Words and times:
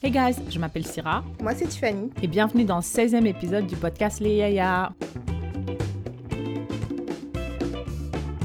Hey 0.00 0.10
guys, 0.12 0.36
je 0.48 0.58
m'appelle 0.58 0.86
Syrah 0.86 1.24
Moi, 1.40 1.54
c'est 1.54 1.66
Tiffany. 1.66 2.10
et 2.22 2.26
bienvenue 2.28 2.64
dans 2.64 2.76
le 2.76 2.82
16e 2.82 3.26
épisode 3.26 3.66
du 3.66 3.76
podcast 3.76 4.20
Les 4.20 4.36
Yaya. 4.36 4.92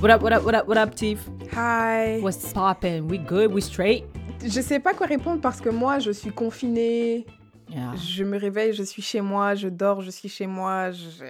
What 0.01 0.09
up, 0.09 0.21
what 0.21 0.33
up, 0.33 0.43
what 0.43 0.55
up, 0.55 0.67
what 0.67 0.77
up, 0.77 0.95
Tiff? 0.95 1.19
Hi. 1.55 2.19
What's 2.21 2.51
poppin'? 2.53 3.07
We 3.07 3.19
good? 3.19 3.53
We 3.53 3.61
straight? 3.63 4.05
Je 4.43 4.61
sais 4.61 4.79
pas 4.79 4.93
quoi 4.93 5.05
répondre 5.07 5.41
parce 5.41 5.61
que 5.61 5.69
moi, 5.69 5.99
je 5.99 6.11
suis 6.11 6.31
confinée. 6.31 7.25
Yeah. 7.69 7.93
Je 7.95 8.23
me 8.23 8.37
réveille, 8.37 8.73
je 8.73 8.83
suis 8.83 9.01
chez 9.01 9.21
moi. 9.21 9.55
Je 9.55 9.69
dors, 9.69 10.01
je 10.01 10.09
suis 10.11 10.27
chez 10.29 10.47
moi. 10.47 10.91
Je... 10.91 11.25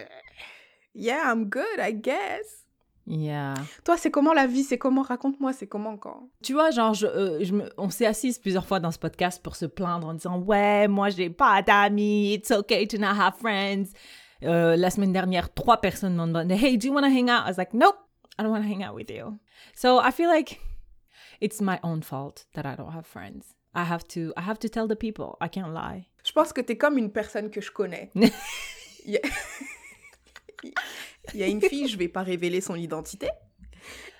Yeah, 0.96 1.32
I'm 1.32 1.46
good, 1.50 1.80
I 1.80 1.94
guess. 1.94 2.63
Yeah. 3.06 3.54
Toi, 3.84 3.98
c'est 3.98 4.10
comment 4.12 4.32
la 4.34 4.48
vie? 4.48 4.64
C'est 4.64 4.78
comment? 4.78 5.02
Raconte-moi, 5.02 5.52
c'est 5.52 5.68
comment 5.68 5.98
quand? 5.98 6.30
Tu 6.42 6.54
vois, 6.54 6.72
genre, 6.72 6.94
je, 6.94 7.06
euh, 7.06 7.44
je 7.44 7.54
me- 7.54 7.70
on 7.78 7.90
s'est 7.90 8.06
assises 8.06 8.40
plusieurs 8.40 8.66
fois 8.66 8.80
dans 8.80 8.92
ce 8.92 8.98
podcast 9.00 9.44
pour 9.44 9.56
se 9.58 9.66
plaindre 9.66 10.08
en 10.08 10.14
disant 10.14 10.40
Ouais, 10.40 10.88
moi, 10.88 11.10
j'ai 11.10 11.30
pas 11.30 11.62
d'amis, 11.62 12.34
it's 12.36 12.50
okay 12.52 12.88
to 12.88 12.98
not 12.98 13.08
have 13.20 13.34
friends. 13.38 13.92
Euh, 14.44 14.76
la 14.78 14.90
semaine 14.90 15.12
dernière, 15.12 15.54
trois 15.54 15.78
personnes 15.82 16.16
m'ont 16.16 16.28
demandé 16.28 16.56
Hey, 16.56 16.78
do 16.78 16.88
you 16.88 16.94
want 16.94 17.02
to 17.02 17.08
hang 17.08 17.30
out? 17.30 17.44
I 17.46 17.50
was 17.50 17.58
like, 17.58 17.74
Nope, 17.74 17.96
I 18.40 18.44
don't 18.44 18.52
want 18.52 18.62
to 18.64 18.68
hang 18.70 18.84
out 18.84 18.96
with 18.96 19.10
you. 19.10 19.38
So 19.76 20.00
I 20.00 20.12
feel 20.12 20.30
like 20.30 20.62
it's 21.42 21.60
my 21.62 21.80
own 21.84 22.04
fault 22.04 22.46
that 22.54 22.66
I 22.66 22.76
don't 22.78 22.94
have 22.94 23.06
friends. 23.06 23.54
I 23.76 23.84
have 23.84 24.08
to, 24.10 24.32
I 24.38 24.42
have 24.42 24.60
to 24.60 24.70
tell 24.70 24.88
the 24.88 24.96
people. 24.96 25.36
I 25.42 25.50
can't 25.50 25.74
lie. 25.74 26.08
Je 26.24 26.32
pense 26.32 26.54
que 26.54 26.62
t'es 26.62 26.78
comme 26.78 26.98
une 26.98 27.12
personne 27.12 27.50
que 27.50 27.60
je 27.60 27.72
connais. 27.72 28.12
Il 31.34 31.40
y 31.40 31.44
a 31.44 31.48
une 31.48 31.62
fille, 31.62 31.88
je 31.88 31.98
vais 31.98 32.08
pas 32.08 32.24
révéler 32.24 32.62
son 32.62 32.76
identité. 32.76 33.30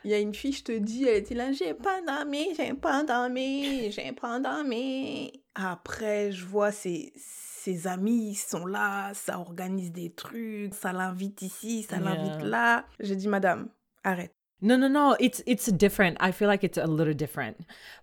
Il 0.04 0.12
y 0.12 0.14
a 0.14 0.20
une 0.20 0.34
fille, 0.34 0.52
je 0.52 0.64
te 0.64 0.78
dis, 0.78 1.06
elle 1.06 1.18
était 1.18 1.36
là, 1.36 1.52
j'ai 1.54 1.74
pas 1.74 2.02
d'amis, 2.02 2.50
j'ai 2.58 2.74
pas 2.74 3.04
d'amis, 3.04 3.92
j'ai 3.92 4.12
pas 4.12 4.40
d'amis. 4.40 5.44
Après, 5.56 6.32
je 6.32 6.46
vois 6.46 6.72
ses, 6.72 7.14
ses 7.16 7.88
amis, 7.88 8.32
ils 8.32 8.36
sont 8.36 8.66
là, 8.66 9.14
ça 9.14 9.40
organise 9.40 9.92
des 9.92 10.12
trucs, 10.12 10.74
ça 10.74 10.92
l'invite 10.92 11.42
ici, 11.42 11.84
ça 11.84 12.00
l'invite 12.00 12.42
là. 12.42 12.86
J'ai 13.00 13.16
dit, 13.16 13.30
madame, 13.30 13.70
arrête. 14.04 14.34
No, 14.62 14.78
no, 14.78 14.90
no, 14.90 15.16
it's, 15.20 15.44
it's 15.46 15.72
different. 15.72 16.16
I 16.22 16.32
feel 16.32 16.48
like 16.48 16.64
it's 16.64 16.78
a 16.78 16.88
little 16.88 17.16
different. 17.16 17.56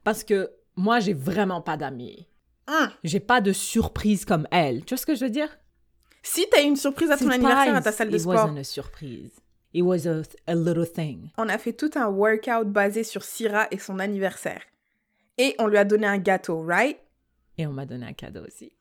Parce 0.05 0.25
que 0.25 0.51
moi, 0.77 1.01
j'ai 1.01 1.15
vraiment 1.15 1.61
pas 1.61 1.77
d'amis. 1.77 2.27
Hum. 2.67 2.91
J'ai 3.05 3.21
pas 3.21 3.41
de 3.41 3.53
surprise 3.53 4.25
comme 4.25 4.47
elle. 4.51 4.85
Tu 4.85 4.95
vois 4.95 4.99
ce 4.99 5.07
que 5.07 5.15
je 5.15 5.25
veux 5.25 5.31
dire? 5.31 5.59
Si 6.23 6.47
t'as 6.51 6.63
eu 6.63 6.67
une 6.67 6.77
surprise 6.77 7.11
à 7.11 7.17
ton 7.17 7.31
anniversaire 7.31 7.75
à 7.75 7.81
ta 7.83 7.93
salle 7.93 8.11
de 8.11 8.17
It 8.17 8.23
sport, 8.23 8.35
wasn't 8.35 8.59
a 8.59 8.65
surprise. 8.65 9.31
It 9.73 9.83
was 9.83 10.07
a, 10.07 10.23
a 10.47 10.55
little 10.55 10.87
thing. 10.87 11.31
on 11.39 11.49
a 11.49 11.57
fait 11.57 11.73
tout 11.73 11.91
un 11.95 12.09
workout 12.09 12.67
basé 12.69 13.05
sur 13.05 13.23
Syrah 13.23 13.69
et 13.71 13.79
son 13.79 13.99
anniversaire. 14.01 14.63
Et 15.39 15.55
on 15.59 15.67
lui 15.69 15.79
a 15.79 15.85
donné 15.85 16.07
un 16.07 16.19
gâteau, 16.19 16.63
right? 16.67 16.99
Et 17.57 17.67
on 17.67 17.73
m'a 17.73 17.87
donné 17.87 18.07
un 18.07 18.13
cadeau 18.13 18.41
aussi. 18.47 18.73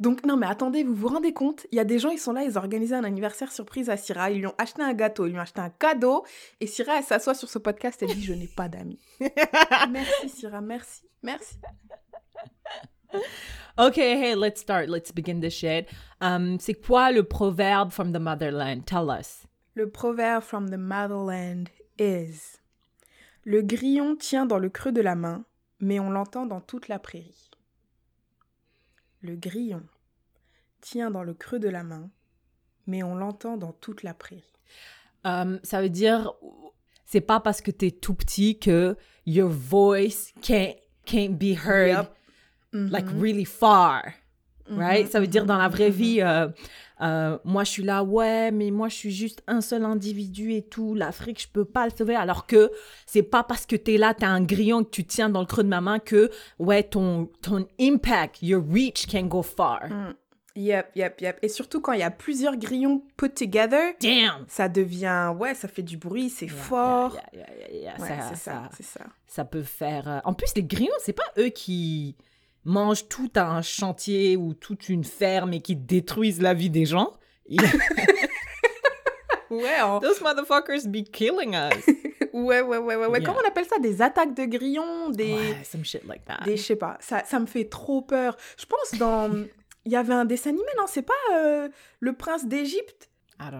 Donc, 0.00 0.24
non, 0.24 0.36
mais 0.36 0.46
attendez, 0.46 0.82
vous 0.82 0.94
vous 0.94 1.08
rendez 1.08 1.32
compte? 1.32 1.66
Il 1.72 1.76
y 1.76 1.80
a 1.80 1.84
des 1.84 1.98
gens, 1.98 2.10
ils 2.10 2.18
sont 2.18 2.32
là, 2.32 2.42
ils 2.42 2.58
ont 2.58 2.62
organisé 2.62 2.94
un 2.94 3.04
anniversaire 3.04 3.52
surprise 3.52 3.90
à 3.90 3.96
Syrah. 3.96 4.30
Ils 4.30 4.38
lui 4.38 4.46
ont 4.46 4.54
acheté 4.58 4.82
un 4.82 4.92
gâteau, 4.94 5.26
ils 5.26 5.30
lui 5.30 5.38
ont 5.38 5.42
acheté 5.42 5.60
un 5.60 5.70
cadeau. 5.70 6.24
Et 6.60 6.66
Syrah, 6.66 6.98
elle 6.98 7.04
s'assoit 7.04 7.34
sur 7.34 7.48
ce 7.48 7.58
podcast, 7.58 8.02
elle 8.02 8.14
dit 8.14 8.24
Je 8.24 8.32
n'ai 8.32 8.48
pas 8.48 8.68
d'amis. 8.68 9.00
merci, 9.90 10.28
Syrah, 10.28 10.60
merci. 10.60 11.02
Merci. 11.22 11.56
Okay, 13.80 14.18
hey, 14.18 14.34
let's 14.34 14.60
start. 14.60 14.88
Let's 14.88 15.12
begin 15.12 15.38
this 15.38 15.54
shit. 15.54 15.88
Um, 16.20 16.58
c'est 16.58 16.74
quoi 16.74 17.12
le 17.12 17.22
proverbe 17.22 17.92
from 17.92 18.10
the 18.10 18.18
motherland? 18.18 18.86
Tell 18.86 19.08
us. 19.08 19.46
Le 19.76 19.88
proverbe 19.88 20.42
from 20.42 20.70
the 20.70 20.76
motherland 20.76 21.70
is 21.96 22.58
Le 23.44 23.62
grillon 23.62 24.16
tient 24.16 24.46
dans 24.46 24.58
le 24.58 24.68
creux 24.68 24.90
de 24.90 25.00
la 25.00 25.14
main, 25.14 25.44
mais 25.78 26.00
on 26.00 26.10
l'entend 26.10 26.44
dans 26.44 26.60
toute 26.60 26.88
la 26.88 26.98
prairie. 26.98 27.50
Le 29.20 29.36
grillon 29.36 29.84
tient 30.80 31.12
dans 31.12 31.22
le 31.22 31.34
creux 31.34 31.60
de 31.60 31.68
la 31.68 31.84
main, 31.84 32.10
mais 32.88 33.04
on 33.04 33.14
l'entend 33.14 33.56
dans 33.56 33.72
toute 33.72 34.02
la 34.02 34.12
prairie. 34.12 34.52
Um, 35.24 35.60
ça 35.62 35.80
veut 35.80 35.88
dire, 35.88 36.32
c'est 37.04 37.20
pas 37.20 37.38
parce 37.38 37.60
que 37.60 37.70
t'es 37.70 37.92
tout 37.92 38.14
petit 38.14 38.58
que 38.58 38.96
your 39.24 39.48
voice 39.48 40.32
can't, 40.42 40.74
can't 41.06 41.38
be 41.38 41.54
heard 41.54 42.08
Yup. 42.72 42.90
like 42.92 43.06
Mhm. 43.12 43.20
really 43.22 43.44
far. 43.44 44.02
Right? 44.70 45.10
Ça 45.10 45.18
veut 45.18 45.26
dire 45.26 45.42
mhm, 45.44 45.48
dans 45.48 45.56
la 45.56 45.68
vraie 45.68 45.88
mhm. 45.88 45.94
vie, 45.96 46.20
euh, 46.20 46.46
euh, 47.00 47.38
moi 47.42 47.64
je 47.64 47.70
suis 47.70 47.82
là, 47.82 48.04
ouais, 48.04 48.50
mais 48.50 48.70
moi 48.70 48.90
je 48.90 48.96
suis 48.96 49.10
juste 49.10 49.42
un 49.46 49.62
seul 49.62 49.82
individu 49.82 50.52
et 50.52 50.60
tout. 50.62 50.94
L'Afrique, 50.94 51.40
je 51.40 51.48
peux 51.48 51.64
pas 51.64 51.86
le 51.86 51.92
sauver. 51.96 52.14
Alors 52.14 52.46
que 52.46 52.70
c'est 53.06 53.22
pas 53.22 53.42
parce 53.42 53.64
que 53.64 53.76
t'es 53.76 53.96
là, 53.96 54.12
t'as 54.12 54.28
un 54.28 54.42
grillon 54.42 54.84
que 54.84 54.90
tu 54.90 55.04
tiens 55.06 55.30
dans 55.30 55.40
le 55.40 55.46
creux 55.46 55.62
de 55.64 55.70
ma 55.70 55.80
main 55.80 55.98
que, 55.98 56.30
ouais, 56.58 56.82
ton, 56.82 57.30
ton 57.40 57.66
impact, 57.80 58.42
your 58.42 58.62
reach 58.70 59.06
can 59.06 59.22
go 59.22 59.40
far. 59.42 59.86
Mm. 59.88 60.14
Yep, 60.56 60.90
yep, 60.96 61.20
yep. 61.22 61.38
Et 61.40 61.48
surtout 61.48 61.80
quand 61.80 61.92
il 61.92 62.00
y 62.00 62.02
a 62.02 62.10
plusieurs 62.10 62.56
grillons 62.58 63.02
put 63.16 63.30
together, 63.30 63.94
Damn! 64.02 64.44
ça 64.48 64.68
devient, 64.68 65.32
ouais, 65.38 65.54
ça 65.54 65.68
fait 65.68 65.82
du 65.84 65.96
bruit, 65.96 66.28
c'est 66.28 66.46
Yeah, 66.46 66.54
fort. 66.54 67.14
yeah, 67.14 67.22
yeah, 67.32 67.46
yeah, 67.70 67.80
yeah, 67.80 68.00
Ouais, 68.00 68.08
ça, 68.08 68.14
c'est 68.30 68.34
ça, 68.36 68.52
ça, 68.52 68.68
c'est 68.76 68.82
ça. 68.82 69.04
ça 69.26 69.44
peut 69.46 69.62
faire. 69.62 70.08
euh, 70.08 70.18
En 70.24 70.34
plus, 70.34 70.48
les 70.56 70.64
grillons, 70.64 70.92
c'est 71.00 71.12
pas 71.14 71.22
eux 71.38 71.48
qui 71.50 72.16
mangent 72.68 73.08
tout 73.08 73.30
un 73.36 73.62
chantier 73.62 74.36
ou 74.36 74.54
toute 74.54 74.88
une 74.88 75.04
ferme 75.04 75.52
et 75.54 75.60
qui 75.60 75.74
détruisent 75.74 76.42
la 76.42 76.54
vie 76.54 76.70
des 76.70 76.84
gens. 76.84 77.14
Ouais, 77.48 77.60
Those 80.02 80.20
motherfuckers 80.20 80.86
be 80.86 81.02
killing 81.10 81.54
us. 81.54 81.86
ouais, 82.32 82.60
ouais, 82.60 82.62
ouais, 82.62 82.78
ouais, 82.78 82.96
ouais. 82.96 83.18
Yeah. 83.18 83.26
Comment 83.26 83.40
on 83.42 83.48
appelle 83.48 83.64
ça? 83.64 83.78
Des 83.78 84.02
attaques 84.02 84.34
de 84.34 84.44
grillons, 84.44 85.08
des, 85.10 85.32
Ouais, 85.32 85.64
some 85.64 85.84
shit 85.84 86.04
like 86.04 86.24
that. 86.26 86.44
des, 86.44 86.56
je 86.56 86.62
sais 86.62 86.76
pas. 86.76 86.98
Ça, 87.00 87.24
ça 87.24 87.40
me 87.40 87.46
fait 87.46 87.64
trop 87.64 88.02
peur. 88.02 88.36
Je 88.58 88.66
pense 88.66 88.98
dans, 88.98 89.30
il 89.84 89.92
y 89.92 89.96
avait 89.96 90.14
un 90.14 90.26
dessin 90.26 90.50
animé, 90.50 90.68
non? 90.76 90.84
C'est 90.86 91.02
pas 91.02 91.14
euh, 91.34 91.68
le 92.00 92.12
prince 92.12 92.46
d'Égypte? 92.46 93.10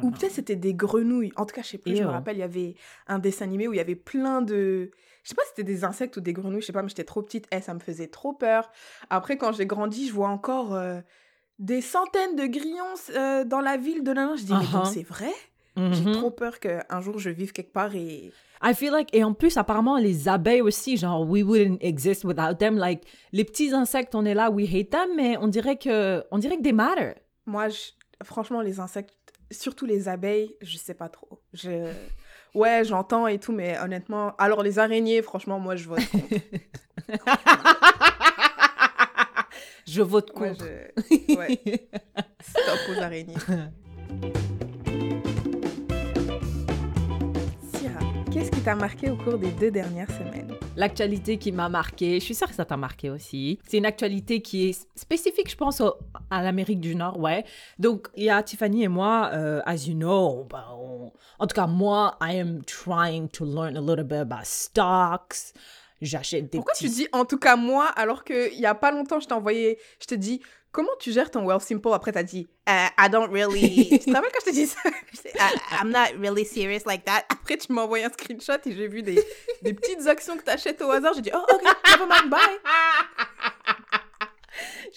Ou 0.02 0.10
peut-être 0.10 0.32
c'était 0.32 0.56
des 0.56 0.74
grenouilles. 0.74 1.32
En 1.36 1.46
tout 1.46 1.54
cas, 1.54 1.62
je 1.62 1.68
sais 1.68 1.78
plus. 1.78 1.96
Je 1.96 2.02
me 2.02 2.08
rappelle, 2.08 2.36
il 2.36 2.40
y 2.40 2.42
avait 2.42 2.74
un 3.06 3.20
dessin 3.20 3.44
animé 3.44 3.68
où 3.68 3.72
il 3.72 3.76
y 3.76 3.80
avait 3.80 3.94
plein 3.94 4.42
de. 4.42 4.90
Je 5.28 5.32
sais 5.32 5.34
pas 5.34 5.42
si 5.42 5.48
c'était 5.50 5.64
des 5.70 5.84
insectes 5.84 6.16
ou 6.16 6.22
des 6.22 6.32
grenouilles, 6.32 6.62
je 6.62 6.66
sais 6.68 6.72
pas, 6.72 6.80
mais 6.80 6.88
j'étais 6.88 7.04
trop 7.04 7.20
petite. 7.20 7.46
Eh, 7.52 7.60
ça 7.60 7.74
me 7.74 7.80
faisait 7.80 8.06
trop 8.06 8.32
peur. 8.32 8.70
Après, 9.10 9.36
quand 9.36 9.52
j'ai 9.52 9.66
grandi, 9.66 10.08
je 10.08 10.12
vois 10.14 10.30
encore 10.30 10.74
euh, 10.74 11.02
des 11.58 11.82
centaines 11.82 12.34
de 12.34 12.46
grillons 12.46 12.94
euh, 13.14 13.44
dans 13.44 13.60
la 13.60 13.76
ville 13.76 14.02
de 14.02 14.10
Nanan. 14.14 14.38
Je 14.38 14.44
dis, 14.44 14.54
mais 14.54 14.66
donc 14.68 14.86
Uh-huh. 14.86 14.94
c'est 14.94 15.02
vrai? 15.02 15.30
J'ai 15.76 16.04
Mhm. 16.06 16.12
trop 16.12 16.30
peur 16.30 16.60
qu'un 16.60 17.00
jour 17.02 17.18
je 17.18 17.28
vive 17.28 17.52
quelque 17.52 17.74
part 17.74 17.94
et. 17.94 18.32
I 18.62 18.72
feel 18.74 18.90
like, 18.90 19.14
et 19.14 19.22
en 19.22 19.34
plus, 19.34 19.58
apparemment, 19.58 19.98
les 19.98 20.28
abeilles 20.28 20.62
aussi, 20.62 20.96
genre, 20.96 21.28
we 21.28 21.42
wouldn't 21.42 21.76
exist 21.82 22.24
without 22.24 22.54
them. 22.58 22.78
Like, 22.78 23.02
les 23.32 23.44
petits 23.44 23.74
insectes, 23.74 24.14
on 24.14 24.24
est 24.24 24.32
là, 24.34 24.50
we 24.50 24.66
hate 24.74 24.88
them, 24.88 25.10
mais 25.14 25.36
on 25.36 25.46
dirait 25.48 25.76
que, 25.76 26.24
on 26.30 26.38
dirait 26.38 26.56
que 26.56 26.62
they 26.62 26.72
matter. 26.72 27.12
Moi, 27.44 27.68
je- 27.68 27.90
franchement, 28.24 28.62
les 28.62 28.80
insectes, 28.80 29.12
surtout 29.50 29.84
les 29.84 30.08
abeilles, 30.08 30.56
je 30.62 30.78
sais 30.78 30.94
pas 30.94 31.10
trop. 31.10 31.38
Je... 31.52 31.92
Ouais, 32.54 32.82
j'entends 32.84 33.26
et 33.26 33.38
tout, 33.38 33.52
mais 33.52 33.78
honnêtement. 33.78 34.34
Alors, 34.38 34.62
les 34.62 34.78
araignées, 34.78 35.22
franchement, 35.22 35.58
moi, 35.58 35.76
je 35.76 35.88
vote 35.88 36.00
contre. 36.10 36.34
Je 39.86 40.02
vote 40.02 40.32
contre. 40.32 40.64
je- 40.66 41.34
ouais. 41.36 41.58
Stop 42.42 42.78
aux 42.90 43.00
araignées. 43.02 43.34
Syrah, 47.72 48.00
qu'est-ce 48.30 48.50
qui 48.50 48.60
t'a 48.60 48.74
marqué 48.74 49.08
au 49.10 49.16
cours 49.16 49.38
des 49.38 49.50
deux 49.52 49.70
dernières 49.70 50.10
semaines? 50.10 50.52
L'actualité 50.78 51.38
qui 51.38 51.50
m'a 51.50 51.68
marqué, 51.68 52.20
je 52.20 52.24
suis 52.24 52.36
sûre 52.36 52.46
que 52.48 52.54
ça 52.54 52.64
t'a 52.64 52.76
marqué 52.76 53.10
aussi. 53.10 53.58
C'est 53.68 53.78
une 53.78 53.84
actualité 53.86 54.40
qui 54.40 54.68
est 54.68 54.88
spécifique, 54.96 55.50
je 55.50 55.56
pense, 55.56 55.80
au- 55.80 55.94
à 56.30 56.40
l'Amérique 56.40 56.78
du 56.80 56.94
Nord, 56.94 57.18
ouais. 57.18 57.44
Donc, 57.80 58.06
il 58.14 58.24
y 58.24 58.30
a 58.30 58.40
Tiffany 58.44 58.84
et 58.84 58.88
moi, 58.88 59.30
euh, 59.34 59.60
as 59.66 59.88
you 59.88 59.94
know, 59.94 60.46
on- 60.54 61.12
en 61.40 61.46
tout 61.48 61.54
cas, 61.54 61.66
moi, 61.66 62.16
I 62.20 62.38
am 62.38 62.62
trying 62.64 63.28
to 63.30 63.44
learn 63.44 63.76
a 63.76 63.80
little 63.80 64.04
bit 64.04 64.18
about 64.18 64.44
stocks. 64.44 65.52
J'achète 66.00 66.44
des 66.52 66.58
Pourquoi 66.58 66.74
petits... 66.74 66.84
tu 66.84 66.90
dis 66.94 67.08
en 67.10 67.24
tout 67.24 67.38
cas 67.38 67.56
moi 67.56 67.86
alors 67.96 68.22
qu'il 68.22 68.54
y 68.54 68.66
a 68.66 68.74
pas 68.76 68.92
longtemps 68.92 69.18
je 69.18 69.26
t'ai 69.26 69.32
envoyé, 69.34 69.78
je 70.00 70.06
te 70.06 70.14
dis 70.14 70.40
comment 70.72 70.90
tu 71.00 71.12
gères 71.12 71.30
ton 71.30 71.44
Well 71.46 71.60
Simple 71.60 71.88
Après 71.92 72.12
t'as 72.12 72.22
dit 72.22 72.48
Euh, 72.68 72.86
I 72.98 73.08
don't 73.10 73.30
really. 73.32 73.88
tu 74.04 74.10
te 74.10 74.10
rappelles 74.14 74.30
quand 74.32 74.40
je 74.40 74.44
t'ai 74.46 74.52
dit 74.52 74.66
ça? 74.66 74.80
I- 75.34 75.80
I'm 75.82 75.90
not 75.90 76.18
really 76.20 76.44
serious 76.44 76.82
like 76.86 77.04
that. 77.04 77.24
Après 77.30 77.56
tu 77.56 77.72
m'as 77.72 77.82
envoyé 77.82 78.04
un 78.04 78.10
screenshot 78.10 78.58
et 78.66 78.72
j'ai 78.74 78.88
vu 78.88 79.02
des, 79.02 79.22
des 79.62 79.74
petites 79.74 80.06
actions 80.06 80.36
que 80.36 80.42
t'achètes 80.42 80.80
au 80.82 80.90
hasard. 80.90 81.14
J'ai 81.14 81.22
dit 81.22 81.30
oh 81.34 81.44
ok, 81.52 81.62
never 81.62 82.06
mind, 82.08 82.30
bye. 82.30 82.40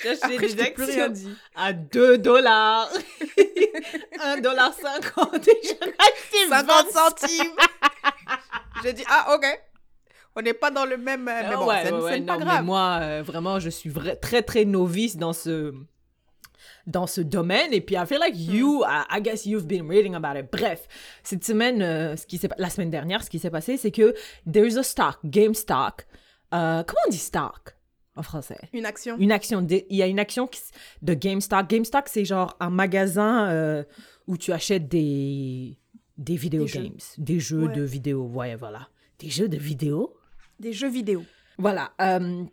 J'achète 0.03 0.23
Après 0.23 0.47
je 0.47 0.56
des 0.56 0.63
t'ai 0.65 0.71
plus 0.71 0.85
rien 0.85 1.06
actions 1.12 1.29
dit. 1.29 1.35
à 1.56 1.73
2 1.73 2.18
dollars. 2.18 2.89
1 4.19 4.38
dollar 4.41 4.73
50 4.73 5.47
et 5.47 5.51
j'en 5.63 5.88
ai 5.88 5.95
acheté 6.00 6.47
50 6.50 6.68
20 6.68 6.91
centimes. 6.91 7.51
j'ai 8.83 8.94
dit 8.94 9.03
ah 9.09 9.35
ok. 9.35 9.45
On 10.36 10.42
n'est 10.42 10.54
pas 10.54 10.72
dans 10.72 10.86
le 10.86 10.98
même. 10.98 11.28
euh, 11.28 11.42
mais 11.50 11.56
bon, 11.56 11.68
ouais, 11.68 11.81
c'est 11.86 11.92
ouais, 11.94 12.13
c'est 12.16 12.22
pas 12.22 12.38
non, 12.38 12.45
mais 12.45 12.62
moi, 12.62 13.00
euh, 13.01 13.24
vraiment, 13.25 13.60
je 13.60 13.69
suis 13.69 13.89
vra- 13.89 14.18
très, 14.19 14.42
très 14.44 14.63
novice 14.66 15.18
dans 15.18 15.33
ce, 15.33 15.74
dans 16.88 17.06
ce 17.07 17.22
domaine. 17.22 17.74
Et 17.74 17.81
puis, 17.81 17.95
I 17.95 18.06
feel 18.06 18.19
like 18.19 18.36
Hmm. 18.36 18.56
you, 18.56 18.83
I, 18.86 19.04
I 19.18 19.22
guess 19.22 19.45
you've 19.45 19.66
been 19.68 19.88
reading 19.89 20.16
about 20.16 20.39
it. 20.39 20.48
Bref, 20.51 20.88
cette 21.24 21.44
semaine, 21.44 21.81
euh, 21.81 22.16
ce 22.16 22.25
qui 22.25 22.39
la 22.57 22.69
semaine 22.69 22.89
dernière, 22.89 23.24
ce 23.24 23.30
qui 23.30 23.39
s'est 23.39 23.50
passé, 23.50 23.78
c'est 23.78 23.92
que 23.92 24.13
there's 24.51 24.78
a 24.78 24.83
stock, 24.83 25.19
GameStop. 25.25 26.01
Euh, 26.54 26.83
comment 26.83 27.00
on 27.07 27.12
dit 27.12 27.18
stock? 27.18 27.75
en 28.18 28.24
français? 28.24 28.57
Une 28.74 28.86
action. 28.86 29.16
Une 29.19 29.31
action. 29.31 29.62
de- 29.62 29.83
Il 29.89 29.95
y 29.95 30.04
a 30.04 30.07
une 30.07 30.19
action 30.19 30.45
qui 30.45 30.60
de 31.01 31.13
GameStop. 31.13 31.68
GameStop, 31.69 32.04
c'est 32.07 32.25
genre 32.25 32.56
un 32.60 32.69
magasin 32.69 33.48
euh, 33.50 33.83
où 34.28 34.38
tu 34.38 34.51
achètes 34.51 34.89
des, 34.89 35.78
des 36.18 36.36
video 36.36 36.63
Des 36.63 36.68
jeux. 36.68 36.81
games, 36.83 36.98
des 37.18 37.39
jeux 37.39 37.68
Ouais. 37.68 37.74
de 37.74 37.81
vidéo. 37.81 38.24
Ouais, 38.28 38.56
voilà. 38.56 38.89
Des 39.19 39.30
jeux 39.30 39.48
de 39.48 39.56
vidéo? 39.57 40.13
Des 40.62 40.74
jeux 40.74 40.90
vidéo. 40.90 41.24
Voilà. 41.58 41.92
euh, 42.02 42.44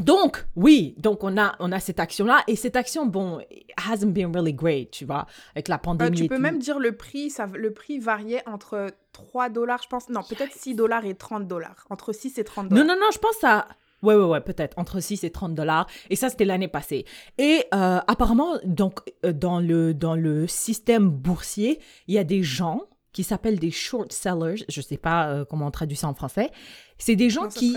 donc, 0.00 0.44
oui, 0.56 0.94
donc 0.98 1.22
on 1.22 1.38
a, 1.38 1.54
on 1.60 1.70
a 1.70 1.78
cette 1.78 2.00
action-là. 2.00 2.42
Et 2.48 2.56
cette 2.56 2.74
action, 2.74 3.06
bon, 3.06 3.38
it 3.50 3.66
hasn't 3.88 4.12
been 4.12 4.34
really 4.34 4.52
great, 4.52 4.90
tu 4.90 5.04
vois, 5.04 5.26
avec 5.54 5.68
la 5.68 5.76
Euh, 5.76 5.78
pandémie. 5.78 6.16
tu 6.16 6.24
et 6.24 6.28
peux 6.28 6.34
tout. 6.36 6.42
même 6.42 6.58
dire 6.58 6.80
le 6.80 6.96
prix, 6.96 7.30
ça, 7.30 7.46
le 7.46 7.72
prix 7.72 8.00
variait 8.00 8.42
entre 8.48 8.88
3 9.12 9.50
dollars, 9.50 9.80
je 9.84 9.88
pense. 9.88 10.08
Non, 10.08 10.22
peut-être 10.28 10.52
6 10.52 10.74
dollars 10.74 11.04
et 11.06 11.14
30 11.14 11.46
dollars. 11.46 11.84
Entre 11.90 12.12
6 12.12 12.38
et 12.38 12.44
30 12.44 12.70
Non, 12.70 12.78
dollars. 12.80 12.86
non, 12.96 13.02
non, 13.02 13.10
je 13.12 13.18
pense 13.18 13.44
à. 13.44 13.68
Ouais, 14.02 14.16
ouais, 14.16 14.24
ouais, 14.24 14.40
peut-être. 14.40 14.76
Entre 14.78 14.98
6 15.00 15.22
et 15.22 15.30
30 15.30 15.54
dollars. 15.54 15.86
Et 16.10 16.16
ça, 16.16 16.28
c'était 16.28 16.44
l'année 16.44 16.68
passée. 16.68 17.04
Et 17.38 17.64
euh, 17.72 18.00
apparemment, 18.08 18.58
donc, 18.64 18.98
euh, 19.24 19.32
dans, 19.32 19.60
le, 19.60 19.94
dans 19.94 20.16
le 20.16 20.46
système 20.48 21.08
boursier, 21.08 21.80
il 22.08 22.14
y 22.14 22.18
a 22.18 22.24
des 22.24 22.42
gens 22.42 22.82
qui 23.14 23.24
s'appellent 23.24 23.58
des 23.58 23.70
short 23.70 24.12
sellers. 24.12 24.62
Je 24.68 24.82
sais 24.82 24.98
pas 24.98 25.28
euh, 25.28 25.44
comment 25.48 25.66
on 25.68 25.70
traduit 25.70 25.96
ça 25.96 26.08
en 26.08 26.14
français. 26.14 26.50
C'est 26.98 27.16
des 27.16 27.30
gens 27.30 27.44
Non, 27.44 27.48
qui, 27.48 27.74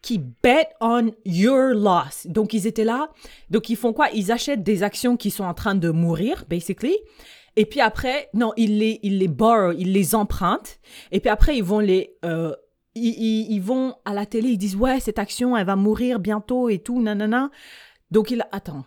qui 0.00 0.18
bet 0.18 0.68
on 0.80 1.10
your 1.24 1.74
loss. 1.74 2.26
Donc, 2.26 2.52
ils 2.54 2.68
étaient 2.68 2.84
là. 2.84 3.10
Donc, 3.50 3.68
ils 3.68 3.76
font 3.76 3.92
quoi? 3.92 4.08
Ils 4.14 4.30
achètent 4.30 4.62
des 4.62 4.84
actions 4.84 5.16
qui 5.16 5.32
sont 5.32 5.44
en 5.44 5.54
train 5.54 5.74
de 5.74 5.90
mourir, 5.90 6.44
basically. 6.48 6.96
Et 7.56 7.66
puis 7.66 7.80
après, 7.80 8.28
non, 8.34 8.52
ils 8.56 8.78
les, 8.78 9.00
ils 9.02 9.18
les 9.18 9.26
borrow, 9.26 9.72
ils 9.72 9.92
les 9.92 10.14
empruntent. 10.14 10.78
Et 11.10 11.18
puis 11.18 11.28
après, 11.30 11.56
ils 11.56 11.64
vont 11.64 11.80
les... 11.80 12.16
euh, 12.24 12.54
ils, 12.94 13.50
ils- 13.52 13.60
vont 13.60 13.94
à 14.04 14.12
la 14.14 14.26
télé, 14.26 14.50
ils 14.50 14.58
disent, 14.58 14.76
ouais, 14.76 15.00
cette 15.00 15.18
action, 15.18 15.56
elle 15.56 15.66
va 15.66 15.76
mourir 15.76 16.18
bientôt 16.20 16.68
et 16.68 16.78
tout, 16.78 17.00
nanana. 17.02 17.50
Donc, 18.10 18.30
il... 18.30 18.44
Attends. 18.52 18.84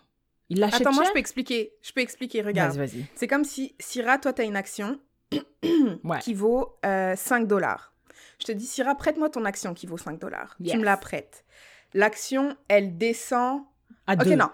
Il 0.48 0.58
l'achète 0.60 0.82
Attends, 0.82 0.92
moi, 0.92 1.02
cher? 1.04 1.10
je 1.10 1.12
peux 1.14 1.18
expliquer. 1.18 1.72
Je 1.82 1.92
peux 1.92 2.00
expliquer, 2.02 2.42
regarde. 2.42 2.76
Vas-y, 2.76 2.88
vas-y. 2.98 3.04
C'est 3.14 3.26
comme 3.26 3.44
si, 3.44 3.74
Syrah, 3.78 4.18
toi, 4.18 4.32
tu 4.32 4.42
as 4.42 4.44
une 4.44 4.56
action 4.56 4.98
Ouais. 6.04 6.18
qui 6.20 6.34
vaut 6.34 6.76
euh, 6.84 7.14
5 7.16 7.46
dollars. 7.46 7.92
Je 8.40 8.46
te 8.46 8.52
dis, 8.52 8.66
Syrah, 8.66 8.94
prête-moi 8.96 9.28
ton 9.30 9.44
action 9.44 9.72
qui 9.74 9.86
vaut 9.86 9.96
5 9.98 10.18
dollars. 10.18 10.56
Yes. 10.60 10.72
Tu 10.72 10.78
me 10.78 10.84
la 10.84 10.96
prêtes. 10.96 11.44
L'action, 11.94 12.56
elle 12.68 12.96
descend. 12.98 13.62
À 14.06 14.14
Ok, 14.14 14.24
deux. 14.24 14.34
non. 14.36 14.48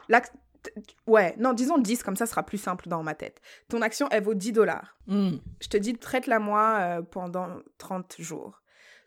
Ouais, 1.06 1.34
non, 1.38 1.52
disons 1.54 1.78
10, 1.78 2.02
comme 2.02 2.16
ça, 2.16 2.26
ce 2.26 2.32
sera 2.32 2.42
plus 2.42 2.58
simple 2.58 2.88
dans 2.88 3.02
ma 3.02 3.14
tête. 3.14 3.40
Ton 3.68 3.80
action, 3.80 4.08
elle 4.10 4.22
vaut 4.24 4.34
10 4.34 4.52
dollars. 4.52 4.98
Hmm. 5.06 5.36
Je 5.60 5.68
te 5.68 5.76
dis, 5.76 5.94
traite-la 5.94 6.38
moi 6.38 6.78
euh, 6.80 7.02
pendant 7.02 7.48
30 7.78 8.16
jours. 8.18 8.60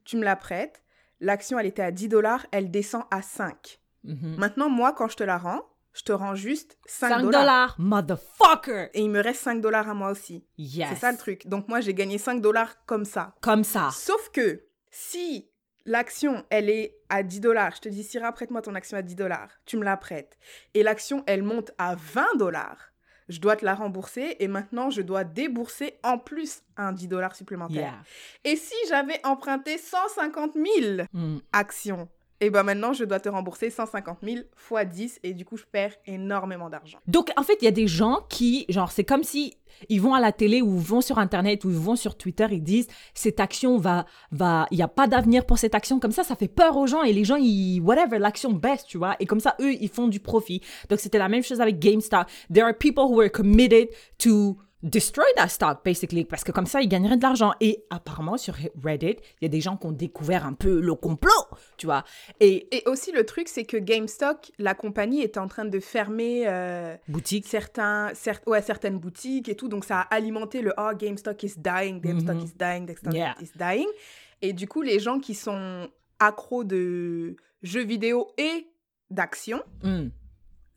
Tu 0.05 0.17
me 0.17 0.23
la 0.23 0.35
prêtes. 0.35 0.81
L'action, 1.19 1.59
elle 1.59 1.67
était 1.67 1.83
à 1.83 1.91
10 1.91 2.07
dollars, 2.07 2.47
elle 2.51 2.71
descend 2.71 3.03
à 3.11 3.21
5. 3.21 3.79
Mhm. 4.03 4.37
Maintenant, 4.37 4.69
moi, 4.69 4.93
quand 4.93 5.07
je 5.07 5.17
te 5.17 5.23
la 5.23 5.37
rends, 5.37 5.61
je 5.93 6.03
te 6.03 6.11
rends 6.11 6.35
juste 6.35 6.77
5 6.85 7.09
5 7.09 7.21
dollars. 7.31 7.75
motherfucker! 7.77 8.89
Et 8.93 9.01
il 9.01 9.09
me 9.09 9.21
reste 9.21 9.41
5 9.41 9.61
dollars 9.61 9.89
à 9.89 9.93
moi 9.93 10.11
aussi. 10.11 10.45
Yes. 10.57 10.89
C'est 10.89 10.95
ça 10.99 11.11
le 11.11 11.17
truc. 11.17 11.47
Donc 11.47 11.67
moi, 11.67 11.81
j'ai 11.81 11.93
gagné 11.93 12.17
5 12.17 12.41
dollars 12.41 12.85
comme 12.85 13.05
ça. 13.05 13.33
Comme 13.41 13.63
ça. 13.63 13.89
Sauf 13.93 14.29
que 14.31 14.63
si 14.89 15.49
l'action, 15.85 16.45
elle 16.49 16.69
est 16.69 16.97
à 17.09 17.23
10 17.23 17.39
dollars, 17.41 17.73
je 17.75 17.81
te 17.81 17.89
dis, 17.89 18.03
Syrah, 18.03 18.31
prête-moi 18.31 18.61
ton 18.61 18.75
action 18.75 18.97
à 18.97 19.01
10 19.01 19.15
dollars, 19.15 19.49
tu 19.65 19.77
me 19.77 19.83
la 19.83 19.97
prêtes, 19.97 20.37
et 20.73 20.83
l'action, 20.83 21.23
elle 21.27 21.43
monte 21.43 21.71
à 21.77 21.95
20 21.95 22.37
dollars, 22.37 22.77
je 23.29 23.39
dois 23.39 23.55
te 23.55 23.65
la 23.65 23.73
rembourser, 23.73 24.35
et 24.39 24.47
maintenant, 24.47 24.89
je 24.91 25.01
dois 25.01 25.23
débourser 25.23 25.97
en 26.03 26.17
plus 26.19 26.61
un 26.77 26.91
10 26.91 27.07
dollars 27.07 27.35
supplémentaire. 27.35 27.77
Yeah. 28.45 28.51
Et 28.51 28.55
si 28.57 28.75
j'avais 28.89 29.19
emprunté 29.25 29.77
150 29.77 30.53
000 30.53 31.03
Hmm. 31.13 31.39
actions, 31.51 32.07
et 32.41 32.49
ben 32.49 32.63
maintenant, 32.63 32.91
je 32.91 33.05
dois 33.05 33.19
te 33.19 33.29
rembourser 33.29 33.69
150 33.69 34.17
000 34.23 34.39
fois 34.55 34.83
10, 34.83 35.19
et 35.23 35.33
du 35.33 35.45
coup, 35.45 35.57
je 35.57 35.63
perds 35.71 35.93
énormément 36.07 36.69
d'argent. 36.69 36.97
Donc, 37.05 37.29
en 37.37 37.43
fait, 37.43 37.57
il 37.61 37.65
y 37.65 37.67
a 37.67 37.71
des 37.71 37.87
gens 37.87 38.25
qui, 38.29 38.65
genre, 38.67 38.91
c'est 38.91 39.03
comme 39.03 39.23
si 39.23 39.55
ils 39.89 40.01
vont 40.01 40.15
à 40.15 40.19
la 40.19 40.31
télé 40.31 40.61
ou 40.63 40.77
vont 40.77 41.01
sur 41.01 41.19
Internet 41.19 41.63
ou 41.65 41.69
vont 41.69 41.95
sur 41.95 42.17
Twitter, 42.17 42.47
ils 42.51 42.63
disent 42.63 42.87
cette 43.13 43.39
action 43.39 43.77
va, 43.77 44.05
va, 44.31 44.67
il 44.71 44.77
n'y 44.77 44.83
a 44.83 44.87
pas 44.87 45.07
d'avenir 45.07 45.45
pour 45.45 45.59
cette 45.59 45.75
action. 45.75 45.99
Comme 45.99 46.11
ça, 46.11 46.23
ça 46.23 46.35
fait 46.35 46.47
peur 46.47 46.77
aux 46.77 46.87
gens 46.87 47.03
et 47.03 47.13
les 47.13 47.23
gens, 47.23 47.37
ils, 47.37 47.79
whatever, 47.79 48.17
l'action 48.17 48.51
baisse, 48.51 48.85
tu 48.85 48.97
vois. 48.97 49.15
Et 49.19 49.27
comme 49.27 49.39
ça, 49.39 49.55
eux, 49.61 49.73
ils 49.73 49.89
font 49.89 50.07
du 50.07 50.19
profit. 50.19 50.61
Donc, 50.89 50.99
c'était 50.99 51.19
la 51.19 51.29
même 51.29 51.43
chose 51.43 51.61
avec 51.61 51.77
GameStop. 51.77 52.25
There 52.51 52.65
are 52.65 52.75
people 52.75 53.03
who 53.03 53.21
are 53.21 53.31
committed 53.31 53.89
to 54.19 54.57
destroy 54.83 55.25
that 55.35 55.47
stock, 55.49 55.83
basically, 55.85 56.25
parce 56.25 56.43
que 56.43 56.51
comme 56.51 56.65
ça, 56.65 56.81
ils 56.81 56.87
gagneraient 56.87 57.17
de 57.17 57.21
l'argent. 57.21 57.53
Et 57.59 57.83
apparemment, 57.89 58.37
sur 58.37 58.55
Reddit, 58.83 59.17
il 59.39 59.43
y 59.43 59.45
a 59.45 59.49
des 59.49 59.61
gens 59.61 59.77
qui 59.77 59.85
ont 59.87 59.91
découvert 59.91 60.45
un 60.45 60.53
peu 60.53 60.79
le 60.79 60.95
complot, 60.95 61.31
tu 61.77 61.85
vois. 61.85 62.03
Et 62.39 62.67
Et 62.75 62.83
aussi, 62.87 63.11
le 63.11 63.25
truc, 63.25 63.47
c'est 63.47 63.65
que 63.65 63.77
GameStop, 63.77 64.37
la 64.57 64.73
compagnie, 64.73 65.21
était 65.21 65.39
en 65.39 65.47
train 65.47 65.65
de 65.65 65.79
fermer 65.79 66.43
euh, 66.47 66.95
boutique, 67.07 67.45
certains, 67.47 68.11
ouais, 68.47 68.61
certaines 68.61 68.97
boutiques 68.99 69.49
et 69.49 69.55
tout. 69.55 69.67
Donc, 69.67 69.85
ça 69.85 69.99
a 70.01 70.15
alimenté 70.15 70.61
le 70.61 70.73
«Oh, 70.77 70.91
GameStop 70.97 71.41
is 71.43 71.53
dying, 71.57 72.01
GameStop 72.01 72.35
Mhm. 72.35 72.43
is 72.45 72.53
dying, 72.57 72.85
GameStop 72.87 73.13
Yeah. 73.13 73.35
is 73.41 73.51
dying». 73.55 73.87
Et 74.41 74.53
du 74.53 74.67
coup, 74.67 74.81
les 74.81 74.99
gens 74.99 75.19
qui 75.19 75.35
sont 75.35 75.87
accros 76.19 76.63
de 76.63 77.35
jeux 77.61 77.83
vidéo 77.83 78.27
et 78.37 78.67
d'action 79.11 79.61
hmm, 79.83 80.07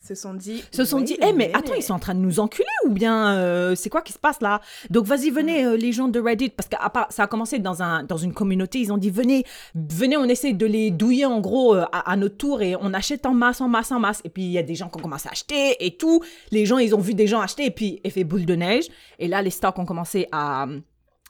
se 0.07 0.15
sont 0.15 0.35
dit... 0.35 0.63
se 0.71 0.85
sont 0.85 1.01
dit, 1.01 1.17
a 1.21 1.29
eh 1.29 1.33
mais 1.33 1.51
attends, 1.55 1.75
ils 1.75 1.83
sont 1.83 1.95
en 1.95 1.99
train 1.99 2.15
de 2.15 2.21
nous 2.21 2.39
enculer 2.41 2.67
ou 2.87 2.91
bien 2.91 3.35
euh, 3.37 3.75
c'est 3.75 3.89
quoi 3.89 4.03
qui 4.03 4.13
se 4.13 4.19
passe 4.19 4.41
là? 4.43 4.61
Donc 4.91 5.07
vas-y, 5.07 5.31
venez 5.31 5.65
euh, 5.65 5.77
les 5.77 5.93
gens 5.93 6.09
de 6.09 6.21
Reddit 6.21 6.51
parce 6.51 6.69
que 6.69 6.77
part- 6.91 7.07
ça 7.11 7.23
a 7.23 7.27
commencé 7.27 7.59
dans 7.59 7.83
un 7.83 8.03
dans 8.03 8.17
une 8.19 8.35
communauté, 8.35 8.79
ils 8.81 8.93
ont 8.93 8.99
dit 8.99 9.11
venez, 9.11 9.45
venez, 9.75 10.17
on 10.17 10.25
essaie 10.25 10.53
de 10.53 10.67
les 10.67 10.91
douiller 10.91 11.25
en 11.27 11.41
gros 11.41 11.75
euh, 11.75 11.85
à, 11.93 12.11
à 12.13 12.17
notre 12.17 12.37
tour 12.37 12.61
et 12.63 12.77
on 12.77 12.93
achète 12.93 13.25
en 13.27 13.33
masse, 13.33 13.61
en 13.61 13.69
masse, 13.69 13.91
en 13.93 13.99
masse. 14.01 14.21
Et 14.25 14.29
puis 14.29 14.43
il 14.43 14.51
y 14.53 14.59
a 14.59 14.63
des 14.63 14.75
gens 14.75 14.89
qui 14.89 14.99
ont 14.99 15.03
commencé 15.03 15.29
à 15.29 15.33
acheter 15.33 15.77
et 15.85 15.97
tout. 15.97 16.23
Les 16.51 16.67
gens, 16.67 16.79
ils 16.79 16.95
ont 16.95 17.01
vu 17.01 17.15
des 17.15 17.27
gens 17.27 17.41
acheter 17.41 17.65
et 17.67 17.71
puis 17.71 18.01
effet 18.05 18.25
boule 18.25 18.45
de 18.45 18.55
neige. 18.55 18.85
Et 19.19 19.29
là, 19.29 19.41
les 19.43 19.51
stocks 19.51 19.79
ont 19.79 19.87
commencé 19.87 20.29
à 20.33 20.67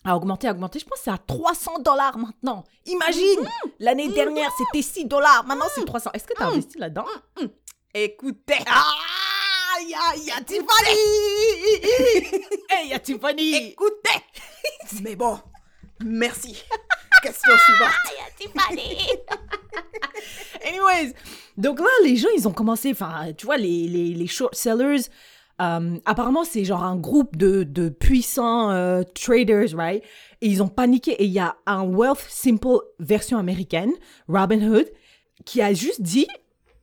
à 0.07 0.17
augmenter, 0.19 0.49
à 0.49 0.51
augmenter. 0.51 0.79
Je 0.81 0.85
pense 0.85 0.99
que 0.99 1.05
c'est 1.05 1.11
à 1.11 1.17
300 1.17 1.79
dollars 1.83 2.19
maintenant. 2.19 2.65
Imagine, 2.85 3.49
l'année 3.81 4.09
dernière, 4.09 4.51
c'était 4.59 4.83
6 4.83 5.07
dollars. 5.07 5.45
Maintenant, 5.49 5.65
c'est 5.75 5.83
300. 5.87 6.11
Est-ce 6.13 6.25
que 6.25 6.35
tu 6.37 6.43
as 6.43 6.49
investi 6.49 6.77
là-dedans? 6.79 7.07
Écoutez, 7.97 8.57
Ah, 8.67 9.77
y 9.89 9.95
a, 9.95 10.17
y 10.17 10.31
a 10.33 10.41
Tiffany! 10.43 10.99
hey, 12.71 12.89
y 12.89 12.93
a 12.93 12.99
Tiffany! 12.99 13.71
écoutez 13.71 14.19
Mais 15.03 15.15
bon, 15.15 15.39
merci. 16.05 16.61
Question 17.23 17.53
suivante. 17.57 17.93
Anyways, 20.67 21.13
donc 21.57 21.79
là, 21.79 21.87
les 22.03 22.17
gens, 22.17 22.31
ils 22.37 22.49
ont 22.49 22.53
commencé, 22.53 22.91
enfin, 22.91 23.33
tu 23.37 23.47
vois, 23.47 23.59
les, 23.59 23.87
les, 23.87 24.13
les 24.13 24.27
short 24.27 24.57
sellers, 24.57 25.03
euh, 25.63 25.97
apparemment, 26.05 26.43
c'est 26.43 26.65
genre 26.65 26.83
un 26.83 26.97
groupe 26.97 27.37
de, 27.37 27.63
de 27.63 27.91
puissants 27.91 28.73
euh, 28.73 29.05
traders, 29.15 29.69
right? 29.77 30.03
Et 30.41 30.49
ils 30.49 30.65
ont 30.65 30.69
paniqué. 30.69 31.13
Et 31.13 31.27
il 31.27 31.33
y 31.33 31.39
a 31.39 31.55
un 31.67 31.85
Wealth 31.85 32.27
Simple 32.29 32.81
version 32.99 33.39
américaine, 33.39 33.93
Robinhood, 34.27 34.91
qui 35.45 35.63
a 35.63 35.73
juste 35.73 36.03
dit, 36.03 36.27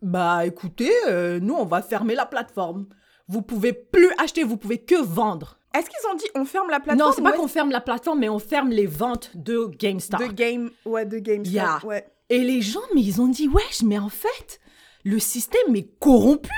bah 0.01 0.45
écoutez, 0.45 0.91
euh, 1.07 1.39
nous, 1.39 1.53
on 1.55 1.65
va 1.65 1.81
fermer 1.81 2.15
la 2.15 2.25
plateforme. 2.25 2.87
Vous 3.27 3.41
pouvez 3.41 3.73
plus 3.73 4.09
acheter, 4.17 4.43
vous 4.43 4.57
pouvez 4.57 4.79
que 4.79 5.01
vendre. 5.01 5.57
Est-ce 5.73 5.89
qu'ils 5.89 6.11
ont 6.11 6.15
dit 6.15 6.25
on 6.35 6.43
ferme 6.43 6.69
la 6.69 6.79
plateforme 6.79 7.09
Non, 7.09 7.15
c'est 7.15 7.21
pas 7.21 7.31
qu'on 7.31 7.47
ferme 7.47 7.71
la 7.71 7.79
plateforme, 7.81 8.19
mais 8.19 8.29
on 8.29 8.39
ferme 8.39 8.69
les 8.69 8.87
ventes 8.87 9.31
de 9.35 9.67
GameStop. 9.77 10.19
De 10.19 10.27
game, 10.27 10.69
ouais, 10.85 11.05
de 11.05 11.17
GameStop, 11.19 11.53
Yeah. 11.53 11.79
ouais. 11.85 12.05
Et 12.29 12.39
les 12.39 12.61
gens, 12.61 12.81
mais 12.93 13.01
ils 13.01 13.21
ont 13.21 13.27
dit, 13.27 13.47
wesh, 13.47 13.81
mais 13.83 13.99
en 13.99 14.09
fait, 14.09 14.59
le 15.05 15.19
système 15.19 15.75
est 15.75 15.89
corrompu. 15.99 16.49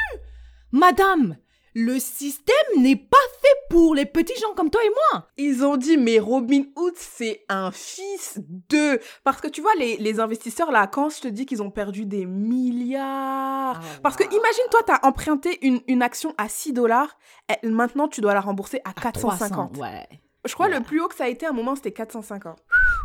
Madame, 0.72 1.38
le 1.76 2.00
système 2.00 2.56
n'est 2.78 2.96
pas 2.96 3.18
fait 3.42 3.48
pour 3.70 3.96
les 3.96 4.06
petits 4.06 4.40
gens 4.40 4.54
comme 4.56 4.70
toi 4.70 4.82
et 4.84 4.90
moi. 4.90 5.28
Ils 5.38 5.66
ont 5.66 5.78
dit, 5.78 5.98
mais 5.98 6.20
Robin 6.20 6.64
Hood, 6.76 6.94
c'est 6.96 7.44
un 7.50 7.72
fils 7.72 8.40
de... 8.70 9.00
Parce 9.24 9.42
que 9.42 9.48
tu 9.48 9.62
vois, 9.62 9.74
les, 9.80 9.98
les 9.98 10.20
investisseurs, 10.20 10.72
là, 10.72 10.88
quand 10.88 11.10
je 11.10 11.22
te 11.22 11.28
dis 11.28 11.46
qu'ils 11.46 11.64
ont 11.64 11.72
perdu 11.72 12.06
des 12.06 12.26
milliards... 12.26 13.80
Ah, 13.82 14.00
Parce 14.04 14.16
que 14.16 14.24
imagine, 14.24 14.64
toi, 14.70 14.82
t'as 14.86 15.00
emprunté 15.04 15.66
une, 15.66 15.82
une 15.88 16.02
action 16.02 16.34
à 16.38 16.48
6 16.50 16.74
dollars, 16.74 17.18
maintenant, 17.64 18.08
tu 18.08 18.22
dois 18.22 18.34
la 18.34 18.42
rembourser 18.42 18.82
à 18.86 18.94
450. 18.94 19.74
300, 19.74 19.82
ouais. 19.82 20.08
Je 20.46 20.54
crois 20.54 20.68
le 20.68 20.82
plus 20.82 21.00
haut 21.02 21.08
que 21.08 21.16
ça 21.16 21.24
a 21.24 21.28
été 21.30 21.46
à 21.46 21.50
un 21.50 21.54
moment, 21.54 21.76
c'était 21.76 21.94
450. 21.94 22.58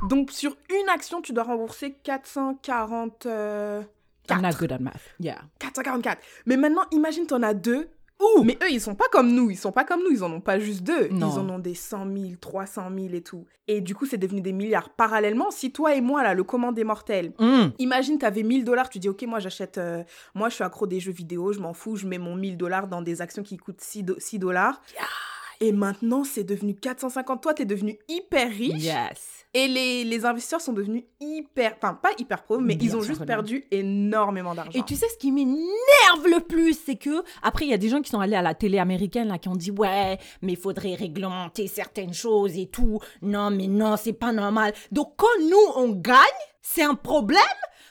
Donc, 0.09 0.31
sur 0.33 0.57
une 0.71 0.89
action, 0.89 1.23
tu 1.23 1.33
dois 1.33 1.45
rembourser 1.45 1.93
440... 2.03 3.27
euh, 3.27 3.83
I'm 4.31 4.43
not 4.43 4.59
good 4.59 4.73
at 4.73 4.79
math. 4.79 5.15
Yeah. 5.21 5.41
444. 5.59 6.19
Mais 6.47 6.57
maintenant, 6.59 6.85
imagine, 6.91 7.27
t'en 7.27 7.43
as 7.43 7.55
deux. 7.55 7.89
Mais 8.45 8.59
eux, 8.63 8.71
ils 8.71 8.81
sont 8.81 8.95
pas 8.95 9.07
comme 9.13 9.33
nous. 9.33 9.51
Ils 9.51 9.57
sont 9.57 9.73
pas 9.73 9.85
comme 9.85 10.01
nous. 10.01 10.11
Ils 10.11 10.25
en 10.25 10.33
ont 10.33 10.41
pas 10.41 10.59
juste 10.59 10.83
deux. 10.83 11.09
Non. 11.09 11.31
Ils 11.33 11.39
en 11.39 11.49
ont 11.51 11.59
des 11.59 11.75
100 11.75 12.05
000, 12.13 12.33
300 12.41 12.89
000 12.95 13.15
et 13.15 13.21
tout. 13.23 13.45
Et 13.67 13.81
du 13.81 13.95
coup, 13.95 14.07
c'est 14.07 14.17
devenu 14.17 14.41
des 14.41 14.53
milliards. 14.53 14.91
Parallèlement, 14.91 15.51
si 15.51 15.71
toi 15.73 15.95
et 15.95 16.01
moi, 16.01 16.23
là, 16.23 16.35
le 16.35 16.45
commande 16.45 16.75
des 16.75 16.85
mortels, 16.85 17.33
Mm. 17.39 17.67
imagine, 17.79 18.19
t'avais 18.19 18.43
1000 18.43 18.65
dollars, 18.65 18.89
tu 18.89 18.99
dis, 18.99 19.09
OK, 19.09 19.23
moi, 19.23 19.39
j'achète. 19.41 19.79
euh, 19.79 20.03
moi, 20.35 20.49
je 20.49 20.55
suis 20.55 20.65
accro 20.65 20.87
des 20.87 21.01
jeux 21.01 21.13
vidéo, 21.13 21.53
je 21.53 21.61
m'en 21.61 21.75
fous, 21.75 21.97
je 21.97 22.07
mets 22.07 22.19
mon 22.19 22.35
1000 22.35 22.57
dollars 22.57 22.89
dans 22.89 23.03
des 23.03 23.21
actions 23.21 23.43
qui 23.43 23.57
coûtent 23.57 23.81
6, 23.81 24.03
do- 24.05 24.17
6 24.19 24.39
dollars. 24.39 24.81
Et 25.61 25.73
maintenant, 25.73 26.23
c'est 26.25 26.45
devenu 26.45 26.75
450. 26.75 27.43
Toi, 27.43 27.55
t'es 27.55 27.65
devenu 27.65 27.99
hyper 28.09 28.49
riche. 28.49 28.85
Yes. 28.85 29.38
Et 29.55 29.67
les, 29.67 30.05
les 30.05 30.27
investisseurs 30.27 30.61
sont 30.61 30.75
devenus 30.75 31.05
hyper, 31.21 31.75
enfin 31.77 31.95
pas 31.95 32.11
hyper 32.19 32.43
pauvres, 32.45 32.61
mais 32.61 32.77
Bien 32.77 32.91
ils 32.91 32.97
ont 32.97 33.01
juste 33.01 33.25
perdu 33.25 33.65
énormément 33.71 34.55
d'argent. 34.55 34.73
Et 34.75 34.83
tu 34.83 34.95
sais 34.95 35.09
ce 35.09 35.17
qui 35.17 35.33
m'énerve 35.33 36.27
le 36.27 36.41
plus, 36.41 36.79
c'est 36.85 36.97
que 36.97 37.23
après 37.43 37.65
il 37.65 37.71
y 37.71 37.75
a 37.75 37.79
des 37.79 37.89
gens 37.89 38.03
qui 38.03 38.11
sont 38.11 38.21
allés 38.21 38.37
à 38.37 38.43
la 38.43 38.55
télé 38.55 38.79
américaine 38.79 39.29
là 39.29 39.39
qui 39.39 39.49
ont 39.49 39.57
dit 39.57 39.71
ouais, 39.71 40.19
mais 40.43 40.53
il 40.53 40.59
faudrait 40.59 40.95
réglementer 40.95 41.67
certaines 41.67 42.13
choses 42.13 42.59
et 42.59 42.67
tout. 42.67 43.01
Non, 43.23 43.51
mais 43.51 43.69
non, 43.69 43.97
c'est 43.97 44.13
pas 44.13 44.33
normal. 44.33 44.75
Donc 44.93 45.15
quand 45.17 45.27
nous 45.41 45.73
on 45.77 45.93
gagne, 45.93 46.17
c'est 46.61 46.83
un 46.85 46.95
problème. 46.95 47.43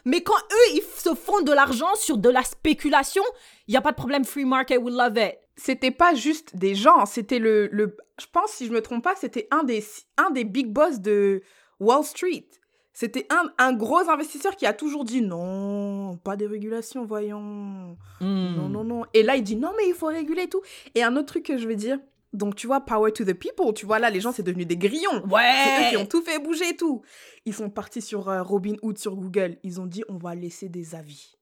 Mais 0.06 0.22
quand 0.22 0.38
eux 0.38 0.76
ils 0.76 0.84
se 0.96 1.16
font 1.16 1.42
de 1.42 1.52
l'argent 1.52 1.94
sur 1.96 2.18
de 2.18 2.30
la 2.30 2.44
spéculation, 2.44 3.24
il 3.68 3.74
y 3.74 3.78
a 3.78 3.82
pas 3.82 3.92
de 3.92 3.98
problème. 3.98 4.24
Free 4.26 4.46
market, 4.46 4.80
we 4.80 4.94
love 4.94 5.18
it. 5.18 5.40
C'était 5.58 5.92
pas 5.92 6.14
juste 6.14 6.56
des 6.56 6.76
gens, 6.76 7.06
c'était 7.08 7.40
le, 7.40 7.68
le, 7.72 7.98
je 8.20 8.28
pense 8.32 8.52
si 8.52 8.68
je 8.68 8.72
me 8.72 8.82
trompe 8.82 9.04
pas, 9.04 9.16
c'était 9.16 9.48
un 9.52 9.64
des, 9.64 9.84
un 10.18 10.30
des 10.30 10.44
big 10.44 10.72
boss 10.72 11.00
de 11.02 11.42
Wall 11.80 12.04
Street. 12.04 12.48
C'était 12.94 13.28
un, 13.30 13.52
un 13.60 13.74
gros 13.74 14.10
investisseur 14.10 14.56
qui 14.56 14.66
a 14.66 14.74
toujours 14.74 15.04
dit 15.04 15.22
non, 15.22 16.18
pas 16.24 16.36
de 16.36 16.46
régulation, 16.48 17.06
voyons. 17.06 17.96
Hmm. 18.22 18.56
Non, 18.56 18.70
non, 18.70 18.84
non. 18.84 19.04
Et 19.14 19.22
là, 19.22 19.36
il 19.36 19.44
dit 19.44 19.56
non, 19.56 19.72
mais 19.78 19.88
il 19.88 19.94
faut 19.94 20.08
réguler 20.08 20.44
et 20.44 20.50
tout. 20.50 20.62
Et 20.96 21.04
un 21.04 21.16
autre 21.16 21.28
truc 21.28 21.46
que 21.46 21.58
je 21.60 21.68
veux 21.68 21.76
dire, 21.76 22.00
donc 22.34 22.56
tu 22.56 22.66
vois, 22.66 22.82
power 22.82 23.12
to 23.12 23.24
the 23.24 23.34
people, 23.34 23.72
tu 23.76 23.86
vois, 23.86 24.00
là, 24.00 24.10
les 24.10 24.20
gens, 24.20 24.32
c'est 24.32 24.42
devenu 24.44 24.66
des 24.66 24.78
grillons. 24.78 25.12
C'est 25.12 25.28
eux 25.28 25.32
Ouais. 25.32 25.90
qui 25.92 25.98
ont 25.98 26.06
tout 26.08 26.24
fait 26.24 26.40
bouger 26.40 26.70
et 26.70 26.76
tout. 26.76 27.04
Ils 27.46 27.54
sont 27.54 27.70
partis 27.70 28.02
sur 28.02 28.30
euh, 28.30 28.42
Robinhood 28.42 28.98
sur 28.98 29.16
Google. 29.16 29.58
Ils 29.64 29.80
ont 29.80 29.86
dit 29.86 30.04
on 30.10 30.18
va 30.18 30.34
laisser 30.34 30.68
des 30.68 30.96
avis. 30.96 31.37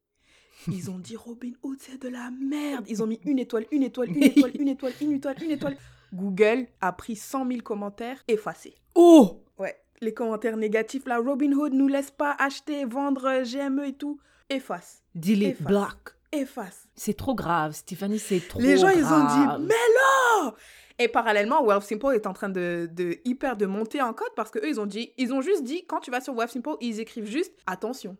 Ils 0.71 0.89
ont 0.89 0.99
dit 0.99 1.15
Robinhood 1.15 1.77
c'est 1.79 2.01
de 2.01 2.09
la 2.09 2.31
merde. 2.31 2.85
Ils 2.87 3.03
ont 3.03 3.07
mis 3.07 3.19
une 3.25 3.39
étoile, 3.39 3.65
une 3.71 3.83
étoile, 3.83 4.09
une 4.11 4.23
étoile, 4.23 4.51
une 4.59 4.67
étoile, 4.67 4.93
une 5.01 5.13
étoile, 5.13 5.35
une 5.43 5.51
étoile. 5.51 5.77
Google 6.13 6.67
a 6.81 6.91
pris 6.93 7.15
100 7.15 7.47
000 7.47 7.61
commentaires 7.61 8.23
effacés. 8.27 8.75
Oh. 8.95 9.43
Ouais, 9.57 9.75
les 10.01 10.13
commentaires 10.13 10.57
négatifs 10.57 11.05
là, 11.05 11.19
Robinhood 11.19 11.73
nous 11.73 11.87
laisse 11.87 12.11
pas 12.11 12.35
acheter, 12.39 12.85
vendre 12.85 13.25
euh, 13.25 13.43
GME 13.43 13.87
et 13.87 13.93
tout. 13.93 14.19
Efface, 14.49 15.03
Delete, 15.15 15.61
block. 15.61 16.15
efface. 16.31 16.87
C'est 16.95 17.17
trop 17.17 17.33
grave, 17.35 17.73
Stéphanie, 17.73 18.19
c'est 18.19 18.39
trop 18.47 18.59
Les 18.61 18.77
gens, 18.77 18.89
ils 18.89 19.03
ont 19.05 19.25
grave. 19.25 19.59
dit, 19.59 19.65
mais 19.65 19.73
là 19.73 20.53
Et 20.99 21.07
parallèlement, 21.07 21.63
Wealthsimple 21.65 22.13
est 22.13 22.27
en 22.27 22.33
train 22.33 22.49
de, 22.49 22.87
de 22.93 23.17
hyper 23.25 23.57
de 23.57 23.65
monter 23.65 24.01
en 24.01 24.13
code 24.13 24.31
parce 24.35 24.51
que 24.51 24.59
eux, 24.59 24.69
ils 24.69 24.79
ont 24.79 24.85
dit, 24.85 25.11
ils 25.17 25.33
ont 25.33 25.41
juste 25.41 25.63
dit, 25.63 25.83
quand 25.87 25.99
tu 25.99 26.11
vas 26.11 26.21
sur 26.21 26.35
Wealthsimple, 26.35 26.77
ils 26.79 26.99
écrivent 26.99 27.25
juste, 27.29 27.53
attention. 27.65 28.15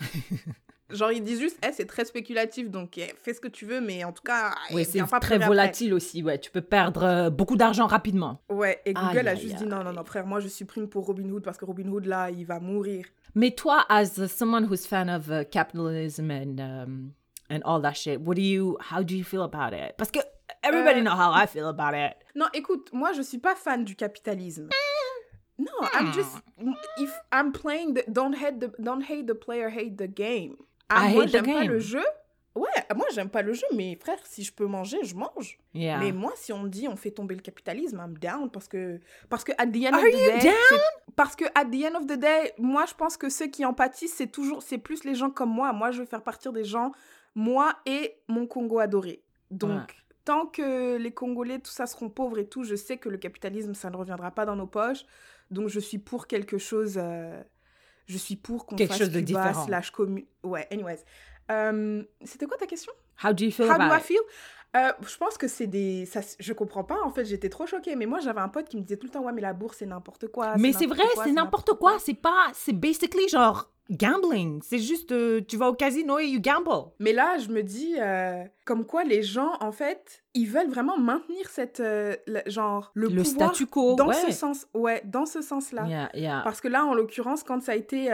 Genre, 0.90 1.10
ils 1.10 1.22
disent 1.22 1.40
juste, 1.40 1.58
Eh, 1.66 1.72
c'est 1.72 1.86
très 1.86 2.04
spéculatif, 2.04 2.70
donc 2.70 2.96
eh, 2.98 3.12
fais 3.22 3.34
ce 3.34 3.40
que 3.40 3.48
tu 3.48 3.64
veux, 3.66 3.80
mais 3.80 4.04
en 4.04 4.12
tout 4.12 4.22
cas, 4.22 4.54
Oui, 4.72 4.82
eh, 4.82 4.84
c'est 4.84 4.92
viens 4.92 5.06
pas 5.06 5.18
très 5.18 5.34
après. 5.34 5.46
volatile 5.46 5.92
aussi. 5.94 6.22
Ouais, 6.22 6.38
tu 6.38 6.50
peux 6.50 6.60
perdre 6.60 7.02
euh, 7.02 7.30
beaucoup 7.30 7.56
d'argent 7.56 7.86
rapidement. 7.86 8.40
Ouais, 8.48 8.80
et 8.84 8.94
Google 8.94 9.18
Aïe, 9.18 9.28
a 9.28 9.30
aïe, 9.32 9.40
juste 9.40 9.56
dit, 9.56 9.64
aïe. 9.64 9.68
non, 9.68 9.82
non, 9.82 9.92
non, 9.92 10.04
frère, 10.04 10.26
moi, 10.26 10.38
je 10.40 10.48
supprime 10.48 10.88
pour 10.88 11.04
Robinhood 11.06 11.42
parce 11.42 11.58
que 11.58 11.64
Robinhood, 11.64 12.06
là, 12.06 12.30
il 12.30 12.46
va 12.46 12.60
mourir. 12.60 13.04
Mais 13.34 13.50
toi, 13.50 13.84
as 13.88 14.26
someone 14.28 14.64
who's 14.70 14.86
fan 14.86 15.08
of 15.10 15.28
uh, 15.28 15.44
capitalism 15.50 16.30
and 16.30 16.58
um, 16.60 17.10
and 17.50 17.60
all 17.64 17.80
that 17.82 17.94
shit, 17.94 18.20
what 18.20 18.34
do 18.36 18.42
you, 18.42 18.76
how 18.90 19.02
do 19.02 19.14
you 19.14 19.24
feel 19.24 19.42
about 19.42 19.72
it? 19.74 19.94
Parce 19.98 20.10
que 20.10 20.20
everybody 20.62 21.00
Euh, 21.00 21.02
know 21.02 21.14
how 21.16 21.32
I 21.32 21.46
feel 21.46 21.66
about 21.66 21.94
it. 21.94 22.14
Non, 22.34 22.46
écoute, 22.54 22.90
moi, 22.92 23.12
je 23.12 23.22
suis 23.22 23.38
pas 23.38 23.54
fan 23.56 23.84
du 23.84 23.96
capitalisme. 23.96 24.68
Non, 25.58 25.66
I'm 25.98 26.12
just 26.12 26.36
if 26.98 27.10
I'm 27.32 27.50
playing 27.50 27.94
the 27.94 28.04
don't 28.08 28.34
hate 28.34 28.58
the 28.60 28.70
don't 28.78 29.02
hate 29.02 29.26
the 29.26 29.34
player, 29.34 29.70
hate 29.70 29.96
the 29.96 30.06
game. 30.06 30.56
Ah, 30.88 31.08
I 31.10 31.14
moi, 31.14 31.26
j'aime 31.26 31.44
pas 31.46 31.64
le 31.64 31.78
jeu. 31.78 32.04
Ouais, 32.54 32.68
moi, 32.94 33.04
j'aime 33.12 33.28
pas 33.28 33.42
le 33.42 33.52
jeu, 33.52 33.66
mais 33.74 33.96
frère, 33.96 34.18
si 34.24 34.42
je 34.42 34.50
peux 34.52 34.64
manger, 34.66 34.96
je 35.02 35.14
mange. 35.14 35.58
Yeah. 35.74 35.98
Mais 35.98 36.10
moi, 36.12 36.32
si 36.36 36.54
on 36.54 36.60
me 36.60 36.68
dit 36.70 36.88
on 36.88 36.96
fait 36.96 37.10
tomber 37.10 37.34
le 37.34 37.42
capitalisme, 37.42 37.98
I'm 37.98 38.16
down 38.16 38.50
parce 38.50 38.66
que 38.66 38.98
parce 39.28 39.44
que 39.44 39.52
at 39.58 39.66
the 39.66 39.76
end 39.84 39.92
Are 39.92 39.98
of 40.00 40.04
the 40.10 40.12
you 40.14 40.32
day, 40.32 40.38
down? 40.70 40.80
parce 41.16 41.36
que 41.36 41.44
at 41.54 41.66
the 41.66 41.84
end 41.84 41.96
of 41.98 42.06
the 42.06 42.18
day, 42.18 42.54
moi, 42.56 42.86
je 42.88 42.94
pense 42.94 43.18
que 43.18 43.28
ceux 43.28 43.48
qui 43.48 43.66
en 43.66 43.74
pâtissent, 43.74 44.14
c'est 44.14 44.28
toujours 44.32 44.62
c'est 44.62 44.78
plus 44.78 45.04
les 45.04 45.14
gens 45.14 45.28
comme 45.28 45.50
moi. 45.50 45.74
Moi, 45.74 45.90
je 45.90 46.00
veux 46.00 46.06
faire 46.06 46.22
partir 46.22 46.50
des 46.54 46.64
gens, 46.64 46.92
moi 47.34 47.74
et 47.84 48.16
mon 48.28 48.46
Congo 48.46 48.78
adoré. 48.78 49.22
Donc 49.50 49.70
Ouais. 49.70 49.86
tant 50.24 50.46
que 50.46 50.96
les 50.96 51.12
Congolais, 51.12 51.58
tout 51.58 51.70
ça 51.70 51.84
seront 51.86 52.08
pauvres 52.08 52.38
et 52.38 52.46
tout, 52.48 52.64
je 52.64 52.74
sais 52.74 52.96
que 52.96 53.10
le 53.10 53.18
capitalisme, 53.18 53.74
ça 53.74 53.90
ne 53.90 53.96
reviendra 53.96 54.30
pas 54.30 54.46
dans 54.46 54.56
nos 54.56 54.66
poches. 54.66 55.04
Donc 55.50 55.68
je 55.68 55.78
suis 55.78 55.98
pour 55.98 56.26
quelque 56.26 56.56
chose. 56.56 56.94
euh, 56.96 57.42
je 58.06 58.16
suis 58.18 58.36
pour 58.36 58.66
qu'on 58.66 58.76
fasse 58.86 58.98
chose 58.98 59.10
de 59.10 59.20
Cuba 59.20 59.42
différent. 59.48 59.66
slash 59.66 59.92
commu- 59.92 60.26
Ouais, 60.44 60.66
anyways. 60.72 60.98
Euh, 61.50 62.02
C'était 62.24 62.46
quoi 62.46 62.56
ta 62.56 62.66
question? 62.66 62.92
How 63.22 63.32
do 63.32 63.44
you 63.44 63.50
feel 63.50 63.66
How 63.70 63.76
do 63.78 63.82
about 63.82 63.94
I 63.94 63.98
it? 63.98 64.04
feel? 64.04 64.20
Euh, 64.76 64.92
Je 65.06 65.16
pense 65.16 65.38
que 65.38 65.48
c'est 65.48 65.66
des. 65.66 66.04
Ça, 66.06 66.20
je 66.38 66.52
comprends 66.52 66.84
pas, 66.84 66.98
en 67.04 67.10
fait, 67.10 67.24
j'étais 67.24 67.48
trop 67.48 67.66
choquée. 67.66 67.96
Mais 67.96 68.06
moi, 68.06 68.18
j'avais 68.20 68.40
un 68.40 68.48
pote 68.48 68.68
qui 68.68 68.76
me 68.76 68.82
disait 68.82 68.96
tout 68.98 69.06
le 69.06 69.12
temps 69.12 69.22
Ouais, 69.24 69.32
mais 69.32 69.40
la 69.40 69.52
bourse, 69.54 69.78
c'est 69.78 69.86
n'importe 69.86 70.26
quoi. 70.28 70.56
Mais 70.58 70.72
c'est 70.72 70.86
vrai, 70.86 71.04
c'est 71.24 71.32
n'importe 71.32 71.74
quoi. 71.74 71.98
C'est 71.98 72.14
pas, 72.20 72.48
c'est 72.52 72.74
basically 72.74 73.28
genre 73.28 73.70
gambling. 73.88 74.60
C'est 74.64 74.80
juste, 74.80 75.12
euh, 75.12 75.40
tu 75.46 75.56
vas 75.56 75.68
au 75.70 75.74
casino 75.74 76.18
et 76.18 76.26
you 76.26 76.40
gamble. 76.40 76.90
Mais 76.98 77.12
là, 77.12 77.38
je 77.38 77.48
me 77.48 77.62
dis, 77.62 77.94
euh, 77.98 78.42
comme 78.64 78.84
quoi 78.84 79.04
les 79.04 79.22
gens, 79.22 79.52
en 79.60 79.70
fait, 79.72 80.24
ils 80.34 80.46
veulent 80.48 80.68
vraiment 80.68 80.98
maintenir 80.98 81.48
cette. 81.48 81.82
genre, 82.46 82.90
le, 82.94 83.08
Le 83.08 83.22
pouvoir 83.22 83.54
statu 83.54 83.66
quo, 83.66 83.94
Dans 83.94 84.08
ouais. 84.08 84.14
ce 84.14 84.32
sens. 84.32 84.66
Ouais, 84.74 85.00
dans 85.06 85.24
ce 85.24 85.40
sens-là. 85.40 85.86
Yeah, 85.86 86.10
yeah. 86.14 86.40
Parce 86.44 86.60
que 86.60 86.68
là, 86.68 86.84
en 86.84 86.92
l'occurrence, 86.92 87.42
quand 87.44 87.62
ça 87.62 87.72
a 87.72 87.76
été 87.76 88.10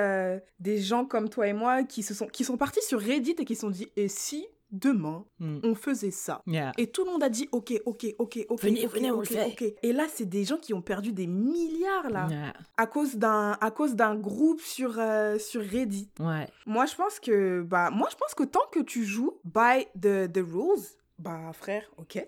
des 0.61 0.79
gens 0.79 1.05
comme 1.07 1.29
toi 1.29 1.49
et 1.49 1.55
moi 1.55 1.83
qui, 1.83 2.05
se 2.05 2.15
sont, 2.15 2.27
qui 2.29 2.45
sont 2.45 2.57
partis 2.59 2.83
sur 2.83 3.01
Reddit 3.01 3.35
et 3.39 3.45
qui 3.45 3.55
se 3.57 3.63
sont 3.63 3.71
dit 3.71 3.91
Et 3.97 4.07
si 4.07 4.47
demain, 4.73 5.25
Mm. 5.39 5.59
on 5.63 5.75
faisait 5.75 6.11
ça 6.11 6.43
Yeah. 6.47 6.73
Et 6.79 6.87
tout 6.89 7.05
le 7.05 7.11
monde 7.13 7.23
a 7.23 7.29
dit 7.29 7.49
Ok, 7.53 7.73
ok, 7.87 8.07
ok, 8.19 8.47
ok. 8.49 8.63
Venez, 8.63 8.87
ok, 8.87 8.93
venez, 8.95 9.11
on 9.11 9.19
ok, 9.19 9.31
le 9.31 9.37
fait. 9.37 9.47
ok. 9.47 9.75
Et 9.83 9.93
là, 9.93 10.07
c'est 10.13 10.25
des 10.29 10.45
gens 10.45 10.57
qui 10.57 10.73
ont 10.75 10.83
perdu 10.83 11.13
des 11.13 11.27
milliards, 11.27 12.11
là, 12.11 12.27
Yeah. 12.31 12.53
à 12.77 12.87
cause 12.87 13.17
d'un 13.17 13.53
à 13.61 13.71
cause 13.71 13.95
d'un 13.95 14.15
groupe 14.17 14.61
sur, 14.61 14.99
euh, 14.99 15.39
sur 15.39 15.61
Reddit. 15.63 16.11
Ouais. 16.19 16.49
Moi, 16.67 16.87
je 16.87 16.95
pense 16.97 17.21
que 17.21 17.63
bah 17.63 17.91
moi, 17.91 18.09
je 18.11 18.17
pense 18.17 18.35
que 18.35 18.45
tant 18.45 18.67
que 18.73 18.81
tu 18.81 19.05
joues 19.05 19.39
by 19.45 19.87
the, 20.01 20.33
the 20.33 20.39
rules, 20.45 20.83
bah 21.19 21.53
frère, 21.53 21.91
ok. 21.99 22.27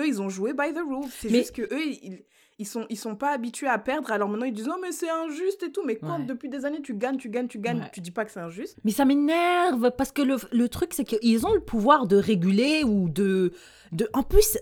Eux, 0.00 0.06
ils 0.08 0.20
ont 0.20 0.28
joué 0.28 0.52
by 0.54 0.72
the 0.72 0.78
rules. 0.84 1.08
C'est 1.10 1.28
juste 1.28 1.52
que 1.52 1.62
eux, 1.62 1.86
ils, 1.86 2.24
ils 2.58 2.66
sont 2.66 2.86
ils 2.88 2.96
sont 2.98 3.16
pas 3.16 3.30
habitués 3.32 3.66
à 3.68 3.78
perdre. 3.78 4.12
Alors 4.12 4.28
maintenant, 4.28 4.46
ils 4.46 4.52
disent 4.52 4.66
non 4.68 4.76
mais 4.80 4.92
c'est 4.92 5.10
injuste 5.10 5.62
et 5.64 5.72
tout. 5.72 5.82
Mais 5.84 5.96
quand 5.96 6.18
Ouais. 6.20 6.24
depuis 6.26 6.48
des 6.48 6.64
années 6.64 6.80
tu 6.82 6.94
gagnes, 6.94 7.16
tu 7.16 7.28
gagnes, 7.28 7.48
tu 7.48 7.58
gagnes, 7.58 7.80
Ouais. 7.80 7.90
tu 7.92 8.00
dis 8.00 8.10
pas 8.12 8.24
que 8.24 8.30
c'est 8.30 8.40
injuste. 8.40 8.78
Mais 8.84 8.90
ça 8.92 9.04
m'énerve 9.04 9.90
parce 9.96 10.12
que 10.12 10.22
le, 10.22 10.36
le 10.52 10.68
truc, 10.68 10.94
c'est 10.94 11.04
qu'ils 11.04 11.46
ont 11.46 11.52
le 11.52 11.60
pouvoir 11.60 12.06
de 12.06 12.16
réguler 12.16 12.84
ou 12.84 13.08
de, 13.08 13.52
de. 13.94 14.08
En 14.12 14.22
plus, 14.22 14.58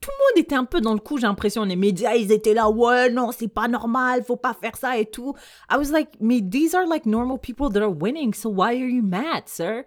tout 0.00 0.10
le 0.10 0.36
monde 0.36 0.44
était 0.44 0.54
un 0.54 0.64
peu 0.64 0.80
dans 0.80 0.92
le 0.92 0.98
coup, 1.00 1.16
j'ai 1.18 1.26
l'impression. 1.26 1.64
Les 1.64 1.76
médias, 1.76 2.14
ils 2.14 2.30
étaient 2.32 2.54
là, 2.54 2.68
ouais, 2.68 3.10
non, 3.10 3.30
c'est 3.32 3.48
pas 3.48 3.68
normal, 3.68 4.24
faut 4.24 4.36
pas 4.36 4.54
faire 4.54 4.76
ça 4.76 4.98
et 4.98 5.06
tout. 5.06 5.34
I 5.70 5.76
was 5.76 5.90
like, 5.92 6.10
mais 6.20 6.40
these 6.40 6.74
are 6.74 6.86
like 6.86 7.06
normal 7.06 7.38
people 7.38 7.68
that 7.70 7.80
are 7.82 7.92
winning, 7.96 8.34
so 8.34 8.48
why 8.50 8.68
are 8.80 8.88
you 8.88 9.02
mad, 9.02 9.44
sir? 9.46 9.84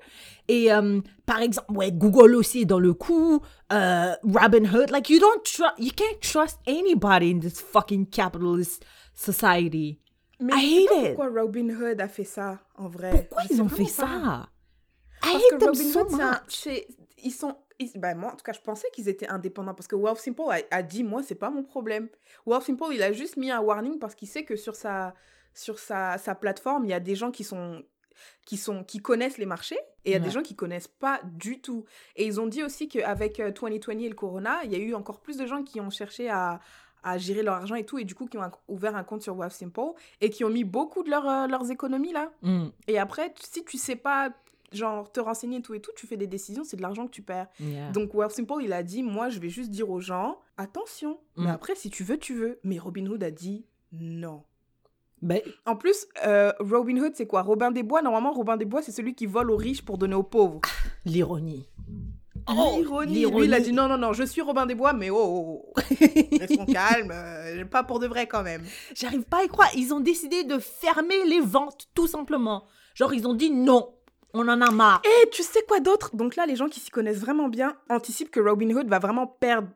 Et 0.48 0.72
euh, 0.72 1.02
par 1.25 1.42
exemple, 1.42 1.72
ouais, 1.74 1.92
Google 1.92 2.36
aussi 2.36 2.62
est 2.62 2.66
dans 2.66 2.80
le 2.80 2.94
coup, 2.94 3.42
euh, 3.74 4.14
Robinhood, 4.24 4.90
like 4.92 5.10
you 5.10 5.20
don't 5.20 5.42
trust, 5.44 5.74
you 5.80 5.92
can't 5.96 6.20
trust 6.22 6.60
anybody 6.68 7.32
in 7.32 7.40
this 7.40 7.60
fucking 7.60 8.06
capitalist 8.08 8.84
society. 9.14 10.00
Mais 10.40 10.54
I 10.54 10.84
hate 10.84 10.90
pas 10.90 10.96
it. 10.96 11.16
pourquoi 11.16 11.42
Robin 11.42 11.70
Hood 11.70 12.02
a 12.02 12.08
fait 12.08 12.25
ça 12.25 12.60
en 12.78 12.88
vrai. 12.90 13.10
Pourquoi 13.30 13.44
ils 13.50 13.62
ont 13.62 13.70
fait 13.70 13.84
pas. 13.84 13.90
ça? 13.90 14.50
I 15.24 15.32
Parce 15.32 15.36
hate 15.36 15.42
que 15.52 15.56
them 15.58 15.70
Robin 15.70 15.84
so 15.92 16.00
Hood, 16.02 16.22
un- 16.22 16.32
much. 16.32 16.40
c'est- 16.50 16.88
ils 17.24 17.32
sont. 17.32 17.56
Ils- 17.79 17.91
ben, 18.00 18.15
moi, 18.17 18.32
en 18.34 18.36
tout 18.36 18.44
cas, 18.44 18.53
je 18.53 18.62
pensais 18.62 18.88
qu'ils 18.94 19.10
étaient 19.10 19.27
indépendants 19.27 19.74
parce 19.74 19.88
que 19.88 19.96
Wealthsimple 19.96 20.41
a, 20.50 20.60
a 20.72 20.82
dit 20.84 21.03
Moi, 21.03 21.24
c'est 21.24 21.36
pas 21.36 21.50
mon 21.50 21.63
problème. 21.63 22.10
Wealthsimple, 22.46 22.86
il 22.94 23.01
a 23.03 23.12
juste 23.12 23.38
mis 23.38 23.51
un 23.51 23.60
warning 23.62 24.00
parce 24.00 24.15
qu'il 24.15 24.27
sait 24.27 24.44
que 24.44 24.55
sur 24.55 24.75
sa, 24.75 25.13
sur 25.53 25.79
sa, 25.79 26.17
sa 26.17 26.36
plateforme, 26.36 26.86
il 26.86 26.91
y 26.91 26.94
a 26.94 27.00
des 27.00 27.15
gens 27.15 27.32
qui 27.32 27.44
sont. 27.44 27.84
Qui, 28.46 28.55
sont, 28.55 28.86
qui 28.86 29.00
connaissent 29.00 29.38
les 29.38 29.46
marchés 29.46 29.77
et 30.05 30.12
il 30.12 30.13
y 30.13 30.15
a 30.15 30.20
Ouais. 30.20 30.24
des 30.24 30.32
gens 30.32 30.41
qui 30.41 30.55
connaissent 30.55 30.88
pas 30.88 31.20
du 31.25 31.60
tout. 31.60 31.84
Et 32.15 32.25
ils 32.25 32.39
ont 32.39 32.48
dit 32.48 32.63
aussi 32.63 32.88
qu'avec 32.88 33.41
euh, 33.41 33.51
2020 33.51 34.00
et 34.00 34.08
le 34.08 34.15
Corona, 34.15 34.60
il 34.63 34.72
y 34.72 34.75
a 34.75 34.77
eu 34.77 34.96
encore 34.96 35.20
plus 35.20 35.36
de 35.36 35.46
gens 35.46 35.63
qui 35.63 35.82
ont 35.82 35.89
cherché 35.89 36.29
à, 36.29 36.62
à 37.03 37.17
gérer 37.17 37.44
leur 37.44 37.55
argent 37.55 37.75
et 37.75 37.84
tout, 37.86 37.98
et 38.00 38.05
du 38.05 38.15
coup 38.15 38.25
qui 38.27 38.38
ont 38.38 38.41
un- 38.44 38.51
ouvert 38.70 38.96
un 38.96 39.03
compte 39.03 39.22
sur 39.22 39.36
Wealthsimple 39.36 39.96
et 40.22 40.29
qui 40.29 40.46
ont 40.46 40.50
mis 40.50 40.63
beaucoup 40.63 41.03
de 41.03 41.10
leur, 41.10 41.27
euh, 41.27 41.48
leurs 41.48 41.70
économies 41.70 42.13
là. 42.13 42.32
Mm, 42.41 42.67
Et 42.88 42.98
après, 43.00 43.34
si 43.38 43.65
tu 43.65 43.77
sais 43.77 43.98
pas, 43.98 44.29
genre, 44.75 45.12
te 45.12 45.20
renseigner 45.20 45.58
et 45.58 45.62
tout 45.62 45.74
et 45.74 45.79
tout, 45.82 45.91
tu 45.96 46.05
fais 46.08 46.17
des 46.17 46.27
décisions, 46.27 46.63
c'est 46.63 46.77
de 46.77 46.82
l'argent 46.82 47.05
que 47.05 47.12
tu 47.12 47.22
perds. 47.22 47.48
yeah. 47.60 47.91
Donc, 47.91 48.13
Wealthsimple, 48.13 48.62
il 48.63 48.74
a 48.74 48.84
dit, 48.84 49.03
moi, 49.03 49.29
je 49.29 49.39
vais 49.39 49.50
juste 49.50 49.70
dire 49.72 49.89
aux 49.89 50.00
gens, 50.00 50.38
attention. 50.58 51.20
Mais 51.38 51.46
Mm. 51.46 51.48
après, 51.50 51.75
si 51.75 51.89
tu 51.89 52.03
veux, 52.03 52.17
tu 52.17 52.34
veux. 52.36 52.60
Mais 52.63 52.77
Robinhood 52.79 53.24
a 53.24 53.32
dit, 53.32 53.65
non. 53.91 54.44
Ben, 55.22 55.41
En 55.65 55.75
plus, 55.75 56.05
euh, 56.25 56.51
Robinhood, 56.60 57.13
c'est 57.15 57.25
quoi? 57.25 57.41
Robin 57.41 57.72
des 57.72 57.84
Bois, 57.84 58.01
normalement, 58.01 58.32
Robin 58.34 58.58
des 58.58 58.65
Bois, 58.65 58.82
c'est 58.82 58.91
celui 58.91 59.15
qui 59.15 59.25
vole 59.25 59.50
aux 59.50 59.55
riches 59.58 59.82
pour 59.84 59.98
donner 59.98 60.13
aux 60.15 60.24
pauvres. 60.24 60.62
l'ironie. 61.05 61.67
L'ironie. 62.48 63.25
Lui, 63.25 63.46
il 63.46 63.53
a 63.53 63.60
dit, 63.60 63.72
non, 63.74 63.88
non, 63.88 63.98
non, 63.98 64.13
je 64.13 64.24
suis 64.24 64.41
Robin 64.41 64.65
des 64.67 64.75
Bois, 64.75 64.94
mais 64.94 65.10
oh, 65.10 65.17
oh, 65.17 65.65
oh. 65.65 65.74
restons 66.39 66.65
calmes, 66.65 67.12
euh, 67.12 67.65
pas 67.65 67.82
pour 67.84 68.00
de 68.00 68.05
vrai 68.08 68.27
quand 68.27 68.44
même. 68.44 68.63
J'arrive 68.94 69.24
pas 69.24 69.39
à 69.39 69.44
y 69.46 69.48
croire. 69.48 69.70
Ils 69.75 69.94
ont 69.94 70.00
décidé 70.00 70.44
de 70.44 70.60
fermer 70.60 71.25
les 71.25 71.39
ventes, 71.39 71.88
tout 71.96 72.05
simplement. 72.08 72.65
Genre, 72.94 73.13
ils 73.13 73.27
ont 73.27 73.34
dit 73.34 73.50
non, 73.50 73.95
on 74.36 74.48
en 74.48 74.62
a 74.62 74.72
marre. 74.72 75.01
Et 75.04 75.30
tu 75.30 75.42
sais 75.42 75.63
quoi 75.68 75.80
d'autre? 75.80 76.15
Donc 76.15 76.36
là, 76.36 76.46
les 76.46 76.56
gens 76.56 76.68
qui 76.68 76.80
s'y 76.80 76.92
connaissent 76.92 77.20
vraiment 77.20 77.48
bien 77.48 77.75
anticipent 77.89 78.32
que 78.32 78.39
Robinhood 78.39 78.88
va 78.88 79.00
vraiment 79.00 79.25
perdre 79.25 79.70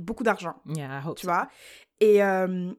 beaucoup 0.00 0.24
d'argent. 0.24 0.54
Yeah, 0.66 0.98
I 0.98 1.06
hope 1.06 1.18
tu 1.18 1.26
vois? 1.26 1.48
Et 2.00 2.22
euh, 2.22 2.72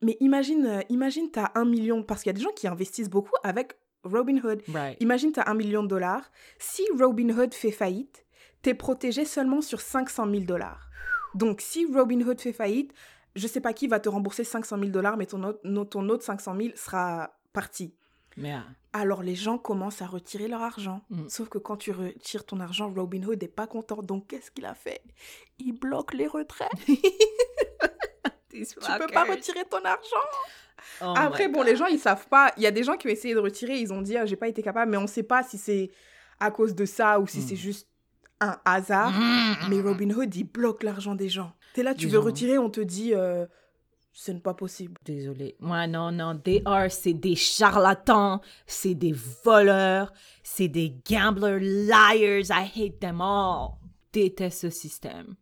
Mais 0.00 0.16
imagine, 0.20 0.66
euh, 0.66 0.80
imagine, 0.88 1.30
t'as 1.30 1.50
un 1.54 1.64
million, 1.64 2.02
parce 2.02 2.22
qu'il 2.22 2.30
y 2.30 2.34
a 2.34 2.38
des 2.38 2.42
gens 2.42 2.52
qui 2.56 2.66
investissent 2.66 3.10
beaucoup 3.10 3.34
avec 3.42 3.76
Robinhood. 4.04 4.62
Right. 4.72 4.96
Imagine, 5.00 5.32
t'as 5.32 5.48
un 5.50 5.54
million 5.54 5.82
de 5.82 5.88
dollars. 5.88 6.30
Si 6.58 6.82
Robinhood 6.98 7.54
fait 7.54 7.70
faillite, 7.70 8.24
t'es 8.62 8.74
protégé 8.74 9.24
seulement 9.24 9.60
sur 9.60 9.80
500 9.80 10.30
000 10.30 10.44
dollars. 10.44 10.88
Donc, 11.34 11.60
si 11.60 11.86
Robinhood 11.92 12.40
fait 12.40 12.52
faillite, 12.52 12.92
je 13.34 13.46
sais 13.46 13.60
pas 13.60 13.72
qui 13.72 13.88
va 13.88 14.00
te 14.00 14.08
rembourser 14.08 14.44
500 14.44 14.78
000 14.78 14.90
dollars, 14.90 15.16
mais 15.16 15.26
ton 15.26 15.42
autre, 15.42 15.60
ton 15.84 16.08
autre 16.08 16.24
500 16.24 16.56
000 16.56 16.68
sera 16.74 17.38
parti. 17.52 17.94
Mais, 18.36 18.52
ah, 18.52 18.64
Alors, 18.92 19.22
les 19.22 19.34
gens 19.34 19.58
commencent 19.58 20.02
à 20.02 20.06
retirer 20.06 20.48
leur 20.48 20.62
argent. 20.62 21.02
Mm. 21.10 21.28
Sauf 21.28 21.48
que 21.48 21.58
quand 21.58 21.76
tu 21.76 21.90
retires 21.92 22.44
ton 22.44 22.60
argent, 22.60 22.92
Robinhood 22.92 23.40
n'est 23.42 23.48
pas 23.48 23.66
content. 23.66 24.02
Donc, 24.02 24.26
qu'est-ce 24.28 24.50
qu'il 24.50 24.64
a 24.66 24.74
fait? 24.74 25.02
Il 25.58 25.72
bloque 25.72 26.14
les 26.14 26.26
retraits. 26.26 26.70
Tu 28.50 28.64
peux 28.98 29.06
pas 29.12 29.24
retirer 29.24 29.64
ton 29.64 29.82
argent. 29.82 30.26
Oh 31.00 31.14
Après, 31.16 31.48
bon, 31.48 31.60
God. 31.60 31.66
les 31.68 31.76
gens, 31.76 31.86
ils 31.86 31.98
savent 31.98 32.28
pas. 32.28 32.52
Il 32.58 32.62
y 32.62 32.66
a 32.66 32.70
des 32.70 32.82
gens 32.84 32.96
qui 32.98 33.06
ont 33.06 33.10
essayé 33.10 33.34
de 33.34 33.38
retirer, 33.38 33.78
ils 33.78 33.92
ont 33.94 34.02
dit, 34.02 34.16
ah, 34.16 34.26
j'ai 34.26 34.36
pas 34.36 34.48
été 34.48 34.62
capable, 34.62 34.90
mais 34.90 34.98
on 34.98 35.06
sait 35.06 35.22
pas 35.22 35.42
si 35.42 35.56
c'est 35.56 35.90
à 36.38 36.50
cause 36.50 36.74
de 36.74 36.84
ça 36.84 37.18
ou 37.18 37.26
si 37.26 37.38
Mm. 37.38 37.42
c'est 37.48 37.56
juste 37.56 37.88
un 38.40 38.58
hasard. 38.66 39.10
Mm. 39.12 39.54
Mais 39.70 39.80
Robinhood, 39.80 40.34
il 40.34 40.44
bloque 40.44 40.82
l'argent 40.82 41.14
des 41.14 41.28
gens. 41.30 41.52
T'es 41.72 41.82
là, 41.82 41.94
tu 41.94 42.06
Des 42.06 42.12
veux 42.12 42.18
gens. 42.20 42.26
retirer, 42.26 42.58
on 42.58 42.68
te 42.68 42.80
dit, 42.82 43.14
euh, 43.14 43.46
ce 44.12 44.30
n'est 44.30 44.40
pas 44.40 44.54
possible. 44.54 44.94
Désolée. 45.04 45.56
Ouais, 45.60 45.86
non, 45.86 46.12
non. 46.12 46.40
Are, 46.66 46.90
c'est 46.90 47.14
des 47.14 47.34
charlatans, 47.34 48.40
c'est 48.66 48.94
des 48.94 49.14
voleurs, 49.44 50.12
c'est 50.42 50.68
des 50.68 50.94
gamblers, 51.08 51.60
liars. 51.60 52.50
I 52.50 52.70
hate 52.74 53.00
them 53.00 53.20
all. 53.20 53.78
Déteste 54.12 54.60
ce 54.60 54.70
système. 54.70 55.36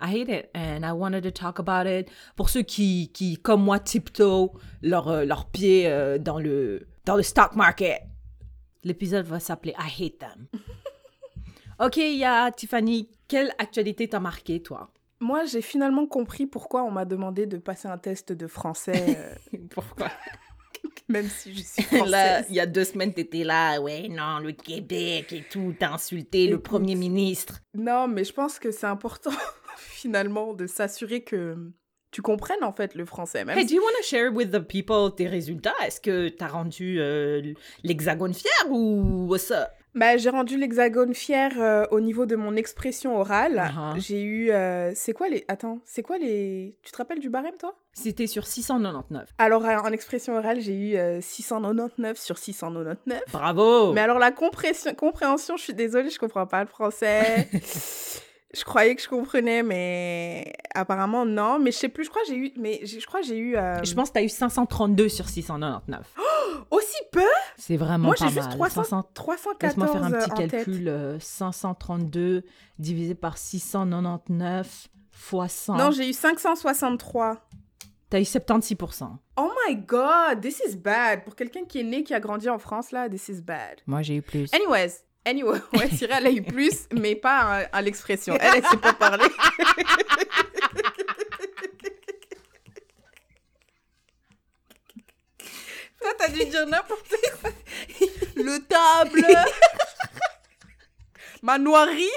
I 0.00 0.08
hate 0.08 0.28
it 0.28 0.50
and 0.54 0.84
I 0.84 0.92
wanted 0.92 1.22
to 1.22 1.30
talk 1.30 1.58
about 1.58 1.86
it. 1.86 2.10
Pour 2.36 2.50
ceux 2.50 2.62
qui, 2.62 3.10
qui 3.14 3.38
comme 3.38 3.62
moi, 3.62 3.78
tiptoe 3.78 4.50
leurs 4.82 5.08
euh, 5.08 5.24
leurs 5.24 5.46
pieds 5.46 5.86
euh, 5.86 6.18
dans, 6.18 6.38
le, 6.38 6.86
dans 7.06 7.16
le 7.16 7.22
stock 7.22 7.54
market, 7.54 8.02
l'épisode 8.82 9.24
va 9.24 9.40
s'appeler 9.40 9.74
I 9.78 9.88
hate 9.88 10.18
them. 10.18 10.48
ok, 11.80 11.96
il 11.96 12.18
y 12.18 12.24
a 12.24 12.50
Tiffany. 12.50 13.08
Quelle 13.26 13.54
actualité 13.58 14.08
t'a 14.08 14.20
marqué, 14.20 14.60
toi? 14.60 14.90
Moi, 15.20 15.44
j'ai 15.44 15.62
finalement 15.62 16.06
compris 16.06 16.46
pourquoi 16.46 16.82
on 16.84 16.90
m'a 16.90 17.04
demandé 17.04 17.46
de 17.46 17.56
passer 17.56 17.88
un 17.88 17.98
test 17.98 18.32
de 18.32 18.46
français, 18.46 19.16
euh, 19.52 19.58
Pourquoi? 19.70 20.10
même 21.08 21.28
si 21.28 21.54
je 21.54 21.62
suis 21.62 21.82
Là, 21.92 21.98
française. 21.98 22.46
il 22.50 22.56
y 22.56 22.60
a 22.60 22.66
deux 22.66 22.84
semaines, 22.84 23.12
t'étais 23.12 23.44
là, 23.44 23.78
ouais, 23.80 24.08
non, 24.08 24.38
le 24.38 24.52
Québec 24.52 25.32
et 25.32 25.44
tout, 25.50 25.74
t'as 25.78 25.92
insulté 25.92 26.46
le 26.48 26.58
premier 26.60 26.94
ministre. 26.94 27.60
Non, 27.74 28.08
mais 28.08 28.24
je 28.24 28.32
pense 28.32 28.58
que 28.58 28.70
c'est 28.70 28.86
important, 28.86 29.30
finalement, 29.76 30.54
de 30.54 30.66
s'assurer 30.66 31.22
que 31.22 31.56
tu 32.10 32.22
comprennes, 32.22 32.62
en 32.62 32.72
fait, 32.72 32.94
le 32.94 33.04
français. 33.04 33.44
Même 33.44 33.58
Hey, 33.58 33.66
do 33.66 33.74
you 33.74 33.82
want 33.82 33.96
to 34.00 34.06
share 34.06 34.30
with 34.32 34.50
the 34.52 34.60
people 34.60 35.14
tes 35.16 35.26
résultats? 35.26 35.74
Est-ce 35.84 36.00
que 36.00 36.28
t'as 36.28 36.48
rendu 36.48 37.00
euh, 37.00 37.52
l'hexagone 37.82 38.32
fier 38.34 38.50
ou 38.70 39.26
what's 39.28 39.50
up? 39.50 39.68
Bah, 39.94 40.16
j'ai 40.16 40.30
rendu 40.30 40.56
l'hexagone 40.56 41.14
fier 41.14 41.52
euh, 41.58 41.84
au 41.92 42.00
niveau 42.00 42.26
de 42.26 42.34
mon 42.34 42.56
expression 42.56 43.16
orale. 43.16 43.70
Uh-huh. 43.74 44.00
J'ai 44.00 44.22
eu... 44.22 44.50
euh, 44.50 44.92
c'est 44.94 45.12
quoi 45.12 45.28
les... 45.28 45.44
Attends, 45.46 45.80
c'est 45.84 46.02
quoi 46.02 46.18
les... 46.18 46.76
Tu 46.82 46.90
te 46.90 46.96
rappelles 46.96 47.20
du 47.20 47.30
barème, 47.30 47.54
toi? 47.58 47.76
C'était 47.92 48.26
sur 48.26 48.46
699. 48.46 49.28
Alors, 49.38 49.64
euh, 49.64 49.76
en 49.76 49.92
expression 49.92 50.36
orale, 50.36 50.60
j'ai 50.60 50.74
eu 50.74 50.96
euh, 50.96 51.20
699 51.20 52.18
sur 52.18 52.38
699. 52.38 53.22
Bravo! 53.32 53.92
Mais 53.92 54.00
alors, 54.00 54.18
la 54.18 54.32
compréhension, 54.32 54.92
compréhension, 54.94 55.56
je 55.56 55.62
suis 55.62 55.74
désolée, 55.74 56.10
je 56.10 56.18
comprends 56.18 56.46
pas 56.46 56.62
le 56.62 56.68
français. 56.68 57.48
je 58.56 58.64
croyais 58.64 58.94
que 58.94 59.02
je 59.02 59.08
comprenais, 59.08 59.62
mais 59.62 60.52
apparemment, 60.74 61.24
non. 61.26 61.58
Mais 61.58 61.72
je 61.72 61.78
sais 61.78 61.88
plus, 61.88 62.04
je 62.04 62.10
crois 62.10 62.22
que 62.22 62.28
j'ai 62.28 62.36
eu... 62.36 62.52
Mais 62.56 62.80
je 62.84 63.04
crois 63.06 63.20
que 63.20 63.26
j'ai 63.26 63.38
eu... 63.38 63.56
euh, 63.56 63.82
Je 63.82 63.94
pense 63.94 64.08
que 64.08 64.14
t'as 64.14 64.22
eu 64.22 64.28
532 64.28 65.08
sur 65.08 65.28
699. 65.28 66.14
Aussi 66.70 66.96
peu? 67.12 67.20
C'est 67.56 67.76
vraiment 67.76 68.06
Moi, 68.08 68.14
j'ai 68.18 68.26
juste 68.28 68.48
mal. 68.48 68.56
300 68.56 68.84
500 68.84 69.08
314 69.14 69.62
Laisse-moi 69.62 69.86
faire 69.88 70.04
un 70.04 70.10
petit 70.10 70.30
tête. 70.30 70.50
calcul. 70.50 70.88
euh, 70.88 71.18
532 71.20 72.44
divisé 72.78 73.14
par 73.14 73.36
699 73.38 74.88
fois 75.10 75.48
100. 75.48 75.76
Non, 75.76 75.90
j'ai 75.90 76.08
eu 76.08 76.12
563. 76.12 77.38
T'as 78.10 78.20
eu 78.20 78.24
76%. 78.24 79.08
Oh 79.36 79.50
my 79.66 79.76
god, 79.76 80.40
this 80.40 80.60
is 80.68 80.76
bad. 80.76 81.24
Pour 81.24 81.34
quelqu'un 81.34 81.64
qui 81.64 81.80
est 81.80 81.84
né, 81.84 82.04
qui 82.04 82.14
a 82.14 82.20
grandi 82.20 82.48
en 82.48 82.58
France, 82.58 82.92
là, 82.92 83.08
this 83.08 83.28
is 83.28 83.40
bad. 83.42 83.80
Moi, 83.86 84.02
j'ai 84.02 84.16
eu 84.16 84.22
plus. 84.22 84.52
Anyways, 84.54 85.00
anyway, 85.24 85.58
ouais, 85.74 85.88
Cyril, 85.90 86.14
elle 86.18 86.26
a 86.26 86.30
eu 86.30 86.42
plus, 86.54 86.86
mais 86.92 87.14
pas 87.16 87.40
à, 87.40 87.56
à 87.76 87.82
l'expression. 87.82 88.36
Elle, 88.40 88.56
elle 88.56 88.66
sait 88.66 88.76
pas 88.76 88.92
parler. 88.92 89.26
Toi, 96.00 96.12
t'as 96.18 96.28
dû 96.28 96.44
dire 96.44 96.66
n'importe 96.66 97.14
quoi. 97.40 97.50
Le 98.36 98.58
table. 98.66 99.26
Ma 101.42 101.58
noirie. 101.58 102.08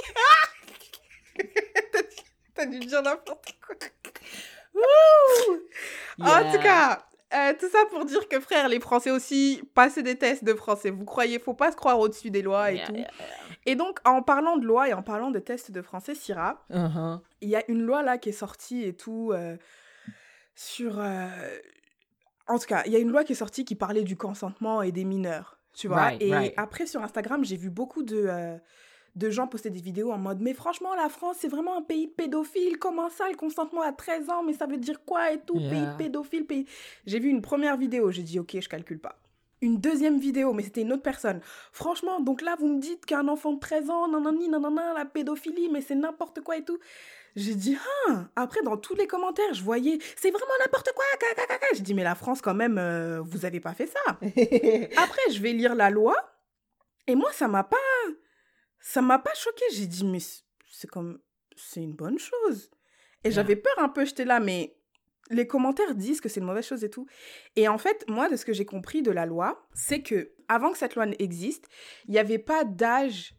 T'as 2.55 2.65
dû 2.65 2.79
dire 2.79 3.01
n'importe 3.01 3.55
quoi. 3.65 3.75
Wouh! 4.73 5.61
En 6.19 6.51
tout 6.51 6.59
cas, 6.61 7.06
euh, 7.37 7.53
tout 7.59 7.67
ça 7.69 7.79
pour 7.91 8.05
dire 8.05 8.27
que 8.27 8.39
frère, 8.39 8.67
les 8.67 8.79
Français 8.79 9.11
aussi, 9.11 9.61
passez 9.73 10.03
des 10.03 10.17
tests 10.17 10.43
de 10.43 10.53
français. 10.53 10.89
Vous 10.89 11.05
croyez, 11.05 11.39
faut 11.39 11.53
pas 11.53 11.71
se 11.71 11.75
croire 11.77 11.99
au-dessus 11.99 12.29
des 12.31 12.41
lois 12.41 12.71
et 12.71 12.75
Yeah, 12.77 12.85
tout. 12.87 12.95
yeah, 12.95 13.07
Et 13.65 13.75
donc, 13.75 13.99
en 14.05 14.21
parlant 14.21 14.57
de 14.57 14.65
loi 14.65 14.89
et 14.89 14.93
en 14.93 15.03
parlant 15.03 15.31
de 15.31 15.39
tests 15.39 15.71
de 15.71 15.81
français, 15.81 16.15
Syrah. 16.15 16.65
Uh-huh. 16.71 17.19
il 17.41 17.49
y 17.49 17.55
a 17.55 17.63
une 17.69 17.81
loi 17.83 18.03
là 18.03 18.17
qui 18.17 18.29
est 18.29 18.31
sortie 18.33 18.83
et 18.83 18.93
tout 18.93 19.31
euh, 19.33 19.55
sur. 20.55 20.99
euh, 20.99 21.27
En 22.47 22.57
tout 22.59 22.65
cas, 22.67 22.83
il 22.85 22.91
y 22.91 22.95
a 22.95 22.99
une 22.99 23.11
loi 23.11 23.23
qui 23.23 23.33
est 23.33 23.35
sortie 23.35 23.65
qui 23.65 23.75
parlait 23.75 24.03
du 24.03 24.15
consentement 24.15 24.81
et 24.81 24.91
des 24.91 25.03
mineurs, 25.03 25.59
tu 25.73 25.87
vois. 25.87 25.97
Right, 25.97 26.21
et 26.21 26.31
right. 26.33 26.53
après, 26.57 26.85
sur 26.85 27.01
Instagram, 27.03 27.43
j'ai 27.43 27.57
vu 27.57 27.69
beaucoup 27.69 28.03
de. 28.03 28.57
De 29.17 29.29
gens 29.29 29.47
poster 29.47 29.69
des 29.69 29.81
vidéos 29.81 30.11
en 30.11 30.17
mode 30.17 30.39
mais 30.41 30.53
franchement 30.53 30.93
la 30.95 31.09
France 31.09 31.37
c'est 31.39 31.47
vraiment 31.47 31.77
un 31.77 31.81
pays 31.81 32.07
de 32.07 32.11
pédophiles. 32.11 32.77
Comment 32.77 33.09
ça 33.09 33.29
le 33.29 33.35
consentement 33.35 33.81
à 33.81 33.91
13 33.91 34.29
ans? 34.29 34.43
Mais 34.43 34.53
ça 34.53 34.65
veut 34.67 34.77
dire 34.77 35.03
quoi 35.05 35.31
et 35.31 35.39
tout? 35.39 35.55
Pays 35.55 35.67
Yeah. 35.67 35.95
pédophiles 35.97 36.45
pays 36.45 36.65
j'ai 37.05 37.19
vu 37.19 37.29
une 37.29 37.41
première 37.41 37.77
vidéo. 37.77 38.11
J'ai 38.11 38.23
dit 38.23 38.39
ok 38.39 38.57
je 38.59 38.69
calcule 38.69 38.99
pas. 38.99 39.19
Une 39.61 39.77
deuxième 39.79 40.19
vidéo 40.19 40.53
mais 40.53 40.63
c'était 40.63 40.81
une 40.81 40.93
autre 40.93 41.03
personne. 41.03 41.41
Franchement 41.71 42.19
donc 42.21 42.41
là 42.41 42.55
vous 42.59 42.67
me 42.67 42.79
dites 42.79 43.05
qu'un 43.05 43.27
enfant 43.27 43.53
de 43.53 43.59
13 43.59 43.89
ans 43.89 44.07
nanani 44.07 44.49
nanana 44.49 44.93
la 44.93 45.05
pédophilie 45.05 45.69
mais 45.69 45.81
c'est 45.81 45.95
n'importe 45.95 46.41
quoi 46.41 46.57
et 46.57 46.63
tout. 46.63 46.79
J'ai 47.35 47.55
dit 47.55 47.77
ah 48.07 48.25
après 48.35 48.61
dans 48.61 48.77
tous 48.77 48.95
les 48.95 49.07
commentaires 49.07 49.53
je 49.53 49.63
voyais 49.63 49.99
c'est 50.15 50.31
vraiment 50.31 50.53
n'importe 50.59 50.91
quoi 50.95 51.05
j'ai 51.73 51.81
dit 51.81 51.93
mais 51.93 52.03
la 52.03 52.15
France 52.15 52.41
quand 52.41 52.53
même 52.53 52.77
euh, 52.77 53.19
vous 53.21 53.45
avez 53.45 53.59
pas 53.59 53.73
fait 53.73 53.87
ça. 53.87 53.99
Après, 55.03 55.31
je 55.31 55.41
vais 55.41 55.53
lire 55.53 55.75
la 55.75 55.89
loi. 55.89 56.15
Et 57.07 57.15
moi, 57.15 57.31
ça 57.33 57.47
m'a 57.47 57.63
pas. 57.63 57.77
Ça 58.89 59.01
m'a 59.01 59.19
pas 59.19 59.33
choqué. 59.35 59.63
J'ai 59.73 59.85
dit, 59.87 60.05
mais 60.05 60.19
c'est 60.71 60.89
comme. 60.89 61.19
C'est 61.55 61.81
une 61.81 61.93
bonne 61.93 62.19
chose. 62.19 62.69
Et 63.23 63.29
Yeah. 63.29 63.35
j'avais 63.35 63.55
peur 63.55 63.73
un 63.79 63.89
peu, 63.89 64.05
j'étais 64.05 64.25
là, 64.25 64.39
mais 64.39 64.77
les 65.29 65.47
commentaires 65.47 65.95
disent 65.95 66.21
que 66.21 66.29
c'est 66.29 66.39
une 66.39 66.45
mauvaise 66.45 66.65
chose 66.65 66.83
et 66.83 66.89
tout. 66.89 67.05
Et 67.55 67.67
en 67.67 67.77
fait, 67.77 68.05
moi, 68.07 68.29
de 68.29 68.35
ce 68.37 68.45
que 68.45 68.53
j'ai 68.53 68.65
compris 68.65 69.01
de 69.01 69.11
la 69.11 69.25
loi, 69.25 69.67
c'est 69.73 70.01
que 70.01 70.31
avant 70.47 70.71
que 70.71 70.77
cette 70.77 70.95
loi 70.95 71.05
existe, 71.19 71.67
il 72.07 72.11
n'y 72.11 72.19
avait 72.19 72.37
pas 72.39 72.63
d'âge. 72.63 73.33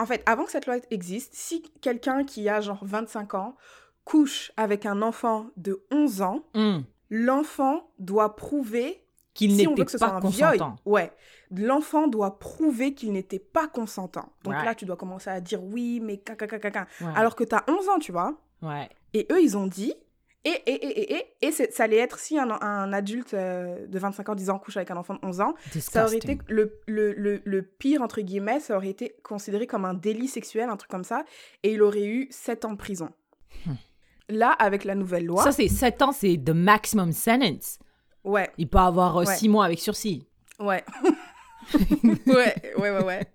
En 0.00 0.06
fait, 0.06 0.22
avant 0.26 0.44
que 0.44 0.50
cette 0.50 0.66
loi 0.66 0.78
existe, 0.90 1.34
si 1.34 1.62
quelqu'un 1.80 2.24
qui 2.24 2.48
a 2.48 2.60
genre 2.60 2.84
25 2.84 3.34
ans 3.34 3.56
couche 4.04 4.50
avec 4.56 4.86
un 4.86 5.02
enfant 5.02 5.50
de 5.56 5.84
11 5.92 6.22
ans, 6.22 6.48
Hmm. 6.54 6.80
l'enfant 7.10 7.92
doit 7.98 8.34
prouver 8.36 9.04
Qu'il 9.38 9.56
si 9.56 9.66
on 9.66 9.70
n'était 9.70 9.80
veut 9.82 9.84
que 9.86 9.90
ce 9.92 9.98
pas 9.98 10.08
soit 10.08 10.16
un 10.16 10.28
viol, 10.28 10.50
consentant. 10.58 10.76
ouais, 10.84 11.12
l'enfant 11.50 12.08
doit 12.08 12.38
prouver 12.38 12.92
qu'il 12.94 13.12
n'était 13.12 13.38
pas 13.38 13.68
consentant. 13.68 14.32
Donc 14.44 14.54
Ouais. 14.54 14.64
là, 14.64 14.74
tu 14.74 14.84
dois 14.84 14.96
commencer 14.96 15.30
à 15.30 15.40
dire 15.40 15.62
oui, 15.62 16.00
mais 16.02 16.18
caca, 16.18 16.46
caca, 16.46 16.70
caca. 16.70 16.86
Ouais. 17.00 17.12
Alors 17.14 17.36
que 17.36 17.44
tu 17.44 17.54
as 17.54 17.64
11 17.68 17.88
ans, 17.88 17.98
tu 18.00 18.12
vois. 18.12 18.34
Ouais. 18.62 18.88
Et 19.14 19.26
eux, 19.30 19.40
ils 19.40 19.56
ont 19.56 19.66
dit, 19.66 19.94
et, 20.44 20.50
et, 20.66 20.72
et, 20.72 21.14
et, 21.16 21.24
et, 21.46 21.52
ça 21.52 21.84
allait 21.84 21.96
être 21.98 22.18
si 22.18 22.38
un, 22.38 22.50
un 22.50 22.92
adulte 22.92 23.34
euh, 23.34 23.86
de 23.86 23.98
25 23.98 24.28
ans, 24.28 24.34
10 24.34 24.50
ans 24.50 24.58
couche 24.58 24.76
avec 24.76 24.90
un 24.90 24.96
enfant 24.96 25.14
de 25.14 25.20
11 25.22 25.40
ans, 25.40 25.54
ça 25.78 26.04
aurait 26.04 26.16
été 26.16 26.38
le, 26.48 26.80
le, 26.86 27.12
le, 27.12 27.40
le 27.44 27.62
pire, 27.62 28.02
entre 28.02 28.20
guillemets, 28.20 28.60
ça 28.60 28.76
aurait 28.76 28.88
été 28.88 29.14
considéré 29.22 29.66
comme 29.66 29.84
un 29.84 29.94
délit 29.94 30.28
sexuel, 30.28 30.68
un 30.70 30.76
truc 30.76 30.90
comme 30.90 31.04
ça, 31.04 31.24
et 31.62 31.72
il 31.72 31.82
aurait 31.82 32.06
eu 32.06 32.28
7 32.30 32.64
ans 32.64 32.72
de 32.72 32.76
prison. 32.78 33.10
Hmm. 33.66 33.72
Là, 34.30 34.50
avec 34.52 34.84
la 34.84 34.94
nouvelle 34.94 35.24
loi, 35.26 35.42
Ça, 35.42 35.52
c'est 35.52 35.68
7 35.68 36.02
ans, 36.02 36.12
c'est 36.12 36.36
the 36.36 36.50
maximum 36.50 37.12
sentence. 37.12 37.78
Ouais, 38.28 38.50
Il 38.58 38.68
peut 38.68 38.78
avoir 38.78 39.16
Ouais. 39.16 39.26
6 39.26 39.48
mois 39.48 39.64
avec 39.64 39.78
sursis. 39.80 40.26
Ouais. 40.60 40.84
ouais, 42.26 42.54
ouais, 42.78 42.90
ouais, 42.90 43.04
ouais. 43.04 43.26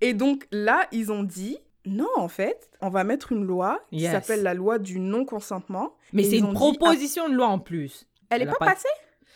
Et 0.00 0.14
donc 0.14 0.46
là, 0.50 0.86
ils 0.92 1.12
ont 1.12 1.22
dit, 1.22 1.58
non, 1.86 2.08
en 2.16 2.28
fait, 2.28 2.70
on 2.80 2.88
va 2.88 3.04
mettre 3.04 3.32
une 3.32 3.44
loi 3.44 3.80
qui 3.90 4.02
s'appelle 4.02 4.42
la 4.42 4.54
loi 4.54 4.78
du 4.78 4.98
non-consentement. 4.98 5.94
Mais 6.12 6.24
c'est 6.24 6.38
une 6.38 6.48
dit, 6.48 6.52
proposition 6.54 7.28
de 7.28 7.34
loi 7.34 7.46
en 7.46 7.58
plus. 7.58 8.06
ah, 8.30 8.36
elle 8.36 8.42
est 8.42 8.44
elle 8.44 8.48
a 8.50 8.52
pas, 8.52 8.58
pas- 8.66 8.72
passée? 8.72 8.88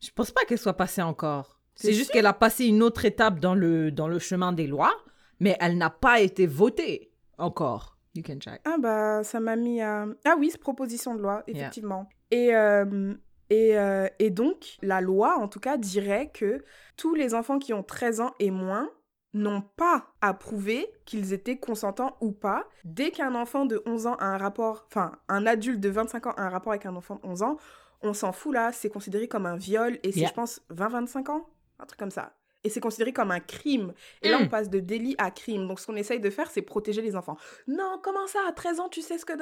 Je 0.03 0.11
pense 0.15 0.31
pas 0.31 0.45
qu'elle 0.45 0.59
soit 0.59 0.75
passée 0.77 1.03
encore. 1.03 1.59
C'est 1.75 1.93
juste 1.93 2.11
qu'elle 2.11 2.27
a 2.27 2.33
passé 2.33 2.67
une 2.67 2.83
autre 2.83 3.05
étape 3.05 3.39
dans 3.39 3.55
le, 3.55 3.91
dans 3.91 4.09
le 4.09 4.19
chemin 4.19 4.53
des 4.53 4.67
lois, 4.67 4.95
mais 5.41 5.57
elle 5.61 5.77
n'a 5.77 5.91
pas 5.91 6.21
été 6.21 6.47
votée 6.47 7.11
encore. 7.39 7.97
You 8.15 8.23
can 8.27 8.39
check. 8.39 8.61
Ah 8.65 8.77
bah, 8.79 9.23
ça 9.25 9.41
m'a 9.41 9.57
mis 9.57 9.83
à... 9.83 10.07
Ah 10.25 10.37
oui, 10.39 10.49
c'est 10.51 10.59
proposition 10.61 11.15
de 11.15 11.21
loi, 11.21 11.43
effectivement. 11.47 12.09
Et 12.31 12.55
euh, 12.57 13.13
et, 13.51 14.31
donc, 14.31 14.77
la 14.83 15.01
loi, 15.01 15.37
en 15.39 15.49
tout 15.49 15.61
cas, 15.61 15.77
dirait 15.77 16.31
que 16.33 16.65
tous 16.97 17.15
les 17.15 17.35
enfants 17.35 17.59
qui 17.59 17.73
ont 17.73 17.83
13 17.83 18.21
ans 18.21 18.35
et 18.41 18.51
moins 18.51 18.91
n'ont 19.35 19.61
pas 19.61 20.07
à 20.23 20.33
prouver 20.33 20.89
qu'ils 21.05 21.33
étaient 21.33 21.59
consentants 21.59 22.17
ou 22.21 22.33
pas. 22.33 22.69
Dès 22.85 23.11
qu'un 23.11 23.35
enfant 23.35 23.67
de 23.67 23.83
11 23.85 24.07
ans 24.07 24.15
a 24.15 24.25
un 24.25 24.39
rapport, 24.39 24.87
enfin, 24.89 25.13
un 25.29 25.47
adulte 25.47 25.81
de 25.81 25.91
25 25.91 26.27
ans 26.27 26.35
a 26.37 26.43
un 26.43 26.49
rapport 26.49 26.73
avec 26.73 26.87
un 26.87 26.97
enfant 26.97 27.17
de 27.17 27.29
11 27.29 27.43
ans, 27.43 27.57
on 28.03 28.15
s'en 28.15 28.33
fout 28.33 28.55
là, 28.55 28.73
c'est 28.73 28.89
considéré 28.89 29.29
comme 29.29 29.47
un 29.47 29.57
viol, 29.57 29.99
et 30.03 30.13
c'est, 30.13 30.27
je 30.27 30.33
pense, 30.33 30.63
20-25 30.71 31.31
ans, 31.31 31.49
un 31.79 31.87
truc 31.87 31.99
comme 31.99 32.11
ça. 32.11 32.33
Et 32.65 32.69
c'est 32.69 32.81
considéré 32.81 33.13
comme 33.13 33.31
un 33.31 33.41
crime. 33.41 33.93
Et 34.23 34.29
là, 34.29 34.39
on 34.41 34.49
passe 34.49 34.71
de 34.71 34.81
délit 34.81 35.15
à 35.19 35.31
crime. 35.31 35.69
Donc, 35.69 35.79
ce 35.79 35.87
qu'on 35.87 35.95
essaye 35.95 36.19
de 36.19 36.31
faire, 36.31 36.51
c'est 36.51 36.63
protéger 36.63 37.01
les 37.01 37.15
enfants. 37.15 37.37
Non, 37.69 38.01
comment 38.03 38.27
ça, 38.27 38.41
à 38.49 38.53
13 38.53 38.81
ans, 38.81 38.89
tu 38.89 39.03
sais 39.03 39.19
ce 39.19 39.25
que... 39.25 39.35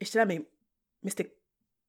Et 0.00 0.04
j'étais 0.04 0.18
là, 0.18 0.26
mais, 0.26 0.44
mais 1.04 1.10
c'était 1.10 1.36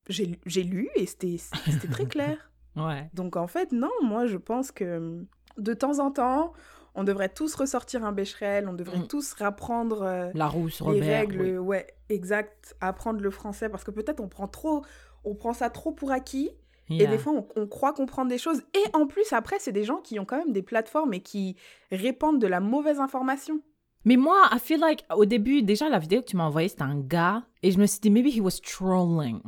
j'ai 0.08 0.63
lu 0.63 0.89
et 0.96 1.06
c'était 1.06 1.88
très 1.91 2.06
clair. 2.06 2.38
Ouais. 2.78 3.10
Donc 3.13 3.38
en 3.38 3.48
fait, 3.48 3.72
non, 3.72 3.89
moi 4.04 4.26
je 4.26 4.36
pense 4.36 4.70
que 4.74 4.98
hum, 4.98 5.28
de 5.58 5.74
temps 5.74 6.00
en 6.00 6.12
temps, 6.12 6.52
on 6.94 7.06
devrait 7.06 7.30
tous 7.30 7.56
ressortir 7.56 8.04
un 8.04 8.12
bécherel, 8.12 8.68
on 8.68 8.74
devrait 8.74 9.00
Mm. 9.00 9.08
tous 9.08 9.32
rapprendre 9.32 10.02
euh, 10.02 10.30
La 10.34 10.48
rousse, 10.48 10.82
les 10.82 10.86
Robert. 10.88 11.20
règles, 11.22 11.41
oui. 11.41 11.58
ouais, 11.58 11.88
exact, 12.10 12.76
apprendre 12.82 13.22
le 13.22 13.30
français 13.32 13.70
parce 13.70 13.86
que 13.86 13.91
peut-être 13.91 14.20
on 14.20 14.28
prend 14.28 14.50
trop, 14.50 14.84
on 15.24 15.36
prend 15.36 15.54
ça 15.54 15.70
trop 15.70 15.94
pour 15.94 16.12
acquis 16.12 16.50
et 16.89 17.08
des 17.08 17.18
fois 17.18 17.32
on, 17.32 17.48
on 17.56 17.65
croit 17.65 17.94
comprendre 17.94 18.30
des 18.30 18.38
choses 18.38 18.62
et 18.74 18.84
en 18.94 19.08
plus 19.08 19.32
après 19.32 19.56
c'est 19.60 19.72
des 19.72 19.86
gens 19.86 20.02
qui 20.02 20.20
ont 20.20 20.26
quand 20.26 20.38
même 20.38 20.52
des 20.52 20.62
plateformes 20.62 21.13
et 21.13 21.22
qui 21.22 21.56
répandent 21.94 22.39
de 22.41 22.48
la 22.48 22.60
mauvaise 22.60 23.00
information. 23.00 23.62
Mais 24.04 24.18
moi, 24.18 24.36
I 24.52 24.60
feel 24.60 24.82
like, 24.82 25.04
au 25.15 25.24
début, 25.26 25.63
déjà, 25.63 25.88
la 25.89 25.98
vidéo 25.98 26.22
que 26.22 26.28
tu 26.28 26.36
m'as 26.38 26.44
envoyée, 26.44 26.68
c'était 26.68 26.84
un 26.84 27.00
gars. 27.00 27.41
Et 27.63 27.72
je 27.72 27.80
me 27.80 27.88
suis 27.88 28.00
dit, 28.02 28.12
maybe 28.12 28.28
he 28.28 28.39
was 28.39 28.60
trolling. 28.62 29.39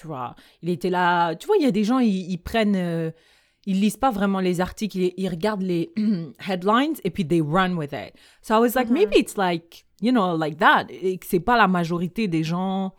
Tu 0.00 0.06
vois, 0.06 0.34
il 0.62 0.70
était 0.70 0.90
là. 0.90 1.34
Tu 1.34 1.46
vois, 1.46 1.56
il 1.58 1.62
y 1.64 1.66
a 1.66 1.70
des 1.70 1.84
gens, 1.84 1.98
ils, 1.98 2.30
ils 2.30 2.38
prennent. 2.38 2.76
euh, 2.76 3.10
ils 3.66 3.78
lisent 3.78 3.98
pas 3.98 4.10
vraiment 4.10 4.40
les 4.40 4.62
articles, 4.62 4.96
ils, 4.96 5.12
ils 5.18 5.28
regardent 5.28 5.60
les 5.62 5.92
headlines 6.48 6.94
et 7.04 7.10
puis 7.10 7.26
they 7.28 7.42
run 7.42 7.74
with 7.76 7.92
it. 7.92 8.14
So 8.40 8.54
I 8.54 8.58
was 8.58 8.74
like, 8.74 8.88
Mhm. 8.88 8.94
maybe 8.94 9.16
it's 9.16 9.36
like, 9.36 9.84
you 10.00 10.12
know, 10.12 10.34
like 10.38 10.56
that. 10.58 10.86
Et 10.90 11.18
que 11.18 11.26
c'est 11.26 11.40
pas 11.40 11.58
la 11.58 11.68
majorité 11.68 12.26
des 12.26 12.42
gens 12.42 12.94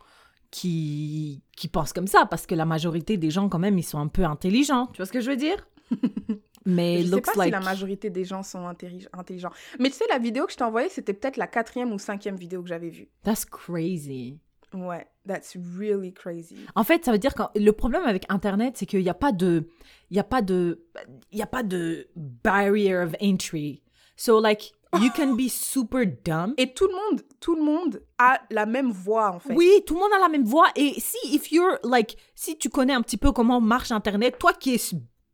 qui, 0.52 1.42
qui 1.56 1.66
pensent 1.68 1.92
comme 1.92 2.06
ça, 2.06 2.26
parce 2.26 2.46
que 2.46 2.54
la 2.54 2.64
majorité 2.64 3.16
des 3.16 3.30
gens, 3.30 3.48
quand 3.48 3.58
même, 3.58 3.78
ils 3.78 3.82
sont 3.82 3.98
un 3.98 4.06
peu 4.06 4.22
intelligents. 4.24 4.86
Tu 4.92 4.98
vois 4.98 5.06
ce 5.06 5.12
que 5.12 5.20
je 5.20 5.30
veux 5.30 5.36
dire? 5.36 5.66
Mais 6.64 7.02
je 7.02 7.08
sais 7.08 7.20
pas 7.22 7.32
like... 7.36 7.46
si 7.46 7.50
la 7.50 7.60
majorité 7.60 8.08
des 8.10 8.24
gens 8.24 8.42
sont 8.44 8.68
intellig- 8.68 9.08
intelligents. 9.12 9.50
Mais 9.80 9.90
tu 9.90 9.96
sais, 9.96 10.04
la 10.08 10.18
vidéo 10.18 10.46
que 10.46 10.52
je 10.52 10.56
t'ai 10.58 10.62
envoyée, 10.64 10.88
c'était 10.90 11.12
peut-être 11.12 11.36
la 11.36 11.48
quatrième 11.48 11.92
ou 11.92 11.98
cinquième 11.98 12.36
vidéo 12.36 12.62
que 12.62 12.68
j'avais 12.68 12.90
vue. 12.90 13.08
That's 13.24 13.44
crazy. 13.44 14.38
Ouais, 14.74 15.06
that's 15.26 15.56
really 15.78 16.12
crazy. 16.12 16.56
En 16.74 16.84
fait, 16.84 17.04
ça 17.04 17.12
veut 17.12 17.18
dire 17.18 17.34
que 17.34 17.42
le 17.54 17.72
problème 17.72 18.04
avec 18.04 18.24
Internet, 18.28 18.76
c'est 18.76 18.86
qu'il 18.86 19.02
n'y 19.02 19.10
a 19.10 19.14
pas 19.14 19.32
de, 19.32 19.68
il 20.10 20.16
y 20.16 20.20
a 20.20 20.24
pas 20.24 20.42
de, 20.42 20.86
il 21.30 21.38
y 21.38 21.42
a 21.42 21.46
pas 21.46 21.62
de 21.62 22.08
barrier 22.16 22.96
of 22.96 23.14
entry. 23.20 23.82
So 24.16 24.40
like, 24.40 24.72
you 25.00 25.10
can 25.14 25.34
be 25.34 25.48
super 25.50 26.06
dumb. 26.06 26.54
Et 26.56 26.72
tout 26.72 26.86
le 26.86 26.92
monde, 26.92 27.22
tout 27.40 27.54
le 27.54 27.62
monde 27.62 28.02
a 28.18 28.40
la 28.50 28.66
même 28.66 28.90
voix 28.90 29.32
en 29.32 29.38
fait. 29.38 29.54
Oui, 29.54 29.82
tout 29.86 29.94
le 29.94 30.00
monde 30.00 30.12
a 30.14 30.20
la 30.20 30.28
même 30.28 30.44
voix. 30.44 30.68
Et 30.76 30.94
si, 30.98 31.34
if 31.34 31.50
you're 31.52 31.78
like, 31.84 32.16
si 32.34 32.56
tu 32.56 32.68
connais 32.68 32.94
un 32.94 33.02
petit 33.02 33.16
peu 33.16 33.32
comment 33.32 33.60
marche 33.60 33.90
Internet, 33.90 34.38
toi 34.38 34.52
qui 34.52 34.74
es 34.74 34.80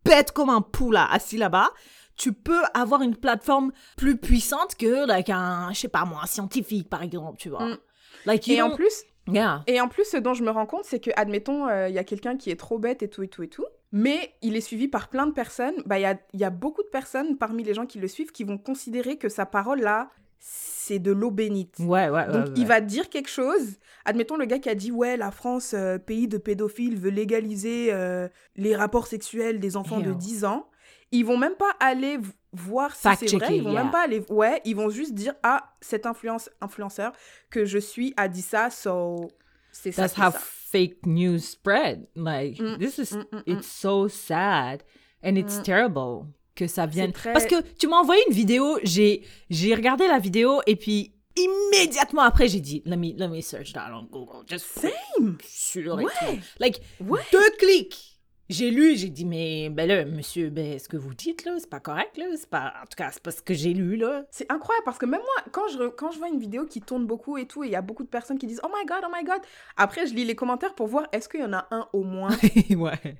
bête 0.04 0.32
comme 0.32 0.50
un 0.50 0.62
pou 0.62 0.90
là, 0.90 1.08
assis 1.10 1.36
là-bas, 1.36 1.70
tu 2.16 2.32
peux 2.32 2.62
avoir 2.74 3.02
une 3.02 3.16
plateforme 3.16 3.72
plus 3.96 4.16
puissante 4.16 4.74
que 4.74 5.06
like 5.06 5.30
un, 5.30 5.70
je 5.72 5.80
sais 5.80 5.88
pas 5.88 6.04
moi, 6.04 6.20
un 6.22 6.26
scientifique 6.26 6.88
par 6.88 7.02
exemple, 7.02 7.38
tu 7.38 7.48
vois. 7.48 7.64
Mm. 7.64 7.78
Like, 8.26 8.48
Et 8.48 8.60
en 8.60 8.74
plus, 8.74 9.04
yeah. 9.28 9.62
et 9.66 9.80
en 9.80 9.88
plus, 9.88 10.04
ce 10.04 10.16
dont 10.16 10.34
je 10.34 10.42
me 10.42 10.50
rends 10.50 10.66
compte, 10.66 10.84
c'est 10.84 11.00
que, 11.00 11.10
admettons, 11.16 11.68
euh, 11.68 11.88
il 11.88 11.94
y 11.94 11.98
a 11.98 12.04
quelqu'un 12.04 12.36
qui 12.36 12.50
est 12.50 12.56
trop 12.56 12.78
bête 12.78 13.02
et 13.02 13.08
tout 13.08 13.22
et 13.22 13.28
tout 13.28 13.42
et 13.42 13.48
tout, 13.48 13.66
mais 13.92 14.32
il 14.42 14.56
est 14.56 14.60
suivi 14.60 14.88
par 14.88 15.08
plein 15.08 15.26
de 15.26 15.32
personnes. 15.32 15.74
Bah, 15.86 15.98
il 15.98 16.02
y 16.02 16.06
a, 16.06 16.18
il 16.32 16.40
y 16.40 16.44
a 16.44 16.50
beaucoup 16.50 16.82
de 16.82 16.88
personnes 16.88 17.38
parmi 17.38 17.62
les 17.62 17.74
gens 17.74 17.86
qui 17.86 17.98
le 17.98 18.08
suivent 18.08 18.32
qui 18.32 18.44
vont 18.44 18.58
considérer 18.58 19.16
que 19.16 19.28
sa 19.28 19.46
parole 19.46 19.80
là, 19.80 20.10
c'est 20.40 20.98
de 20.98 21.10
l'eau 21.10 21.30
bénite. 21.30 21.76
Ouais, 21.80 22.08
ouais, 22.08 22.10
ouais. 22.10 22.26
Donc 22.32 22.46
ouais. 22.46 22.52
il 22.56 22.66
va 22.66 22.80
dire 22.80 23.08
quelque 23.08 23.30
chose. 23.30 23.78
Admettons 24.04 24.36
le 24.36 24.44
gars 24.44 24.58
qui 24.58 24.68
a 24.68 24.74
dit 24.74 24.90
ouais 24.90 25.16
la 25.16 25.30
France 25.30 25.74
euh, 25.74 25.98
pays 25.98 26.28
de 26.28 26.38
pédophiles 26.38 26.98
veut 26.98 27.10
légaliser 27.10 27.88
euh, 27.92 28.28
les 28.56 28.76
rapports 28.76 29.06
sexuels 29.06 29.58
des 29.58 29.76
enfants 29.76 30.00
de 30.00 30.10
Ew. 30.10 30.14
10 30.14 30.44
ans. 30.44 30.68
Ils 31.10 31.24
vont 31.24 31.38
même 31.38 31.56
pas 31.56 31.72
aller 31.80 32.18
voir 32.52 32.94
si 32.94 33.02
c'est 33.02 33.36
vrai. 33.36 33.56
Ils 33.56 33.62
vont 33.62 33.72
yeah. 33.72 33.82
même 33.82 33.92
pas 33.92 34.04
aller 34.04 34.22
ouais 34.30 34.60
ils 34.64 34.74
vont 34.74 34.88
juste 34.90 35.14
dire 35.14 35.34
ah 35.42 35.74
cet 35.80 36.06
influence 36.06 36.48
influenceur 36.60 37.12
que 37.50 37.64
je 37.64 37.78
suis 37.78 38.14
a 38.16 38.28
dit 38.28 38.42
ça 38.42 38.70
so 38.70 39.28
c'est 39.72 39.92
ça. 39.92 40.02
That's 40.02 40.14
c'est 40.14 40.22
how 40.22 40.32
ça. 40.32 40.38
fake 40.40 41.06
news 41.06 41.38
spread. 41.40 42.06
Like 42.16 42.58
Mm, 42.58 42.78
this 42.78 42.98
is 42.98 43.12
mm, 43.14 43.24
mm, 43.32 43.38
mm. 43.38 43.42
it's 43.58 43.66
so 43.68 44.08
sad 44.08 44.82
and 45.22 45.36
it's 45.36 45.58
Mm. 45.58 45.62
terrible 45.62 46.26
que 46.54 46.66
ça 46.66 46.86
vienne 46.86 47.12
très- 47.12 47.32
parce 47.32 47.46
que 47.46 47.60
tu 47.78 47.86
m'as 47.86 47.98
envoyé 47.98 48.22
une 48.28 48.34
vidéo, 48.34 48.78
j'ai 48.82 49.22
j'ai 49.50 49.74
regardé 49.74 50.08
la 50.08 50.18
vidéo 50.18 50.60
et 50.66 50.74
puis 50.76 51.14
immédiatement 51.36 52.22
après 52.22 52.48
j'ai 52.48 52.60
dit 52.60 52.82
let 52.84 52.96
me 52.96 53.12
let 53.16 53.28
me 53.28 53.40
search 53.40 53.72
that 53.72 53.90
on 53.94 54.04
Google 54.10 54.44
just 54.48 54.66
Same. 54.66 55.38
sur 55.46 55.94
Ouais. 55.96 56.40
like 56.58 56.80
Ouais. 57.00 57.20
deux 57.30 57.50
clics. 57.58 58.17
J'ai 58.50 58.70
lu, 58.70 58.96
j'ai 58.96 59.10
dit 59.10 59.26
mais 59.26 59.68
ben 59.68 59.86
là 59.86 60.04
monsieur, 60.06 60.48
ben 60.48 60.78
ce 60.78 60.88
que 60.88 60.96
vous 60.96 61.12
dites 61.12 61.44
là, 61.44 61.52
c'est 61.58 61.68
pas 61.68 61.80
correct 61.80 62.16
là, 62.16 62.24
c'est 62.34 62.48
pas 62.48 62.72
en 62.82 62.86
tout 62.86 62.96
cas 62.96 63.10
c'est 63.10 63.22
pas 63.22 63.30
ce 63.30 63.42
que 63.42 63.52
j'ai 63.52 63.74
lu 63.74 63.96
là. 63.96 64.24
C'est 64.30 64.50
incroyable 64.50 64.84
parce 64.86 64.96
que 64.96 65.04
même 65.04 65.20
moi, 65.20 65.44
quand 65.52 65.68
je, 65.68 65.88
quand 65.88 66.10
je 66.12 66.18
vois 66.18 66.28
une 66.28 66.38
vidéo 66.38 66.64
qui 66.64 66.80
tourne 66.80 67.06
beaucoup 67.06 67.36
et 67.36 67.44
tout, 67.46 67.62
et 67.62 67.66
il 67.66 67.72
y 67.72 67.76
a 67.76 67.82
beaucoup 67.82 68.04
de 68.04 68.08
personnes 68.08 68.38
qui 68.38 68.46
disent 68.46 68.60
Oh 68.64 68.68
my 68.74 68.86
god, 68.86 69.00
oh 69.06 69.12
my 69.14 69.22
god. 69.22 69.40
Après, 69.76 70.06
je 70.06 70.14
lis 70.14 70.24
les 70.24 70.34
commentaires 70.34 70.74
pour 70.74 70.86
voir 70.86 71.06
est-ce 71.12 71.28
qu'il 71.28 71.40
y 71.40 71.44
en 71.44 71.52
a 71.52 71.66
un 71.70 71.88
au 71.92 72.04
moins 72.04 72.30
ouais. 72.70 73.16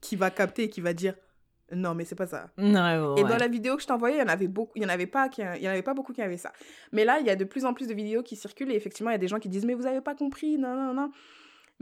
qui 0.00 0.14
va 0.14 0.30
capter 0.30 0.64
et 0.64 0.68
qui 0.68 0.80
va 0.80 0.92
dire 0.92 1.14
Non, 1.72 1.94
mais 1.96 2.04
c'est 2.04 2.14
pas 2.14 2.28
ça. 2.28 2.50
Non, 2.56 3.16
Et 3.16 3.24
dans 3.24 3.38
la 3.38 3.48
vidéo 3.48 3.74
que 3.76 3.82
je 3.82 3.88
t'envoyais, 3.88 4.18
il 4.18 4.20
y 4.20 4.22
en 4.22 4.28
avait 4.28 4.46
beaucoup, 4.46 4.72
il 4.76 4.82
y 4.82 4.86
en 4.86 4.90
avait 4.90 5.06
pas, 5.08 5.28
qui- 5.28 5.42
il 5.56 5.62
y 5.62 5.66
en 5.68 5.72
avait 5.72 5.82
pas 5.82 5.94
beaucoup 5.94 6.12
qui 6.12 6.22
avaient 6.22 6.36
ça. 6.36 6.52
Mais 6.92 7.04
là, 7.04 7.18
il 7.18 7.26
y 7.26 7.30
a 7.30 7.34
de 7.36 7.44
plus 7.44 7.64
en 7.64 7.74
plus 7.74 7.88
de 7.88 7.94
vidéos 7.94 8.22
qui 8.22 8.36
circulent 8.36 8.70
et 8.70 8.76
effectivement, 8.76 9.10
il 9.10 9.14
y 9.14 9.16
a 9.16 9.18
des 9.18 9.28
gens 9.28 9.40
qui 9.40 9.48
disent 9.48 9.64
mais 9.64 9.74
vous 9.74 9.86
avez 9.86 10.00
pas 10.00 10.14
compris, 10.14 10.56
non 10.56 10.76
non 10.76 10.94
non. 10.94 11.10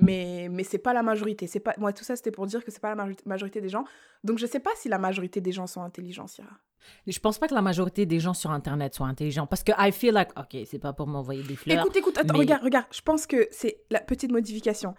Mais 0.03 0.49
mais 0.51 0.65
c'est 0.65 0.79
pas 0.79 0.93
la 0.93 1.03
majorité, 1.03 1.47
c'est 1.47 1.61
pas 1.61 1.75
moi 1.79 1.93
tout 1.93 2.05
ça 2.05 2.17
c'était 2.17 2.31
pour 2.31 2.47
dire 2.47 2.65
que 2.65 2.71
c'est 2.71 2.81
pas 2.81 2.95
la 2.95 3.07
majorité- 3.27 3.61
des 3.61 3.69
gens. 3.69 3.85
Donc 4.25 4.39
je 4.39 4.47
sais 4.47 4.61
pas 4.61 4.71
si 4.77 4.89
la 4.89 4.99
majorité 4.99 5.41
des 5.41 5.53
gens 5.53 5.67
sont 5.67 5.83
intelligents, 5.83 6.27
Syrah. 6.27 6.59
Je 7.07 7.19
pense 7.19 7.39
pas 7.39 7.47
que 7.47 7.55
la 7.55 7.61
majorité 7.63 8.07
des 8.07 8.21
gens 8.21 8.33
sur 8.35 8.51
Internet 8.51 8.95
soient 8.95 9.07
intelligents 9.07 9.47
parce 9.47 9.63
que 9.63 9.73
I 9.79 9.93
feel 9.93 10.15
like, 10.15 10.31
ok, 10.39 10.57
c'est 10.67 10.79
pas 10.79 10.93
pour 10.95 11.07
m'envoyer 11.07 11.43
des 11.43 11.55
fleurs. 11.57 11.81
Écoute, 11.81 11.97
écoute, 11.97 12.17
attends, 12.19 12.33
mais- 12.33 12.41
regarde, 12.41 12.63
regarde. 12.65 12.87
Je 12.91 13.03
pense 13.03 13.27
que 13.27 13.49
c'est 13.51 13.83
la 13.91 14.01
petite 14.01 14.33
modification. 14.33 14.95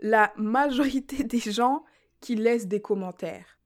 La 0.00 0.32
majorité 0.36 1.24
des 1.24 1.38
gens 1.40 1.84
qui 2.20 2.34
laissent 2.36 2.68
des 2.68 2.80
commentaires. 2.82 3.58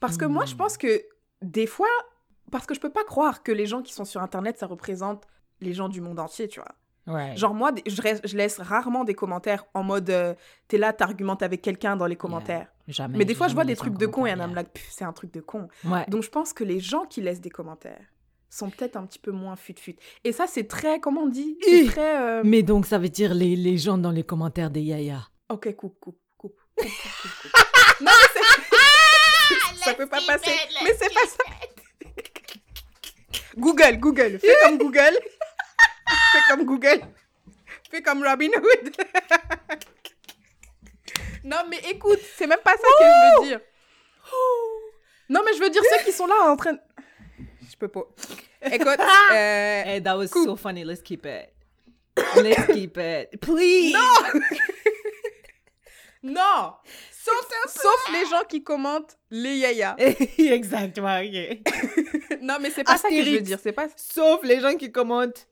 Parce 0.00 0.16
que 0.16 0.24
moi, 0.24 0.44
je 0.44 0.54
Hmm. 0.54 0.58
pense 0.58 0.76
que 0.76 1.02
des 1.42 1.66
fois, 1.66 1.88
parce 2.50 2.66
que 2.66 2.74
je 2.74 2.80
peux 2.80 2.90
pas 2.92 3.04
croire 3.04 3.42
que 3.42 3.52
les 3.52 3.66
gens 3.66 3.82
qui 3.82 3.92
sont 3.92 4.04
sur 4.04 4.20
Internet, 4.22 4.58
ça 4.58 4.66
représente 4.66 5.24
les 5.60 5.72
gens 5.72 5.88
du 5.88 6.00
monde 6.00 6.18
entier, 6.20 6.48
tu 6.48 6.60
vois. 6.60 6.74
Ouais. 7.06 7.36
Genre 7.36 7.54
moi, 7.54 7.70
je, 7.86 8.02
reste- 8.02 8.26
je 8.26 8.36
laisse 8.36 8.58
rarement 8.58 9.04
des 9.04 9.14
commentaires 9.14 9.64
en 9.74 9.82
mode 9.84 10.10
euh, 10.10 10.34
t'es 10.68 10.76
là, 10.78 10.92
t'argumentes 10.92 11.42
avec 11.42 11.62
quelqu'un 11.62 11.96
dans 11.96 12.06
les 12.06 12.16
commentaires. 12.16 12.66
Jamais. 12.88 13.18
Mais 13.18 13.24
des 13.24 13.34
fois, 13.34 13.48
je 13.48 13.54
vois 13.54 13.64
des 13.64 13.76
trucs 13.76 13.96
de 13.96 14.06
cons 14.06 14.26
et 14.26 14.32
un 14.32 14.40
âme 14.40 14.54
là, 14.54 14.64
c'est 14.90 15.04
un 15.04 15.12
truc 15.12 15.32
de 15.32 15.40
con. 15.40 15.68
Ouais. 15.84 16.04
Donc 16.08 16.22
je 16.22 16.30
pense 16.30 16.52
que 16.52 16.64
les 16.64 16.80
gens 16.80 17.04
qui 17.04 17.20
laissent 17.20 17.40
des 17.40 17.50
commentaires 17.50 18.00
sont 18.50 18.70
peut-être 18.70 18.96
un 18.96 19.04
petit 19.06 19.18
peu 19.18 19.32
moins 19.32 19.54
fut-fut. 19.56 19.96
Et 20.24 20.32
ça, 20.32 20.46
c'est 20.46 20.66
très, 20.66 20.98
comment 21.00 21.22
on 21.22 21.28
dit? 21.28 21.58
C'est 21.62 21.86
très... 21.86 22.16
euh, 22.22 22.42
Mais 22.44 22.62
donc, 22.62 22.86
ça 22.86 22.96
veut 22.98 23.08
dire 23.08 23.34
les, 23.34 23.54
les 23.56 23.76
gens 23.76 23.98
dans 23.98 24.12
les 24.12 24.22
commentaires 24.22 24.70
des 24.70 24.80
Yaya. 24.82 25.28
Ok, 25.48 25.74
coupe, 25.76 25.98
coupe, 26.00 26.18
coupe, 26.38 26.54
coupe, 26.76 26.88
coupe, 26.88 26.90
coupe, 27.22 27.30
coupe. 27.42 27.52
non, 28.00 28.10
mais 28.12 28.28
c'est... 28.32 29.84
ça 29.84 29.94
peut 29.94 30.06
pas 30.06 30.20
passer. 30.26 30.50
Mais 30.84 30.94
c'est 30.98 31.12
pas 31.12 31.26
ça. 31.26 31.44
Google, 33.56 33.96
Google. 33.98 34.38
Fais 34.38 34.54
comme 34.64 34.78
Google. 34.78 35.18
Fais 36.32 36.40
comme 36.54 36.64
Google. 36.64 37.00
Fais 37.90 38.02
comme 38.02 38.22
Robin 38.24 38.48
Hood. 38.48 38.96
non, 41.44 41.58
mais 41.68 41.78
écoute, 41.90 42.20
c'est 42.36 42.46
même 42.46 42.58
pas 42.64 42.72
ça 42.72 42.76
que 42.98 43.04
je 43.04 43.40
veux 43.42 43.46
dire. 43.48 43.60
Non, 45.28 45.42
mais 45.44 45.54
je 45.54 45.60
veux 45.60 45.70
dire 45.70 45.82
ceux 45.90 46.04
qui 46.04 46.12
sont 46.12 46.26
là 46.26 46.34
en 46.50 46.56
train... 46.56 46.76
Je 47.68 47.76
peux 47.76 47.88
pas. 47.88 48.02
Écoute, 48.62 49.00
euh, 49.32 49.82
Hey, 49.84 50.02
that 50.02 50.16
was 50.16 50.28
coupe. 50.28 50.46
so 50.46 50.56
funny. 50.56 50.84
Let's 50.84 51.02
keep 51.02 51.26
it. 51.26 51.50
Let's 52.36 52.66
keep 52.72 52.96
it. 52.96 53.38
Please. 53.40 53.94
non 56.22 56.74
Sauf, 57.10 57.48
sauf 57.68 58.12
les 58.12 58.24
gens 58.26 58.44
qui 58.48 58.62
commentent 58.62 59.18
les 59.30 59.56
yaya. 59.56 59.96
Exactement. 60.38 61.20
Non, 62.40 62.58
mais 62.60 62.70
c'est 62.70 62.84
pas 62.84 62.96
ça 62.96 63.08
que 63.08 63.22
je 63.22 63.30
veux 63.30 63.40
dire. 63.40 63.58
C'est 63.60 63.72
pas, 63.72 63.88
Sauf 63.96 64.44
les 64.44 64.60
gens 64.60 64.76
qui 64.76 64.92
commentent 64.92 65.48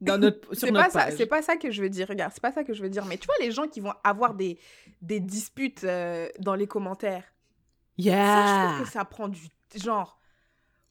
dans 0.00 0.18
notre, 0.20 0.54
sur 0.54 0.66
c'est 0.68 0.72
pas 0.72 0.90
ça. 0.90 1.04
page. 1.06 1.14
C'est 1.16 1.26
pas 1.26 1.42
ça 1.42 1.56
que 1.56 1.70
je 1.70 1.82
veux 1.82 1.88
dire. 1.90 2.08
Regarde, 2.08 2.32
c'est 2.34 2.42
pas 2.42 2.52
ça 2.52 2.64
que 2.64 2.72
je 2.72 2.82
veux 2.82 2.88
dire. 2.90 3.04
Mais 3.06 3.18
tu 3.18 3.26
vois 3.26 3.34
les 3.40 3.50
gens 3.50 3.66
qui 3.68 3.80
vont 3.80 3.94
avoir 4.04 4.34
des 4.34 4.58
des 5.02 5.20
disputes 5.20 5.84
euh, 5.84 6.28
dans 6.38 6.54
les 6.54 6.66
commentaires. 6.66 7.24
Ça, 7.24 8.02
je 8.02 8.02
Yeah. 8.04 8.70
trouve 8.74 8.84
que 8.86 8.92
ça 8.92 9.04
prend 9.04 9.28
du 9.28 9.40
genre. 9.76 10.18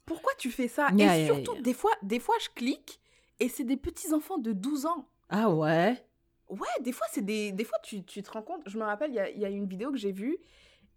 Pourquoi 0.05 0.31
tu 0.37 0.51
fais 0.51 0.67
ça? 0.67 0.89
Yeah, 0.93 1.17
Et 1.17 1.19
yeah, 1.21 1.25
surtout, 1.33 1.53
yeah. 1.53 1.61
des 1.61 1.73
fois, 1.73 1.91
des 2.01 2.19
fois, 2.19 2.35
je 2.41 2.47
clique 2.55 2.99
et 3.39 3.49
c'est 3.49 3.63
des 3.65 3.77
petits 3.77 4.13
enfants 4.13 4.37
de 4.37 4.51
12 4.53 4.85
ans. 4.85 5.07
Ah 5.29 5.49
ouais? 5.49 6.01
Ouais, 6.49 6.67
des 6.81 6.93
fois, 6.93 7.05
c'est 7.11 7.25
des... 7.25 7.51
Des 7.51 7.65
fois, 7.65 7.77
tu, 7.83 8.03
tu 8.05 8.23
te 8.23 8.31
rends 8.31 8.41
compte... 8.41 8.61
Je 8.67 8.77
me 8.77 8.83
rappelle, 8.85 9.11
il 9.11 9.15
y 9.15 9.19
a, 9.19 9.29
y 9.29 9.43
a 9.43 9.49
une 9.49 9.67
vidéo 9.67 9.91
que 9.91 9.97
j'ai 9.97 10.13
vue, 10.13 10.37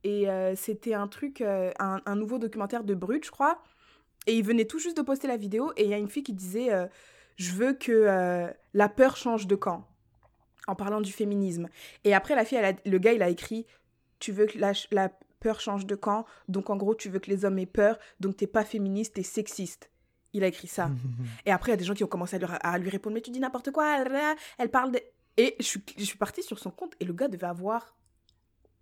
et 0.04 0.30
euh, 0.30 0.54
c'était 0.54 0.94
un 0.94 1.08
truc, 1.08 1.40
euh, 1.40 1.72
un, 1.80 2.00
un 2.06 2.14
nouveau 2.14 2.38
documentaire 2.38 2.84
de 2.84 2.94
Brut, 2.94 3.24
je 3.24 3.32
crois, 3.32 3.60
et 4.28 4.36
il 4.38 4.44
venait 4.44 4.64
tout 4.64 4.78
juste 4.78 4.96
de 4.96 5.02
poster 5.02 5.26
la 5.26 5.36
vidéo, 5.36 5.72
et 5.76 5.82
il 5.84 5.90
y 5.90 5.94
a 5.94 5.98
une 5.98 6.08
fille 6.08 6.22
qui 6.22 6.32
disait 6.32 6.72
Je 7.36 7.52
veux 7.52 7.72
que 7.72 7.92
euh, 7.92 8.48
la 8.74 8.88
peur 8.88 9.16
change 9.16 9.46
de 9.46 9.54
camp», 9.56 9.86
en 10.66 10.74
parlant 10.74 11.00
du 11.00 11.10
féminisme. 11.12 11.68
Et 12.04 12.14
après, 12.14 12.34
la 12.34 12.44
fille, 12.44 12.58
elle 12.58 12.76
a- 12.76 12.78
le 12.88 12.98
gars, 12.98 13.12
il 13.12 13.22
a 13.22 13.28
écrit 13.28 13.66
Tu 14.18 14.32
veux 14.32 14.46
que 14.46 14.58
la, 14.58 14.72
peur 15.40 15.58
change 15.58 15.86
de 15.86 15.94
camp, 15.94 16.26
donc 16.48 16.68
en 16.68 16.76
gros, 16.76 16.94
tu 16.94 17.08
veux 17.08 17.18
que 17.18 17.30
les 17.30 17.46
hommes 17.46 17.58
aient 17.58 17.64
peur, 17.64 17.98
donc 18.20 18.36
t'es 18.36 18.46
pas 18.46 18.62
féministe, 18.62 19.14
t'es 19.14 19.22
sexiste. 19.22 19.90
Il 20.34 20.44
a 20.44 20.48
écrit 20.48 20.68
ça. 20.68 20.90
Et 21.46 21.50
après, 21.50 21.70
il 21.70 21.72
y 21.72 21.74
a 21.74 21.78
des 21.78 21.84
gens 21.84 21.94
qui 21.94 22.04
ont 22.04 22.08
commencé 22.08 22.36
à 22.36 22.38
lui, 22.38 22.46
à 22.60 22.78
lui 22.78 22.90
répondre 22.90 23.14
Mais 23.14 23.22
tu 23.22 23.30
dis 23.30 23.40
n'importe 23.40 23.70
quoi, 23.70 24.04
elle 24.58 24.70
parle 24.70 24.92
de. 24.92 25.00
Et 25.38 25.56
je 25.58 25.64
suis, 25.64 25.82
je 25.96 26.04
suis 26.04 26.18
partie 26.18 26.42
sur 26.42 26.58
son 26.58 26.70
compte 26.70 26.92
et 27.00 27.06
le 27.06 27.14
gars 27.14 27.28
devait 27.28 27.46
avoir 27.46 27.96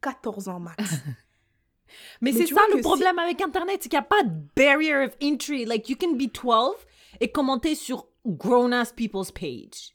14 0.01 0.49
ans 0.49 0.59
max. 0.59 0.83
Mais, 2.21 2.33
Mais 2.33 2.33
c'est 2.33 2.47
ça 2.53 2.61
le 2.71 2.77
si- 2.79 2.83
problème 2.83 3.19
avec 3.21 3.41
Internet, 3.41 3.79
c'est 3.83 3.89
qu'il 3.89 3.99
n'y 3.99 4.05
a 4.05 4.09
pas 4.09 4.23
de 4.25 4.33
barrier 4.57 4.95
of 4.97 5.17
entry. 5.23 5.65
Like, 5.65 5.89
you 5.89 5.97
can 5.99 6.15
be 6.17 6.27
12 6.31 6.75
et 7.21 7.31
commenter 7.31 7.75
sur 7.77 8.08
grown-ass 8.27 8.93
people's 8.93 9.31
page. 9.31 9.95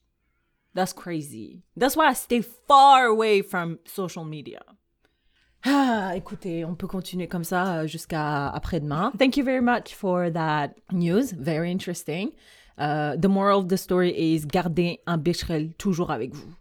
That's 0.76 0.94
crazy. 0.94 1.64
That's 1.78 1.96
why 1.96 2.08
I 2.10 2.14
stay 2.14 2.42
far 2.42 3.06
away 3.06 3.42
from 3.42 3.80
social 3.86 4.24
media. 4.26 4.62
Ah, 5.66 6.12
écoutez, 6.18 6.66
on 6.66 6.76
peut 6.76 6.88
continuer 6.88 7.28
comme 7.30 7.46
ça 7.46 7.78
euh, 7.84 7.88
jusqu'à 7.88 8.50
après-demain. 8.50 9.14
Thank 9.18 9.38
you 9.38 9.46
very 9.46 9.62
much 9.62 9.96
for 9.96 10.30
that 10.30 10.76
news. 10.92 11.32
Very 11.32 11.72
interesting. 11.72 12.34
Uh, 12.78 13.16
the 13.16 13.30
moral 13.30 13.60
of 13.60 13.70
the 13.70 13.78
story 13.78 14.12
is 14.14 14.46
gardez 14.46 15.00
un 15.08 15.18
bécherel 15.18 15.74
toujours 15.78 16.12
avec 16.12 16.34
vous. 16.34 16.54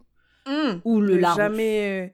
Hum, 0.45 0.79
Ou 0.85 1.01
le 1.01 1.15
ne 1.15 1.19
large. 1.19 1.35
Jamais. 1.35 2.05
euh, 2.05 2.07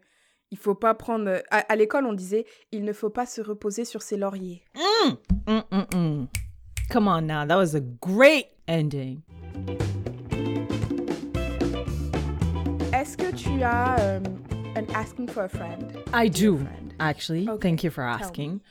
il 0.50 0.58
faut 0.58 0.74
pas 0.74 0.96
prendre. 0.96 1.44
À, 1.52 1.58
à 1.60 1.76
l'école, 1.76 2.08
on 2.08 2.14
disait 2.14 2.46
Il 2.72 2.84
ne 2.84 2.94
faut 2.94 3.12
pas 3.12 3.28
se 3.28 3.40
reposer 3.42 3.86
sur 3.86 4.02
ses 4.02 4.18
lauriers. 4.18 4.64
Mm, 4.76 5.62
mm, 5.72 5.96
mm. 5.96 6.28
Come 6.90 7.08
on 7.08 7.22
now, 7.28 7.46
that 7.46 7.58
was 7.58 7.76
a 7.76 7.82
great 8.02 8.48
ending. 8.68 9.22
Est-ce 12.94 13.18
que 13.18 13.34
tu 13.36 13.64
as 13.64 14.00
euh, 14.00 14.20
an 14.76 14.86
asking 14.94 15.28
for 15.28 15.44
a 15.44 15.50
friend? 15.50 15.98
I 16.14 16.30
do, 16.30 16.58
friend. 16.58 16.94
actually. 17.00 17.48
Okay, 17.48 17.70
Thank 17.70 17.84
you 17.84 17.92
for 17.92 18.04
asking. 18.04 18.62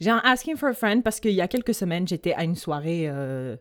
J'ai 0.00 0.10
un 0.10 0.20
asking 0.24 0.56
for 0.56 0.68
a 0.68 0.74
friend 0.74 1.02
parce 1.02 1.20
qu'il 1.20 1.32
y 1.32 1.40
a 1.40 1.48
quelques 1.48 1.74
semaines, 1.74 2.08
j'étais 2.08 2.32
à 2.34 2.44
une 2.44 2.56
soirée 2.56 3.08
euh, 3.08 3.56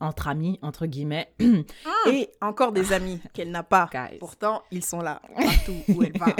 entre 0.00 0.28
amis, 0.28 0.58
entre 0.62 0.86
guillemets. 0.86 1.28
Et 2.08 2.28
Encore 2.40 2.72
des 2.72 2.92
amis 2.92 3.20
qu'elle 3.32 3.50
n'a 3.50 3.62
pas. 3.62 3.88
Guys. 3.92 4.18
Pourtant, 4.18 4.62
ils 4.70 4.84
sont 4.84 5.00
là, 5.00 5.22
partout 5.36 5.74
où 5.88 6.02
elle 6.02 6.18
va. 6.18 6.34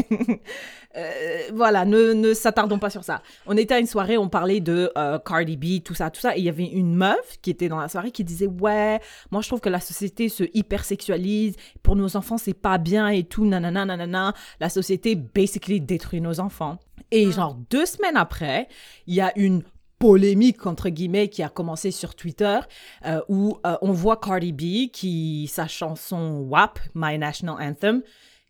Euh, 0.96 1.48
voilà, 1.52 1.84
ne, 1.84 2.12
ne 2.12 2.32
s'attardons 2.34 2.78
pas 2.78 2.90
sur 2.90 3.04
ça. 3.04 3.22
On 3.46 3.56
était 3.56 3.74
à 3.74 3.78
une 3.78 3.86
soirée, 3.86 4.16
on 4.16 4.28
parlait 4.28 4.60
de 4.60 4.90
euh, 4.96 5.18
Cardi 5.18 5.56
B, 5.56 5.82
tout 5.82 5.94
ça, 5.94 6.10
tout 6.10 6.20
ça. 6.20 6.36
Et 6.36 6.40
il 6.40 6.44
y 6.44 6.48
avait 6.48 6.66
une 6.66 6.94
meuf 6.94 7.38
qui 7.42 7.50
était 7.50 7.68
dans 7.68 7.78
la 7.78 7.88
soirée 7.88 8.10
qui 8.10 8.24
disait 8.24 8.46
Ouais, 8.46 9.00
moi 9.30 9.42
je 9.42 9.48
trouve 9.48 9.60
que 9.60 9.68
la 9.68 9.80
société 9.80 10.28
se 10.28 10.44
hypersexualise. 10.54 11.56
Pour 11.82 11.96
nos 11.96 12.16
enfants, 12.16 12.38
c'est 12.38 12.54
pas 12.54 12.78
bien 12.78 13.08
et 13.08 13.24
tout. 13.24 13.44
Nanana, 13.44 13.84
nanana. 13.84 14.34
La 14.60 14.68
société, 14.68 15.16
basically, 15.16 15.80
détruit 15.80 16.20
nos 16.20 16.40
enfants. 16.40 16.78
Et 17.10 17.30
genre 17.30 17.56
deux 17.70 17.86
semaines 17.86 18.16
après, 18.16 18.68
il 19.06 19.14
y 19.14 19.20
a 19.20 19.32
une 19.38 19.62
polémique 19.98 20.66
entre 20.66 20.88
guillemets 20.88 21.28
qui 21.28 21.42
a 21.42 21.48
commencé 21.48 21.90
sur 21.90 22.14
Twitter 22.14 22.59
euh, 23.06 23.20
où 23.28 23.59
euh, 23.66 23.76
on 23.82 23.92
voit 23.92 24.18
Cardi 24.18 24.52
B 24.52 24.90
qui 24.92 25.48
sa 25.50 25.66
chanson 25.66 26.40
WAP 26.48 26.78
My 26.94 27.18
National 27.18 27.56
Anthem 27.61 28.02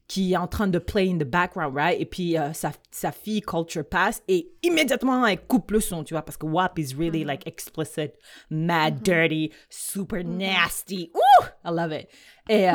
qui 0.09 0.35
est 0.35 0.37
en 0.37 0.47
train 0.47 0.69
de 0.69 0.79
play 0.79 1.11
in 1.11 1.19
the 1.19 1.25
background 1.25 1.77
right? 1.77 2.01
Et 2.01 2.07
puis 2.07 2.39
euh, 2.39 2.53
sa, 2.53 2.73
sa 2.91 3.13
fille 3.13 3.41
Culture 3.41 3.85
passe 3.85 4.23
et 4.29 4.53
immédiatement 4.63 5.27
elle 5.27 5.41
coupe 5.41 5.71
le 5.71 5.81
son 5.81 6.05
tu 6.05 6.15
vois 6.15 6.23
parce 6.23 6.37
que 6.37 6.47
WAP 6.47 6.79
is 6.79 6.95
really 6.97 7.25
like 7.25 7.47
explicit 7.47 8.13
mad 8.51 9.03
dirty 9.03 9.53
super 9.71 10.25
nasty. 10.25 11.11
Ouh! 11.15 11.45
I 11.65 11.71
love 11.71 11.93
it. 11.93 12.09
Et 12.49 12.67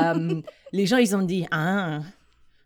les 0.71 0.86
gens 0.86 0.97
ils 0.97 1.15
ont 1.15 1.23
dit 1.23 1.45
ah 1.51 1.99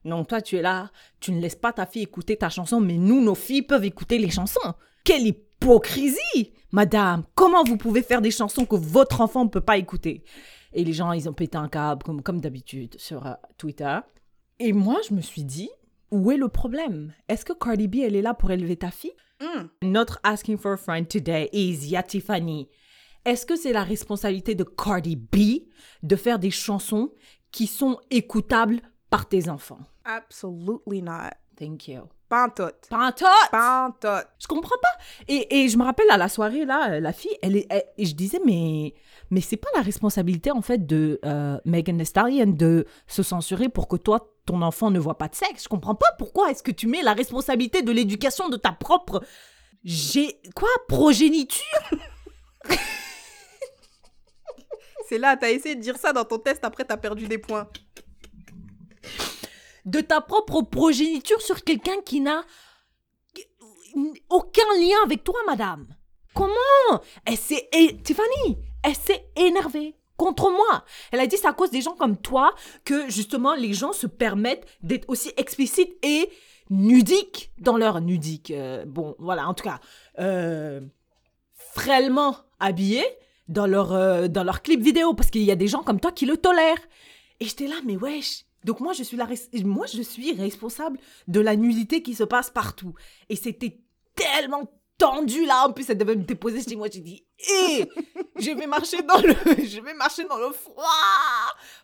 non, 0.06 0.24
toi, 0.24 0.40
tu 0.40 0.56
es 0.56 0.62
là, 0.62 0.92
tu 1.20 1.32
ne 1.32 1.42
laisses 1.42 1.56
pas 1.56 1.74
ta 1.74 1.88
fille 1.88 2.04
écouter 2.04 2.38
ta 2.38 2.50
chanson, 2.50 2.80
mais 2.80 2.98
nous, 2.98 3.22
nos 3.22 3.34
filles 3.34 3.64
peuvent 3.64 3.84
écouter 3.84 4.20
les 4.20 4.30
chansons. 4.30 4.76
Quelle 5.04 5.26
hypocrisie 5.66 6.54
Madame, 6.72 7.24
comment 7.34 7.64
vous 7.64 7.78
pouvez 7.78 8.04
faire 8.04 8.22
des 8.22 8.30
chansons 8.30 8.66
que 8.66 8.76
votre 8.76 9.22
enfant 9.22 9.46
ne 9.46 9.50
peut 9.50 9.62
pas 9.62 9.78
écouter? 9.78 10.24
Et 10.74 10.84
les 10.84 10.94
gens, 10.94 11.12
ils 11.12 11.28
ont 11.28 11.34
pété 11.34 11.58
un 11.58 11.70
câble, 11.70 12.04
comme, 12.04 12.22
comme 12.22 12.40
d'habitude, 12.40 12.96
sur 13.00 13.26
euh, 13.26 13.34
Twitter. 13.58 13.98
Et 14.60 14.74
moi, 14.74 15.00
je 15.08 15.16
me 15.16 15.22
suis 15.22 15.44
dit, 15.44 15.70
où 16.12 16.32
est 16.32 16.38
le 16.38 16.50
problème? 16.50 17.14
Est-ce 17.30 17.46
que 17.46 17.54
Cardi 17.54 17.88
B, 17.88 17.96
elle 18.04 18.16
est 18.16 18.22
là 18.22 18.34
pour 18.34 18.52
élever 18.52 18.76
ta 18.76 18.92
fille? 18.92 19.16
Hum. 19.42 19.70
Notre 19.82 20.20
asking 20.24 20.58
for 20.58 20.74
a 20.74 20.78
friend 20.78 21.08
today 21.08 21.50
is 21.52 21.88
Yatifani. 21.88 22.68
Est-ce 23.24 23.46
que 23.46 23.56
c'est 23.56 23.74
la 23.74 23.84
responsabilité 23.84 24.54
de 24.54 24.64
Cardi 24.64 25.16
B 25.16 25.64
de 26.04 26.16
faire 26.16 26.40
des 26.40 26.52
chansons 26.52 27.12
qui 27.52 27.66
sont 27.66 28.00
écoutables 28.12 28.82
par 29.10 29.28
tes 29.28 29.50
enfants? 29.50 29.80
Absolutely 30.04 31.02
not. 31.02 31.32
Thank 31.58 31.88
you. 31.88 32.02
Pas 33.52 33.88
en 33.88 33.92
tout. 33.92 34.26
Je 34.40 34.48
comprends 34.48 34.76
pas. 34.82 34.90
Et, 35.28 35.60
et 35.64 35.70
je 35.70 35.78
me 35.78 35.84
rappelle 35.84 36.10
à 36.10 36.18
la 36.18 36.28
soirée, 36.30 36.66
là, 36.66 36.94
euh, 36.94 37.00
la 37.00 37.14
fille, 37.14 37.38
elle 37.42 37.56
est, 37.58 37.68
elle- 37.70 37.86
et 37.98 38.06
je 38.06 38.16
disais, 38.16 38.40
mais, 38.46 38.94
mais 39.30 39.42
c'est 39.42 39.58
pas 39.58 39.70
la 39.76 39.82
responsabilité, 39.82 40.50
en 40.52 40.62
fait, 40.62 40.86
de 40.86 41.20
euh, 41.24 41.58
Megan 41.66 41.98
Thee 41.98 42.06
Stallion 42.06 42.48
de 42.48 42.86
se 43.08 43.22
censurer 43.24 43.70
pour 43.70 43.88
que 43.88 43.96
toi, 43.96 44.32
ton 44.46 44.62
enfant 44.62 44.90
ne 44.92 45.00
voit 45.00 45.18
pas 45.18 45.28
de 45.28 45.36
sexe. 45.36 45.64
Je 45.64 45.70
comprends 45.70 45.96
pas 45.96 46.12
pourquoi 46.18 46.50
est-ce 46.52 46.64
que 46.64 46.72
tu 46.72 46.88
mets 46.88 47.02
la 47.04 47.14
responsabilité 47.14 47.82
de 47.84 47.92
l'éducation 47.92 48.50
de 48.50 48.58
ta 48.58 48.72
propre. 48.72 49.22
J'ai. 49.84 50.40
Quoi 50.56 50.70
Progéniture? 50.88 51.62
C'est 55.08 55.20
là, 55.20 55.38
t'as 55.38 55.52
essayé 55.52 55.76
de 55.76 55.82
dire 55.82 55.98
ça 55.98 56.14
dans 56.14 56.26
ton 56.26 56.40
test, 56.40 56.66
après 56.66 56.84
t'as 56.84 56.98
perdu 56.98 57.28
des 57.28 57.38
points. 57.38 57.68
De 59.86 60.02
ta 60.02 60.22
propre 60.22 60.62
progéniture 60.62 61.42
sur 61.42 61.64
quelqu'un 61.64 62.02
qui 62.04 62.22
n'a 62.22 62.44
aucun 64.30 64.74
lien 64.80 64.98
avec 65.04 65.24
toi, 65.24 65.40
madame. 65.46 65.88
Comment? 66.34 67.02
Elle 67.26 67.38
s'est. 67.38 67.70
Tiffany, 68.04 68.58
elle 68.84 68.96
s'est 68.96 69.26
énervée 69.36 69.96
contre 70.18 70.50
moi. 70.50 70.84
Elle 71.12 71.20
a 71.20 71.28
dit 71.28 71.38
c'est 71.38 71.48
à 71.48 71.54
cause 71.54 71.72
des 71.72 71.82
gens 71.82 71.96
comme 71.96 72.18
toi 72.18 72.54
que 72.84 73.10
justement 73.10 73.54
les 73.54 73.74
gens 73.74 73.94
se 73.94 74.08
permettent 74.08 74.66
d'être 74.82 75.10
aussi 75.10 75.32
explicites 75.38 75.94
et 76.04 76.30
nudiques 76.70 77.52
dans 77.60 77.78
leur 77.78 78.02
nudique. 78.02 78.52
euh, 78.52 78.86
bon, 78.86 79.16
voilà, 79.20 79.48
en 79.48 79.54
tout 79.54 79.64
cas, 79.64 79.80
euh, 80.20 80.82
frêlement 81.54 82.38
habillés 82.60 83.06
dans 83.48 83.68
leur, 83.68 83.94
euh, 83.94 84.28
dans 84.28 84.44
leur 84.44 84.62
clip 84.62 84.82
vidéo 84.82 85.14
parce 85.14 85.30
qu'il 85.30 85.44
y 85.44 85.52
a 85.52 85.56
des 85.56 85.68
gens 85.68 85.84
comme 85.84 86.00
toi 86.00 86.12
qui 86.12 86.26
le 86.26 86.38
tolèrent. 86.38 86.82
Et 87.40 87.46
j'étais 87.46 87.68
là, 87.68 87.76
mais 87.84 87.98
wesh. 87.98 88.45
Donc 88.66 88.80
moi 88.80 88.94
je 88.94 89.04
suis 89.04 89.18
moi 89.64 89.86
je 89.86 90.02
suis 90.02 90.34
responsable 90.34 90.98
de 91.28 91.40
la 91.40 91.56
nudité 91.56 92.02
qui 92.02 92.16
se 92.16 92.24
passe 92.24 92.50
partout. 92.50 92.96
Et 93.30 93.36
c'était 93.36 93.80
tellement 94.16 94.70
tendu 94.98 95.46
là. 95.46 95.68
En 95.68 95.72
plus 95.72 95.88
elle 95.90 96.00
devait 96.00 96.16
me 96.16 96.24
déposer 96.24 96.64
chez 96.64 96.76
moi. 96.76 96.88
J'ai 96.92 97.02
dit, 97.02 97.24
hé, 97.40 97.88
je 98.40 98.52
vais 98.52 98.66
marcher 98.66 99.04
dans 99.04 99.20
le, 99.20 99.34
je 99.64 99.80
vais 99.82 99.94
marcher 99.94 100.26
dans 100.26 100.38
le 100.38 100.52
froid 100.52 100.84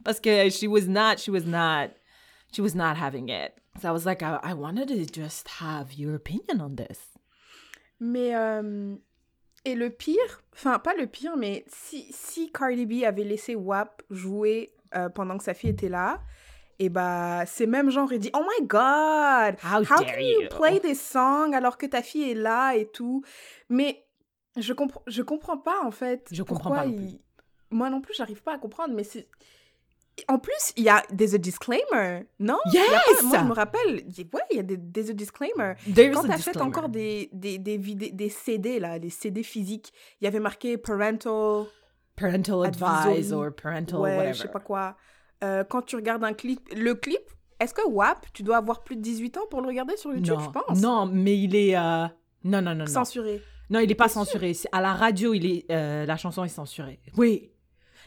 parce 0.04 0.20
que 0.20 0.50
she 0.50 0.64
was 0.64 0.88
not, 0.88 1.18
she 1.18 1.30
was 1.30 1.46
not, 1.46 1.92
she 2.52 2.60
was 2.60 2.76
not 2.76 2.96
having 2.96 3.30
it. 3.30 3.54
So 3.80 3.88
I 3.88 3.92
was 3.92 4.06
like, 4.06 4.24
I, 4.24 4.40
I 4.44 4.54
wanted 4.54 4.88
to 4.88 5.06
just 5.06 5.48
have 5.62 5.94
your 5.94 6.16
opinion 6.16 6.60
on 6.60 6.76
this. 6.76 7.00
Mais, 8.00 8.36
euh, 8.36 8.96
et 9.64 9.76
le 9.76 9.92
pire, 9.92 10.44
enfin, 10.54 10.80
pas 10.80 10.96
le 10.96 11.06
pire, 11.06 11.38
mais 11.38 11.64
si, 11.68 12.08
si 12.12 12.52
Cardi 12.52 12.88
B 12.88 13.04
avait 13.04 13.24
laissé 13.24 13.56
WAP 13.56 14.02
jouer 14.10 14.74
euh, 14.96 15.08
pendant 15.10 15.38
que 15.38 15.44
sa 15.44 15.54
fille 15.54 15.70
était 15.70 15.88
là, 15.88 16.20
et 16.84 16.90
bah, 16.90 17.44
ces 17.46 17.68
mêmes 17.68 17.90
gens 17.92 18.06
auraient 18.06 18.18
dit 18.18 18.32
Oh 18.34 18.42
my 18.60 18.66
god, 18.66 19.56
How 19.64 19.82
how 19.84 19.84
dare 19.84 20.16
can 20.16 20.20
you 20.20 20.42
you? 20.42 20.48
play 20.50 20.80
this 20.80 21.00
song 21.02 21.54
alors 21.54 21.78
que 21.78 21.86
ta 21.86 22.02
fille 22.02 22.32
est 22.32 22.36
là 22.36 22.74
et 22.76 22.88
tout? 22.88 23.24
Mais 23.70 24.04
je, 24.58 24.74
comprends 24.74 25.04
je 25.08 25.22
comprends 25.22 25.58
pas 25.60 25.80
en 25.84 25.92
fait. 25.92 26.28
Je 26.32 26.42
comprends 26.44 26.70
pourquoi 26.72 26.82
pas 26.84 26.88
non 26.88 26.96
plus. 26.96 27.06
il- 27.06 27.22
Moi 27.70 27.90
non 27.90 28.02
plus, 28.02 28.14
j'arrive 28.16 28.42
pas 28.42 28.54
à 28.56 28.58
comprendre, 28.58 28.94
mais 28.96 29.04
c'est. 29.04 29.28
En 30.28 30.40
plus, 30.40 30.74
il 30.76 30.84
y 30.84 30.90
a 30.90 31.04
des 31.12 31.36
a 31.36 31.38
disclaimer, 31.38 32.26
non? 32.40 32.58
Il 32.66 32.74
y 32.74 32.78
a 32.80 32.82
pas- 32.86 32.92
Yes! 33.12 33.24
Moi, 33.24 33.38
je 33.40 33.44
me 33.46 33.54
rappelle, 33.54 33.96
ouais, 33.96 34.42
il 34.52 34.58
y 34.58 34.60
a 34.60 34.64
des, 34.64 34.76
des 34.78 35.10
a 35.10 35.14
disclaimer. 35.14 35.74
There's 35.96 36.14
Quand 36.16 36.24
a 36.26 36.28
t'achètes 36.28 36.38
disclaimer. 36.56 36.68
encore 36.68 36.90
des, 36.90 37.30
des, 37.32 37.58
des, 37.60 37.78
des 37.78 38.30
CD, 38.30 38.80
là, 38.80 39.00
des 39.00 39.10
CD 39.10 39.42
physiques, 39.42 39.94
il 40.20 40.26
y 40.26 40.28
avait 40.28 40.42
marqué 40.42 40.78
parental, 40.78 41.66
parental 42.16 42.66
advisory. 42.66 43.12
advice 43.14 43.32
or 43.32 43.52
parental 43.56 44.00
ouais, 44.00 44.18
whatever. 44.18 44.34
je 44.34 44.42
sais 44.42 44.48
pas 44.50 44.60
quoi. 44.60 44.98
Euh, 45.44 45.64
quand 45.64 45.82
tu 45.82 45.96
regardes 45.96 46.24
un 46.24 46.34
clip, 46.34 46.62
le 46.76 46.94
clip, 46.94 47.22
est-ce 47.60 47.74
que 47.74 47.88
WAP, 47.88 48.28
tu 48.34 48.44
dois 48.44 48.58
avoir 48.58 48.84
plus 48.84 48.96
de 48.96 49.02
18 49.02 49.38
ans 49.38 49.46
pour 49.50 49.62
le 49.62 49.68
regarder 49.68 49.98
sur 49.98 50.14
YouTube, 50.14 50.34
non, 50.34 50.40
je 50.40 50.50
pense 50.50 50.82
non, 50.82 51.06
mais 51.06 51.38
il 51.38 51.56
est 51.56 51.76
euh, 51.76 52.06
non 52.44 52.62
non 52.62 52.74
non 52.74 52.76
non. 52.76 52.86
Censuré. 52.88 53.42
Non, 53.70 53.80
il 53.80 53.90
est 53.90 53.96
pas 53.96 54.10
censuré. 54.10 54.54
À 54.72 54.82
la 54.82 54.94
radio, 54.94 55.34
il 55.34 55.46
est 55.46 55.66
euh, 55.72 56.06
la 56.06 56.18
chanson 56.18 56.44
est 56.44 56.50
censurée. 56.50 57.00
Oui. 57.18 57.52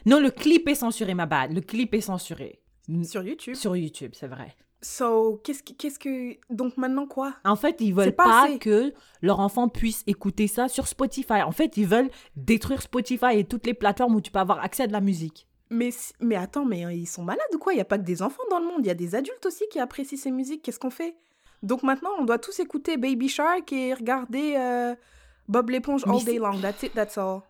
Non, 0.05 0.19
le 0.19 0.29
clip 0.29 0.67
est 0.67 0.75
censuré, 0.75 1.15
ma 1.15 1.25
bad. 1.25 1.53
Le 1.53 1.61
clip 1.61 1.93
est 1.93 2.01
censuré. 2.01 2.61
Sur 3.03 3.23
YouTube. 3.23 3.55
Sur 3.55 3.75
YouTube, 3.75 4.11
c'est 4.13 4.27
vrai. 4.27 4.55
So, 4.81 5.41
qu'est-ce 5.43 5.63
que, 5.63 5.73
qu'est-ce 5.73 5.97
que. 5.97 6.37
Donc 6.53 6.77
maintenant 6.77 7.07
quoi? 7.07 7.33
En 7.43 7.55
fait, 7.55 7.77
ils 7.79 7.93
veulent 7.93 8.15
pas 8.15 8.47
que 8.59 8.93
leur 9.21 9.39
enfant 9.39 9.67
puisse 9.67 10.03
écouter 10.05 10.47
ça 10.47 10.67
sur 10.67 10.87
Spotify. 10.87 11.41
En 11.41 11.51
fait, 11.51 11.77
ils 11.77 11.87
veulent 11.87 12.11
détruire 12.35 12.83
Spotify 12.83 13.37
et 13.39 13.45
toutes 13.45 13.65
les 13.65 13.73
plateformes 13.73 14.15
où 14.15 14.21
tu 14.21 14.29
peux 14.29 14.39
avoir 14.39 14.63
accès 14.63 14.83
à 14.83 14.87
de 14.87 14.93
la 14.93 15.01
musique. 15.01 15.47
Mais, 15.69 15.89
mais 16.19 16.35
attends, 16.35 16.65
mais 16.65 16.85
euh, 16.85 16.93
ils 16.93 17.07
sont 17.07 17.23
malades 17.23 17.53
ou 17.53 17.57
quoi? 17.57 17.73
Il 17.73 17.77
n'y 17.77 17.81
a 17.81 17.85
pas 17.85 17.97
que 17.97 18.03
des 18.03 18.21
enfants 18.21 18.43
dans 18.49 18.59
le 18.59 18.65
monde, 18.65 18.79
il 18.79 18.87
y 18.87 18.91
a 18.91 18.95
des 18.95 19.15
adultes 19.15 19.45
aussi 19.45 19.65
qui 19.71 19.79
apprécient 19.79 20.17
ces 20.17 20.31
musiques. 20.31 20.61
Qu'est-ce 20.61 20.79
qu'on 20.79 20.89
fait? 20.89 21.15
Donc 21.63 21.83
maintenant, 21.83 22.11
on 22.19 22.25
doit 22.25 22.37
tous 22.37 22.59
écouter 22.59 22.97
Baby 22.97 23.29
Shark 23.29 23.71
et 23.73 23.93
regarder 23.93 24.55
euh, 24.57 24.95
Bob 25.47 25.69
l'éponge 25.69 26.03
all 26.07 26.23
day 26.23 26.37
long. 26.37 26.59
That's 26.59 26.83
it, 26.83 26.93
that's 26.93 27.17
all. 27.17 27.41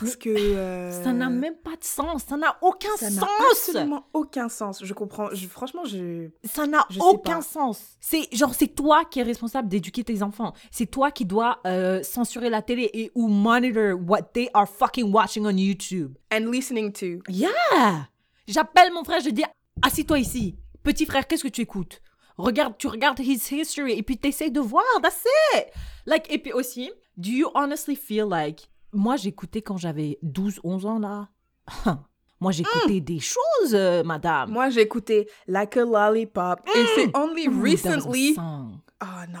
Parce 0.00 0.16
que. 0.16 0.28
euh, 0.30 1.02
Ça 1.04 1.12
n'a 1.12 1.28
même 1.30 1.56
pas 1.56 1.76
de 1.76 1.84
sens. 1.84 2.24
Ça 2.24 2.36
n'a 2.36 2.56
aucun 2.62 2.94
ça 2.96 3.10
n'a 3.10 3.20
sens. 3.20 3.28
absolument 3.50 4.06
aucun 4.12 4.48
sens. 4.48 4.84
Je 4.84 4.92
comprends. 4.94 5.28
Je, 5.32 5.46
franchement, 5.46 5.84
je. 5.84 6.28
Ça 6.44 6.66
n'a 6.66 6.86
aucun 7.00 7.36
pas. 7.36 7.42
sens. 7.42 7.80
C'est 8.00 8.26
genre 8.34 8.54
c'est 8.54 8.68
toi 8.74 9.04
qui 9.04 9.20
es 9.20 9.22
responsable 9.22 9.68
d'éduquer 9.68 10.02
tes 10.04 10.22
enfants. 10.22 10.52
C'est 10.70 10.86
toi 10.86 11.10
qui 11.10 11.24
dois 11.24 11.60
euh, 11.66 12.02
censurer 12.02 12.50
la 12.50 12.62
télé 12.62 12.90
et 12.94 13.10
ou 13.14 13.28
monitor 13.28 13.98
what 14.06 14.22
they 14.32 14.48
are 14.54 14.68
fucking 14.68 15.12
watching 15.12 15.46
on 15.46 15.56
YouTube. 15.56 16.16
And 16.32 16.50
listening 16.50 16.92
to. 16.94 17.22
Yeah. 17.30 18.08
J'appelle 18.48 18.92
mon 18.92 19.04
frère, 19.04 19.20
je 19.20 19.30
dis 19.30 19.44
assis-toi 19.82 20.18
ici. 20.18 20.56
Petit 20.82 21.06
frère, 21.06 21.26
qu'est-ce 21.26 21.44
que 21.44 21.48
tu 21.48 21.60
écoutes? 21.60 22.00
Regarde, 22.38 22.74
tu 22.78 22.88
regardes 22.88 23.20
his 23.20 23.40
history 23.50 23.92
et 23.92 24.02
puis 24.02 24.16
t'essayes 24.18 24.50
de 24.50 24.58
voir. 24.60 24.82
That's 25.02 25.24
it. 25.54 25.66
Like 26.06 26.32
et 26.32 26.38
puis 26.38 26.52
aussi, 26.52 26.90
do 27.16 27.30
you 27.30 27.50
honestly 27.54 27.94
feel 27.94 28.26
like 28.28 28.68
moi 28.92 29.16
j'écoutais 29.16 29.62
quand 29.62 29.76
j'avais 29.76 30.18
12 30.22 30.60
11 30.64 30.86
ans 30.86 30.98
là. 30.98 31.28
Moi 32.40 32.50
j'écoutais 32.50 33.00
des 33.00 33.20
choses, 33.20 33.72
euh, 33.72 34.02
madame. 34.02 34.50
Moi, 34.50 34.68
écouté 34.76 35.28
Like 35.46 35.76
a 35.76 35.84
Lollipop. 35.84 36.58
Et 36.74 36.84
c'est 36.96 37.16
only 37.16 37.46
was 37.46 37.54
a 37.54 37.62
recently. 37.62 38.34
Oh 38.36 39.04
non. 39.32 39.38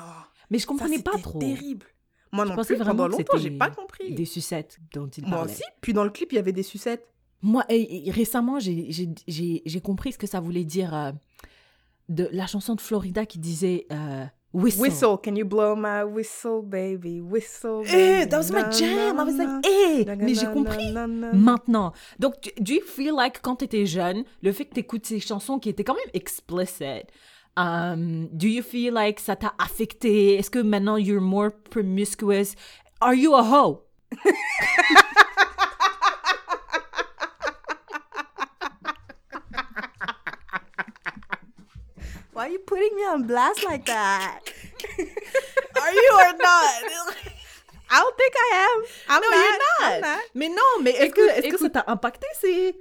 Mais 0.50 0.58
je 0.58 0.62
Ça, 0.62 0.68
comprenais 0.68 1.00
pas 1.02 1.18
trop. 1.18 1.40
terrible. 1.40 1.86
Moi 2.30 2.44
non 2.44 2.54
pensais 2.54 2.74
plus, 2.76 2.84
vraiment 2.84 3.02
pendant 3.04 3.16
longtemps, 3.18 3.38
j'ai 3.38 3.50
pas 3.50 3.70
compris. 3.70 4.14
Des 4.14 4.24
sucettes 4.24 4.78
dont 4.94 5.08
il 5.08 5.24
Moi 5.26 5.38
parlait. 5.38 5.50
aussi. 5.52 5.64
Puis 5.80 5.92
dans 5.92 6.04
le 6.04 6.10
clip, 6.10 6.30
il 6.30 6.36
y 6.36 6.38
avait 6.38 6.52
des 6.52 6.62
sucettes. 6.62 7.04
Moi, 7.42 7.64
et- 7.68 8.06
et 8.06 8.10
récemment, 8.12 8.60
j'ai 8.60 9.80
compris 9.82 10.12
ce 10.12 10.18
que 10.18 10.28
ça 10.28 10.38
voulait 10.38 10.64
dire 10.64 10.94
euh, 10.94 11.10
de 12.08 12.28
la 12.30 12.46
chanson 12.46 12.76
de 12.76 12.80
Florida 12.80 13.26
qui 13.26 13.40
disait 13.40 13.86
euh, 13.90 14.24
whistle. 14.52 14.82
Whistle, 14.82 15.16
can 15.18 15.36
you 15.36 15.44
blow 15.44 15.74
my 15.74 16.04
whistle, 16.04 16.62
baby? 16.62 17.20
Whistle, 17.20 17.84
Eh, 17.86 18.24
that 18.26 18.36
was 18.36 18.50
my 18.50 18.68
jam. 18.70 19.18
I 19.18 19.24
was 19.24 19.36
like, 19.36 19.66
eh, 19.66 20.04
mais 20.18 20.34
j'ai 20.34 20.46
compris 20.46 20.92
na, 20.92 21.06
na, 21.06 21.32
na. 21.32 21.32
maintenant. 21.32 21.92
Donc, 22.18 22.34
do 22.60 22.74
you 22.74 22.82
feel 22.82 23.14
like 23.16 23.40
quand 23.42 23.56
tu 23.56 23.64
étais 23.64 23.86
jeune, 23.86 24.24
le 24.42 24.52
fait 24.52 24.64
que 24.66 24.74
tu 24.74 24.80
écoutes 24.80 25.06
ces 25.06 25.20
chansons 25.20 25.58
qui 25.58 25.68
étaient 25.70 25.84
quand 25.84 25.94
même 25.96 26.10
explicit, 26.14 27.06
um, 27.56 28.28
do 28.32 28.46
you 28.46 28.62
feel 28.62 28.92
like 28.94 29.20
ça 29.20 29.36
t'a 29.36 29.54
affecté? 29.58 30.34
Est-ce 30.34 30.50
que 30.50 30.58
maintenant 30.60 30.96
you're 30.96 31.20
more 31.20 31.50
promiscuous? 31.70 32.54
Are 33.00 33.14
you 33.14 33.34
a 33.34 33.42
hoe? 33.42 33.82
Why 42.32 42.41
are 42.41 42.41
you 42.52 42.58
putting 42.66 42.94
me 42.94 43.02
on 43.06 43.22
blast 43.26 43.64
like 43.64 43.84
that? 43.86 44.40
are 44.98 45.92
you 45.92 46.10
or 46.14 46.32
not? 46.38 47.14
I 47.90 48.00
don't 48.00 48.16
think 48.16 48.32
I 48.36 48.68
am. 48.68 48.84
I'm 49.08 49.20
No, 49.20 49.30
not. 49.30 49.36
you're 49.36 49.52
I'm 49.96 50.00
not. 50.00 50.08
not. 50.08 50.20
Mais 50.34 50.48
non, 50.48 50.82
mais 50.82 50.90
est-ce 50.92 51.48
que, 51.50 51.58
ça 51.58 51.70
t'a 51.70 51.84
impacté? 51.88 52.26
C'est... 52.40 52.74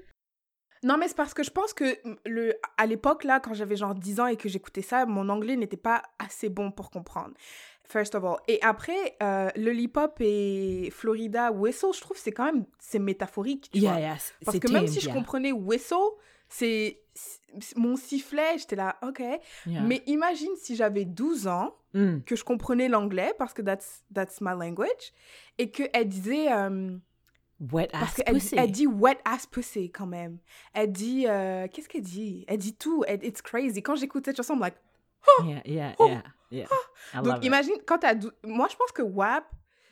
Non, 0.84 0.98
mais 0.98 1.08
c'est 1.10 1.16
parce 1.18 1.34
que 1.34 1.44
je 1.44 1.52
pense 1.52 1.74
que 1.74 1.98
le, 2.26 2.56
à 2.78 2.86
l'époque, 2.86 3.24
là, 3.24 3.40
quand 3.40 3.54
j'avais 3.54 3.76
genre 3.76 3.94
10 3.94 4.20
ans 4.20 4.28
et 4.28 4.36
que 4.38 4.50
j'écoutais 4.50 4.82
ça, 4.82 5.06
mon 5.06 5.30
anglais 5.30 5.56
n'était 5.56 5.78
pas 5.78 6.02
assez 6.18 6.50
bon 6.50 6.72
pour 6.72 6.90
comprendre. 6.90 7.34
First 7.88 8.16
of 8.16 8.24
all. 8.24 8.38
Et 8.48 8.58
après, 8.64 9.18
euh, 9.22 9.50
le 9.58 9.76
hip-hop 9.76 10.16
et 10.22 10.90
Florida 10.92 11.52
Whistle, 11.52 11.88
je 11.94 12.00
trouve 12.00 12.18
c'est 12.18 12.32
quand 12.32 12.46
même, 12.46 12.66
c'est 12.80 13.00
métaphorique, 13.00 13.70
tu 13.74 13.82
vois. 13.82 14.00
yeah, 14.00 14.16
Parce 14.46 14.60
que 14.60 14.72
même 14.72 14.88
si 14.88 15.02
je 15.02 15.10
comprenais 15.10 15.52
whistle, 15.52 15.96
c'est- 16.48 17.01
mon 17.76 17.95
sifflet, 17.95 18.58
j'étais 18.58 18.76
là, 18.76 18.97
ok. 19.02 19.21
Mais 19.65 20.02
imagine 20.08 20.52
si 20.58 20.76
j'avais 20.76 21.06
12 21.06 21.47
ans, 21.47 21.76
Mm. 21.93 22.19
que 22.26 22.38
je 22.38 22.45
comprenais 22.45 22.88
l'anglais, 22.88 23.34
parce 23.38 23.54
que 23.54 23.62
that's, 23.62 24.06
that's 24.15 24.39
my 24.39 24.52
language, 24.58 25.12
et 25.58 25.71
qu'elle 25.71 26.08
disait... 26.08 26.50
euh, 26.50 26.95
Wet 27.71 27.89
parce 27.91 28.06
ass 28.17 28.24
qu'elle 28.24 28.34
pussy. 28.36 28.56
elle 28.58 28.71
dit 28.71 28.88
wet 28.88 29.17
ass 29.26 29.45
pussy 29.45 29.91
quand 29.91 30.08
même. 30.08 30.38
Elle 30.74 30.91
dit. 30.91 31.26
euh, 31.28 31.67
Qu'est-ce 31.67 31.88
qu'elle 31.89 32.02
dit? 32.02 32.43
Elle 32.47 32.58
dit 32.58 32.76
tout. 32.76 33.04
Elle- 33.08 33.24
it's 33.24 33.41
crazy. 33.41 33.84
Quand 33.84 33.95
j'écoute 33.95 34.26
cette 34.26 34.38
chanson, 34.38 34.54
I'm 34.56 34.62
like. 34.62 34.74
Yeah, 35.45 35.62
yeah, 35.65 35.95
Oh. 36.00 36.10
yeah. 36.50 36.65
I 37.13 37.17
love 37.17 37.24
Donc 37.26 37.38
it. 37.38 37.43
imagine, 37.45 37.76
quand 37.86 38.00
t'as. 38.00 38.15
Moi, 38.43 38.67
je 38.71 38.76
pense 38.78 38.91
que 38.91 39.04
WAP, 39.04 39.43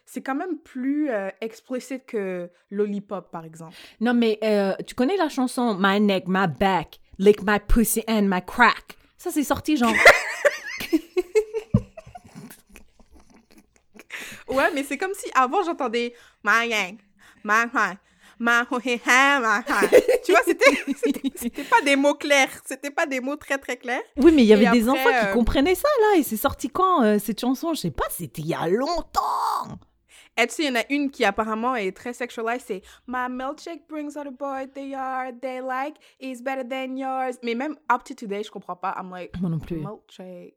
c'est 0.06 0.22
quand 0.24 0.34
même 0.34 0.58
plus 0.58 1.12
euh, 1.12 1.30
explicite 1.42 2.06
que 2.08 2.50
Lollipop, 2.72 3.30
par 3.30 3.46
exemple. 3.46 3.76
Non, 4.00 4.16
mais 4.16 4.40
euh, 4.44 4.74
tu 4.88 4.96
connais 4.96 5.18
la 5.18 5.30
chanson 5.30 5.78
My 5.80 6.00
neck, 6.02 6.24
my 6.28 6.48
back, 6.48 7.00
lick 7.20 7.44
my 7.44 7.60
pussy 7.60 8.04
and 8.08 8.24
my 8.24 8.42
crack. 8.46 8.98
Ça, 9.18 9.30
c'est 9.32 9.44
sorti 9.44 9.78
genre. 9.78 9.94
Ouais, 14.48 14.72
mais 14.74 14.84
c'est 14.84 14.98
comme 14.98 15.14
si 15.14 15.30
avant, 15.36 15.64
j'entendais. 15.64 16.14
Yang. 16.44 16.98
Tu 20.26 20.32
vois, 20.32 20.42
c'était 20.46 20.76
c'était- 21.36 21.64
pas 21.66 21.82
des 21.82 21.96
mots 21.96 22.16
clairs. 22.16 22.50
C'était 22.66 22.90
pas 22.90 23.06
des 23.06 23.20
mots 23.20 23.36
très, 23.36 23.58
très 23.58 23.78
clairs. 23.78 24.02
Oui, 24.18 24.32
mais 24.32 24.42
il 24.44 24.48
y 24.48 24.54
avait 24.54 24.66
Et 24.66 24.72
des 24.82 24.88
après, 24.90 25.02
enfants 25.02 25.10
qui 25.10 25.28
euh, 25.28 25.34
comprenaient 25.34 25.76
ça, 25.76 25.88
là. 26.02 26.18
Et 26.18 26.24
c'est 26.24 26.38
sorti 26.38 26.70
quand, 26.70 27.04
euh, 27.04 27.20
cette 27.20 27.40
chanson? 27.40 27.74
Je 27.74 27.82
sais 27.82 27.92
pas, 27.92 28.06
c'était 28.10 28.42
il 28.42 28.48
y 28.48 28.54
a 28.56 28.68
longtemps. 28.68 29.78
Et 30.40 30.48
tu 30.48 30.56
sais, 30.56 30.64
il 30.64 30.68
y 30.68 30.72
en 30.72 30.80
a 30.80 30.86
une 30.90 31.12
qui 31.12 31.26
apparemment 31.26 31.76
est 31.76 31.92
très 31.92 32.14
sexualized, 32.14 32.64
c'est 32.66 32.82
My 33.08 33.28
milkshake 33.30 33.88
brings 33.90 34.18
out 34.18 34.26
a 34.26 34.32
boy 34.32 34.68
they 34.74 34.94
are, 34.94 35.32
they 35.42 35.60
like, 35.60 35.98
is 36.20 36.42
better 36.42 36.64
than 36.64 36.96
yours. 36.96 37.38
Mais 37.44 37.56
même 37.56 37.76
up 37.92 38.04
to 38.06 38.14
today, 38.14 38.44
je 38.44 38.50
comprends 38.50 38.78
pas. 38.78 38.96
I'm 38.98 39.10
like, 39.12 39.32
Moi 39.42 39.50
non 39.50 39.60
plus. 39.60 39.78
milkshake. 39.82 40.56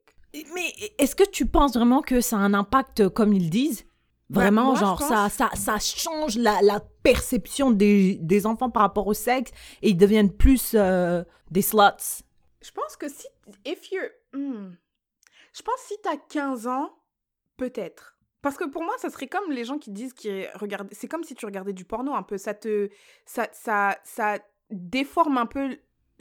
Mais 0.55 0.73
est-ce 0.99 1.14
que 1.14 1.29
tu 1.29 1.47
penses 1.47 1.75
vraiment 1.75 2.01
que 2.01 2.21
ça 2.21 2.37
a 2.37 2.40
un 2.40 2.55
impact 2.55 3.01
euh, 3.01 3.11
comme 3.11 3.33
ils 3.33 3.51
disent? 3.51 3.85
Vraiment, 4.31 4.66
moi, 4.66 4.75
je 4.77 4.81
genre, 4.81 5.03
ça, 5.03 5.29
ça, 5.29 5.51
ça 5.55 5.79
change 5.79 6.38
la, 6.38 6.62
la 6.62 6.81
perception 7.03 7.71
des, 7.71 8.16
des 8.16 8.47
enfants 8.47 8.71
par 8.71 8.83
rapport 8.83 9.07
au 9.07 9.12
sexe 9.12 9.51
et 9.83 9.90
ils 9.90 9.97
deviennent 9.97 10.33
plus 10.33 10.73
euh, 10.75 11.23
des 11.51 11.61
sluts. 11.61 12.23
Je 12.62 12.71
pense 12.71 12.97
que 12.97 13.11
si, 13.11 13.27
if 13.66 13.90
you're, 13.90 14.09
hmm. 14.33 14.71
je 15.53 15.62
pense 15.62 15.81
si 15.87 15.97
t'as 16.03 16.16
15 16.16 16.66
ans, 16.66 16.90
peut-être. 17.59 18.12
Parce 18.42 18.57
que 18.57 18.64
pour 18.64 18.83
moi, 18.83 18.94
ça 18.98 19.09
serait 19.09 19.28
comme 19.28 19.50
les 19.50 19.64
gens 19.64 19.78
qui 19.78 19.90
disent 19.90 20.12
qu'ils 20.12 20.48
regardent, 20.55 20.88
c'est 20.92 21.07
comme 21.09 21.22
si 21.24 21.35
tu 21.35 21.46
regardais 21.46 21.72
du 21.72 21.85
porno 21.85 22.14
un 22.14 22.22
peu. 22.24 22.37
Ça 22.38 22.55
te, 22.55 22.88
ça, 23.24 23.48
ça, 23.52 23.96
ça 24.05 24.38
déforme 24.70 25.38
un 25.38 25.46
peu 25.46 25.78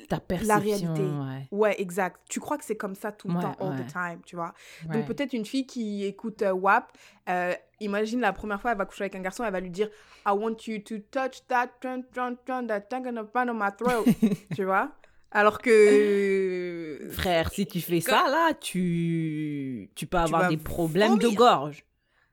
Ta 0.07 0.19
perception. 0.19 0.59
réalité. 0.93 1.01
ouais. 1.01 1.47
Ouais, 1.51 1.81
exact. 1.81 2.21
Tu 2.29 2.39
crois 2.39 2.57
que 2.57 2.63
c'est 2.65 2.75
comme 2.77 2.95
ça 2.95 3.11
tout 3.11 3.27
le 3.27 3.35
Ouais, 3.35 3.41
temps, 3.41 3.55
all 3.59 3.71
ouais. 3.71 3.83
the 3.83 3.87
time, 3.87 4.21
tu 4.25 4.35
vois. 4.35 4.53
Donc 4.91 5.05
peut-être 5.05 5.33
une 5.33 5.45
fille 5.45 5.65
qui 5.67 6.05
écoute 6.05 6.41
euh, 6.41 6.51
WAP, 6.53 6.91
euh, 7.29 7.53
imagine 7.79 8.19
la 8.21 8.33
première 8.33 8.59
fois, 8.61 8.71
elle 8.71 8.77
va 8.77 8.85
coucher 8.85 9.03
avec 9.03 9.15
un 9.15 9.19
garçon, 9.21 9.43
elle 9.43 9.51
va 9.51 9.59
lui 9.59 9.69
dire 9.69 9.89
I 10.25 10.31
want 10.31 10.57
you 10.67 10.79
to 10.79 10.97
touch 11.11 11.45
that, 11.47 11.69
dun, 11.81 12.01
dun, 12.13 12.35
dun, 12.47 12.65
that 12.67 12.81
the 12.81 13.25
front 13.31 13.47
of 13.49 13.55
my 13.55 13.69
throat, 13.77 14.05
tu 14.55 14.63
vois. 14.63 14.91
Alors 15.31 15.59
que... 15.61 17.07
Frère, 17.11 17.51
si 17.51 17.65
tu 17.65 17.79
fais 17.79 18.01
ça, 18.01 18.27
là, 18.29 18.53
tu, 18.53 19.89
tu 19.95 20.05
peux 20.07 20.17
avoir 20.17 20.43
vas 20.43 20.47
des 20.49 20.57
problèmes 20.57 21.17
de 21.17 21.23
vomir. 21.25 21.37
gorge. 21.37 21.85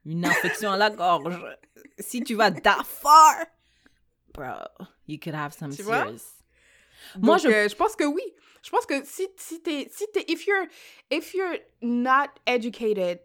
Une 0.05 0.25
infection 0.25 0.71
à 0.71 0.77
la 0.77 0.89
gorge. 0.89 1.35
Si 1.99 2.21
tu 2.23 2.35
vas 2.35 2.51
that 2.51 2.83
far, 2.85 3.45
bro, 4.33 4.63
you 5.07 5.17
could 5.19 5.35
have 5.35 5.53
some 5.53 5.71
Tu 5.75 5.83
vois? 5.83 6.05
serious. 6.05 6.21
Moi, 7.19 7.37
Donc, 7.37 7.43
je- 7.43 7.49
euh, 7.55 7.67
je 7.69 7.75
pense 7.75 7.95
que 7.95 8.05
oui. 8.05 8.23
Je 8.61 8.69
pense 8.69 8.85
que 8.85 9.03
si, 9.05 9.27
si 9.37 9.61
t'es... 9.61 9.87
Si 9.91 10.05
t'es 10.13 10.25
if, 10.27 10.45
you're, 10.45 10.67
if 11.09 11.33
you're 11.33 11.57
not 11.81 12.27
educated 12.45 13.19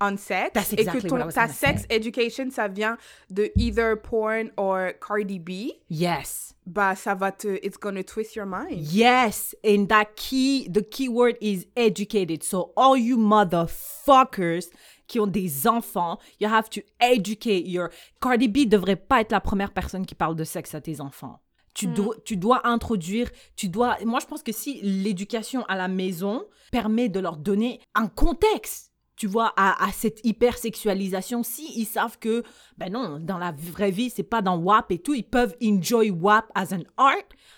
on 0.00 0.16
sex, 0.16 0.52
That's 0.54 0.72
et 0.72 0.76
que 0.76 0.80
exactly 0.82 1.10
what 1.10 1.20
I 1.20 1.22
ton, 1.24 1.30
ta 1.32 1.48
sex 1.48 1.82
say. 1.82 1.86
education, 1.90 2.50
ça 2.50 2.68
vient 2.68 2.96
de 3.30 3.50
either 3.56 3.96
porn 3.96 4.50
or 4.56 4.92
Cardi 5.00 5.38
B, 5.38 5.72
Yes. 5.88 6.54
bah 6.64 6.94
ça 6.94 7.14
va 7.14 7.32
te... 7.32 7.58
It's 7.62 7.76
gonna 7.76 8.02
twist 8.04 8.34
your 8.36 8.46
mind. 8.46 8.78
Yes, 8.92 9.54
and 9.64 9.88
that 9.88 10.14
key, 10.16 10.68
the 10.70 10.82
key 10.82 11.08
word 11.08 11.36
is 11.42 11.66
educated. 11.76 12.42
So 12.44 12.72
all 12.76 12.96
you 12.96 13.18
motherfuckers 13.18 14.66
qui 15.10 15.18
ont 15.18 15.26
des 15.26 15.66
enfants, 15.66 16.18
you 16.40 16.48
have 16.48 16.70
to 16.70 16.80
educate 17.00 17.66
your. 17.66 17.88
Cardi 18.20 18.46
B 18.46 18.68
devrait 18.68 18.94
pas 18.94 19.20
être 19.20 19.32
la 19.32 19.40
première 19.40 19.72
personne 19.72 20.06
qui 20.06 20.14
parle 20.14 20.36
de 20.36 20.44
sexe 20.44 20.74
à 20.74 20.80
tes 20.80 21.00
enfants. 21.00 21.40
Tu, 21.74 21.88
dois, 21.88 22.14
tu 22.24 22.36
dois 22.36 22.66
introduire, 22.66 23.28
tu 23.56 23.68
dois. 23.68 23.96
Moi, 24.04 24.20
je 24.20 24.26
pense 24.26 24.42
que 24.42 24.52
si 24.52 24.80
l'éducation 24.82 25.64
à 25.66 25.76
la 25.76 25.88
maison 25.88 26.44
permet 26.70 27.08
de 27.08 27.18
leur 27.18 27.36
donner 27.36 27.80
un 27.94 28.06
contexte, 28.06 28.92
tu 29.16 29.26
vois, 29.26 29.52
à, 29.56 29.84
à 29.84 29.90
cette 29.92 30.24
hypersexualisation, 30.24 31.42
si 31.42 31.72
ils 31.76 31.86
savent 31.86 32.18
que, 32.18 32.44
ben 32.78 32.92
non, 32.92 33.18
dans 33.20 33.38
la 33.38 33.52
vraie 33.52 33.90
vie, 33.90 34.10
c'est 34.10 34.22
pas 34.22 34.42
dans 34.42 34.58
WAP 34.58 34.92
et 34.92 34.98
tout, 34.98 35.14
ils 35.14 35.24
peuvent 35.24 35.56
enjoy 35.62 36.10
WAP 36.10 36.50
as 36.54 36.72
an 36.72 36.82
art, 36.96 37.16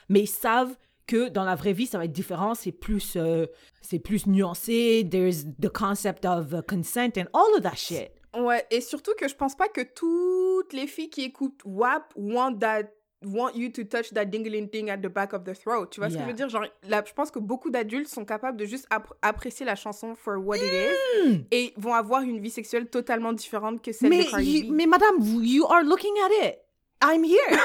mais 0.09 0.21
ils 0.21 0.27
savent 0.27 0.77
que 1.13 1.29
dans 1.29 1.45
la 1.45 1.55
vraie 1.55 1.73
vie, 1.75 1.87
ça 1.87 1.99
va 1.99 2.05
être 2.07 2.13
différent. 2.13 2.55
C'est 2.55 2.73
plus, 2.73 3.15
euh, 3.17 3.47
c'est 3.83 3.99
plus 3.99 4.27
nuancé. 4.27 5.07
There's 5.11 5.45
the 5.61 5.69
concept 5.69 6.25
of 6.25 6.53
uh, 6.53 6.63
consent 6.67 7.19
and 7.19 7.27
all 7.35 7.55
of 7.57 7.63
that 7.63 7.77
shit. 7.77 8.11
Ouais, 8.35 8.65
et 8.71 8.81
surtout 8.81 9.13
que 9.19 9.29
je 9.29 9.35
pense 9.35 9.55
pas 9.55 9.69
que 9.69 9.83
toutes 9.83 10.73
les 10.73 10.87
filles 10.87 11.11
qui 11.11 11.23
écoutent 11.25 11.61
WAP 11.67 12.13
want 12.17 12.55
that 12.61 12.85
want 13.25 13.53
you 13.55 13.69
to 13.71 13.85
touch 13.85 14.11
that 14.15 14.25
dingling 14.25 14.69
thing 14.69 14.91
at 14.91 14.97
the 14.99 15.07
back 15.09 15.33
of 15.35 15.45
the 15.45 15.53
throat. 15.55 15.87
Tu 15.91 16.01
vois 16.01 16.09
ce 16.11 16.15
que 16.17 16.23
je 16.23 16.27
veux 16.27 16.33
dire? 16.33 16.49
Genre, 16.49 16.65
là, 16.89 17.05
je 17.07 17.13
pense 17.13 17.31
que 17.31 17.39
beaucoup 17.39 17.71
d'adultes 17.71 18.09
sont 18.09 18.25
capables 18.25 18.57
de 18.57 18.65
juste 18.65 18.87
ap- 18.91 19.13
apprécier 19.23 19.65
la 19.67 19.77
chanson 19.77 20.15
for 20.17 20.39
what 20.39 20.57
it 20.57 20.63
is 20.63 21.29
Mm. 21.29 21.45
et 21.53 21.73
vont 21.77 21.95
avoir 21.95 22.23
une 22.23 22.41
vie 22.41 22.51
sexuelle 22.51 22.89
totalement 22.89 23.33
différente 23.33 23.81
que 23.85 23.93
celle 23.93 24.09
Mais, 24.09 24.25
de 24.25 24.31
Cardi 24.31 24.59
you- 24.61 24.73
B. 24.73 24.75
mais 24.75 24.87
madame, 24.87 25.17
you 25.45 25.65
are 25.67 25.83
looking 25.85 26.15
at 26.25 26.47
it. 26.49 26.59
I'm 27.05 27.23
here. 27.25 27.59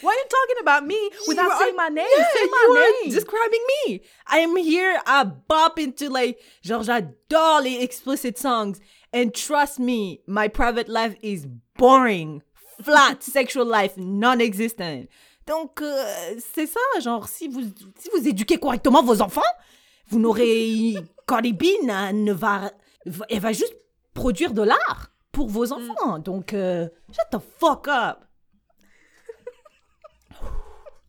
Why 0.00 0.08
are 0.10 0.14
you 0.18 0.21
talking 0.36 0.60
about 0.60 0.86
me 0.86 0.98
without 1.28 1.50
You 1.50 1.58
saying 1.60 1.74
are- 1.78 1.84
my 1.84 1.94
name? 2.00 2.06
Yeah, 2.18 2.24
Say 2.34 2.44
you 2.44 2.50
my 2.50 2.66
are 2.70 3.02
name. 3.04 3.12
describing 3.14 3.64
me. 3.86 4.00
I 4.26 4.38
am 4.46 4.56
here. 4.56 4.94
I 5.06 5.24
bop 5.24 5.78
into 5.78 6.08
like, 6.08 6.38
genre, 6.64 6.84
j'adore 6.84 7.62
les 7.62 7.82
explicit 7.82 8.38
songs. 8.38 8.74
And 9.12 9.30
trust 9.34 9.78
me, 9.78 10.20
my 10.26 10.48
private 10.48 10.88
life 10.88 11.14
is 11.22 11.46
boring, 11.76 12.42
flat, 12.82 13.22
sexual 13.38 13.66
life 13.66 13.92
non-existent. 13.98 15.06
Donc, 15.46 15.82
euh, 15.82 16.40
c'est 16.54 16.66
ça, 16.66 16.80
genre, 17.00 17.28
si 17.28 17.48
vous, 17.48 17.62
si 17.98 18.08
vous 18.14 18.26
éduquez 18.26 18.58
correctement 18.58 19.02
vos 19.02 19.20
enfants, 19.20 19.52
vous 20.08 20.18
n'aurez. 20.20 20.94
Cardi 21.26 21.52
B 21.52 21.64
n'a- 21.82 22.12
ne 22.12 22.32
va. 22.32 22.70
Elle 23.28 23.40
va 23.40 23.52
juste 23.52 23.74
produire 24.14 24.52
de 24.52 24.62
l'art 24.62 25.10
pour 25.32 25.48
vos 25.48 25.66
Mm. 25.66 25.72
enfants. 25.72 26.18
Donc, 26.20 26.52
euh, 26.54 26.88
shut 27.10 27.26
the 27.32 27.42
fuck 27.58 27.88
up. 27.88 28.24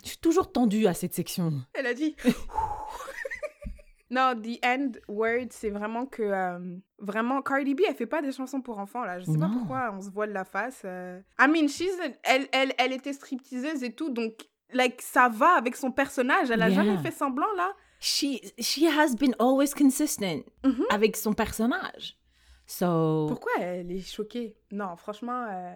Je 0.04 0.10
suis 0.10 0.18
toujours 0.18 0.51
tendue 0.51 0.86
à 0.88 0.93
cette 0.93 1.14
section. 1.14 1.54
Elle 1.74 1.88
a 1.88 1.93
dit. 1.93 2.16
non, 4.10 4.34
the 4.39 4.60
end 4.64 4.91
word, 5.08 5.47
c'est 5.51 5.70
vraiment 5.72 6.06
que. 6.06 6.22
euh, 6.22 6.78
vraiment, 6.99 7.41
Cardi 7.41 7.74
B, 7.74 7.82
elle 7.88 7.95
fait 7.95 8.06
pas 8.06 8.22
des 8.22 8.32
chansons 8.32 8.62
pour 8.62 8.78
enfants, 8.80 9.04
là. 9.04 9.20
Je 9.20 9.26
sais 9.26 9.38
pas 9.38 9.49
pourquoi 9.51 9.91
on 9.93 10.01
se 10.01 10.10
voile 10.12 10.32
la 10.34 10.45
face. 10.45 10.82
euh. 10.86 11.20
I 11.39 11.47
mean, 11.47 11.68
she's 11.68 11.97
a- 11.99 12.14
elle, 12.24 12.47
elle, 12.51 12.74
elle 12.78 12.93
était 12.93 13.14
stripteaseuse 13.14 13.84
et 13.84 13.93
tout, 13.93 14.10
donc, 14.10 14.34
like, 14.72 15.01
ça 15.01 15.30
va 15.30 15.56
avec 15.58 15.76
son 15.76 15.91
personnage. 15.91 16.51
Elle 16.51 16.62
a 16.62 16.70
Yeah. 16.70 16.84
jamais 16.84 16.97
fait 16.99 17.12
semblant, 17.12 17.51
là. 17.58 17.72
She, 17.99 18.39
she 18.60 18.84
has 18.84 19.16
been 19.16 19.34
always 19.39 19.72
consistent 19.74 20.43
Mhm. 20.64 20.86
avec 20.91 21.16
son 21.16 21.34
personnage. 21.34 22.18
So, 22.68 23.26
Pourquoi 23.28 23.51
elle 23.60 23.91
est 23.91 24.01
choquée? 24.01 24.56
Non, 24.72 24.95
franchement. 24.95 25.47
euh, 25.49 25.74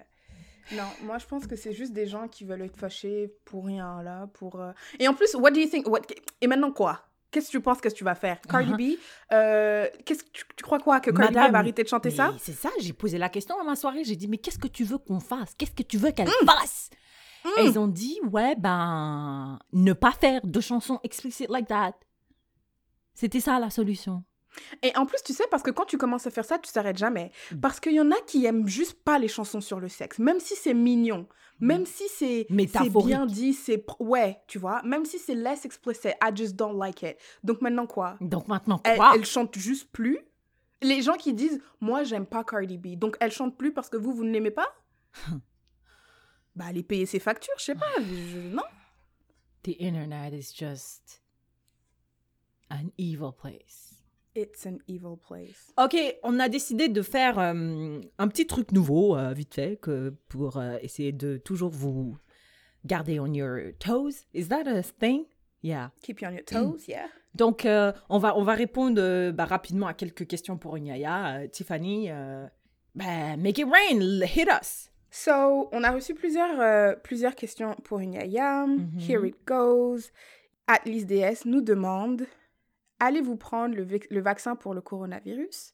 Non, 0.71 0.83
moi 1.03 1.17
je 1.17 1.25
pense 1.25 1.47
que 1.47 1.55
c'est 1.55 1.73
juste 1.73 1.93
des 1.93 2.07
gens 2.07 2.27
qui 2.27 2.43
veulent 2.43 2.61
être 2.63 2.77
fâchés 2.77 3.33
pour 3.45 3.65
rien 3.65 4.01
là, 4.03 4.27
pour. 4.33 4.59
euh, 4.59 4.71
Et 4.99 5.07
en 5.07 5.13
plus, 5.13 5.33
what 5.35 5.51
do 5.51 5.59
you 5.59 5.67
think 5.67 5.87
what... 5.87 6.01
Et 6.41 6.47
maintenant 6.47 6.71
quoi? 6.71 7.01
Qu'est-ce 7.31 7.47
que 7.47 7.51
tu 7.51 7.61
penses 7.61 7.81
que 7.81 7.89
tu 7.89 8.03
vas 8.03 8.15
faire? 8.15 8.39
Cardi 8.41 8.73
B, 8.73 8.97
euh, 9.33 9.87
qu'est-ce 10.05 10.23
que 10.23 10.29
tu, 10.31 10.43
tu 10.55 10.63
crois 10.63 10.79
quoi 10.79 10.99
que 11.01 11.11
Cardi 11.11 11.33
B 11.33 11.51
va 11.51 11.59
arrêter 11.59 11.83
de 11.83 11.87
chanter 11.87 12.09
ça? 12.09 12.33
c'est 12.39 12.53
ça, 12.53 12.69
j'ai 12.79 12.93
posé 12.93 13.17
la 13.17 13.29
question 13.29 13.59
à 13.59 13.63
ma 13.63 13.75
soirée. 13.75 14.03
J'ai 14.05 14.15
dit, 14.15 14.27
mais 14.27 14.37
qu'est-ce 14.37 14.57
que 14.59 14.67
tu 14.69 14.83
veux 14.85 14.97
qu'on 14.97 15.19
fasse? 15.19 15.53
Qu'est-ce 15.57 15.71
que 15.73 15.83
tu 15.83 15.97
veux 15.97 16.11
qu'elle 16.11 16.27
Mm. 16.27 16.45
fasse? 16.45 16.89
Elles 17.57 17.79
ont 17.79 17.87
dit, 17.87 18.19
ouais, 18.31 18.55
ben, 18.57 19.57
ne 19.71 19.93
pas 19.93 20.11
faire 20.11 20.41
de 20.45 20.59
chansons 20.59 20.99
explicit 21.03 21.49
like 21.49 21.67
that. 21.67 21.93
C'était 23.13 23.39
ça 23.39 23.59
la 23.59 23.69
solution. 23.69 24.23
Et 24.83 24.95
en 24.95 25.05
plus, 25.05 25.21
tu 25.23 25.33
sais, 25.33 25.45
parce 25.49 25.63
que 25.63 25.71
quand 25.71 25.85
tu 25.85 25.97
commences 25.97 26.27
à 26.27 26.31
faire 26.31 26.45
ça, 26.45 26.59
tu 26.59 26.71
t'arrêtes 26.71 26.97
jamais. 26.97 27.31
Mm. 27.51 27.59
Parce 27.59 27.79
qu'il 27.79 27.93
y 27.93 27.99
en 27.99 28.11
a 28.11 28.19
qui 28.25 28.45
aiment 28.45 28.67
juste 28.67 29.03
pas 29.03 29.19
les 29.19 29.27
chansons 29.27 29.61
sur 29.61 29.79
le 29.79 29.87
sexe, 29.87 30.19
même 30.19 30.39
si 30.39 30.55
c'est 30.55 30.73
mignon, 30.73 31.27
même 31.59 31.85
si 31.85 32.03
c'est 32.07 32.47
bien 32.49 33.25
dit, 33.25 33.53
c'est 33.53 33.83
ouais, 33.99 34.39
tu 34.47 34.59
vois, 34.59 34.81
même 34.83 35.05
si 35.05 35.17
c'est 35.17 35.35
less 35.35 35.65
explicit, 35.65 36.13
I 36.21 36.35
just 36.35 36.55
don't 36.55 36.77
like 36.77 37.01
it. 37.03 37.17
Donc 37.43 37.61
maintenant 37.61 37.87
quoi? 37.87 38.17
Donc 38.21 38.47
maintenant, 38.47 38.79
elle, 38.83 38.97
quoi? 38.97 39.13
elle 39.15 39.25
chante 39.25 39.57
juste 39.57 39.91
plus. 39.91 40.19
Les 40.81 41.01
gens 41.01 41.15
qui 41.15 41.33
disent 41.33 41.59
moi 41.81 42.03
j'aime 42.03 42.27
pas 42.27 42.43
Cardi 42.43 42.77
B, 42.77 42.95
donc 42.95 43.17
elle 43.19 43.31
chante 43.31 43.57
plus 43.57 43.73
parce 43.73 43.89
que 43.89 43.97
vous 43.97 44.13
vous 44.13 44.23
ne 44.23 44.31
l'aimez 44.31 44.51
pas? 44.51 44.67
bah 46.55 46.65
allez 46.67 46.83
payer 46.83 47.07
ses 47.07 47.19
factures, 47.19 47.55
je 47.57 47.63
sais 47.63 47.75
pas. 47.75 47.87
je- 47.97 48.49
non? 48.49 48.63
The 49.63 49.75
internet 49.81 50.33
is 50.33 50.53
just 50.55 51.23
an 52.69 52.91
evil 52.97 53.31
place. 53.31 53.86
It's 54.37 54.67
an 54.67 54.77
evil 54.87 55.17
place. 55.17 55.73
Ok, 55.77 55.95
on 56.21 56.39
a 56.39 56.47
décidé 56.47 56.89
de 56.89 57.01
faire 57.01 57.39
euh, 57.39 57.99
un 58.19 58.27
petit 58.27 58.45
truc 58.45 58.71
nouveau, 58.71 59.17
euh, 59.17 59.33
vite 59.33 59.55
fait, 59.55 59.77
que 59.81 60.13
pour 60.29 60.57
euh, 60.57 60.77
essayer 60.83 61.11
de 61.11 61.37
toujours 61.37 61.71
vous 61.71 62.15
garder 62.85 63.19
on 63.19 63.33
your 63.33 63.73
toes. 63.79 64.27
Is 64.35 64.49
that 64.49 64.67
a 64.67 64.83
thing? 64.83 65.23
Yeah. 65.63 65.89
Keep 66.03 66.21
you 66.21 66.27
on 66.27 66.33
your 66.33 66.45
toes, 66.45 66.87
yeah. 66.87 67.07
Donc, 67.33 67.65
euh, 67.65 67.91
on, 68.09 68.19
va, 68.19 68.37
on 68.37 68.43
va 68.43 68.53
répondre 68.53 69.31
bah, 69.31 69.45
rapidement 69.45 69.87
à 69.87 69.95
quelques 69.95 70.27
questions 70.27 70.55
pour 70.55 70.77
Inyaya. 70.77 71.39
Euh, 71.39 71.47
Tiffany, 71.47 72.11
bah, 72.93 73.37
make 73.37 73.57
it 73.57 73.65
rain, 73.65 74.21
hit 74.23 74.49
us. 74.49 74.91
So, 75.09 75.67
on 75.71 75.83
a 75.83 75.89
reçu 75.89 76.13
plusieurs, 76.13 77.01
plusieurs 77.01 77.33
questions 77.33 77.75
pour 77.83 78.01
une 78.01 78.13
yaya. 78.13 78.67
Mhm. 78.67 78.99
Here 78.99 79.25
it 79.25 79.37
goes. 79.47 80.11
Atlas 80.67 81.05
DS 81.05 81.45
nous 81.45 81.61
demande 81.61 82.27
Allez-vous 82.99 83.35
prendre 83.37 83.75
le, 83.75 83.83
vac- 83.83 84.07
le 84.09 84.21
vaccin 84.21 84.55
pour 84.55 84.73
le 84.73 84.81
coronavirus? 84.81 85.73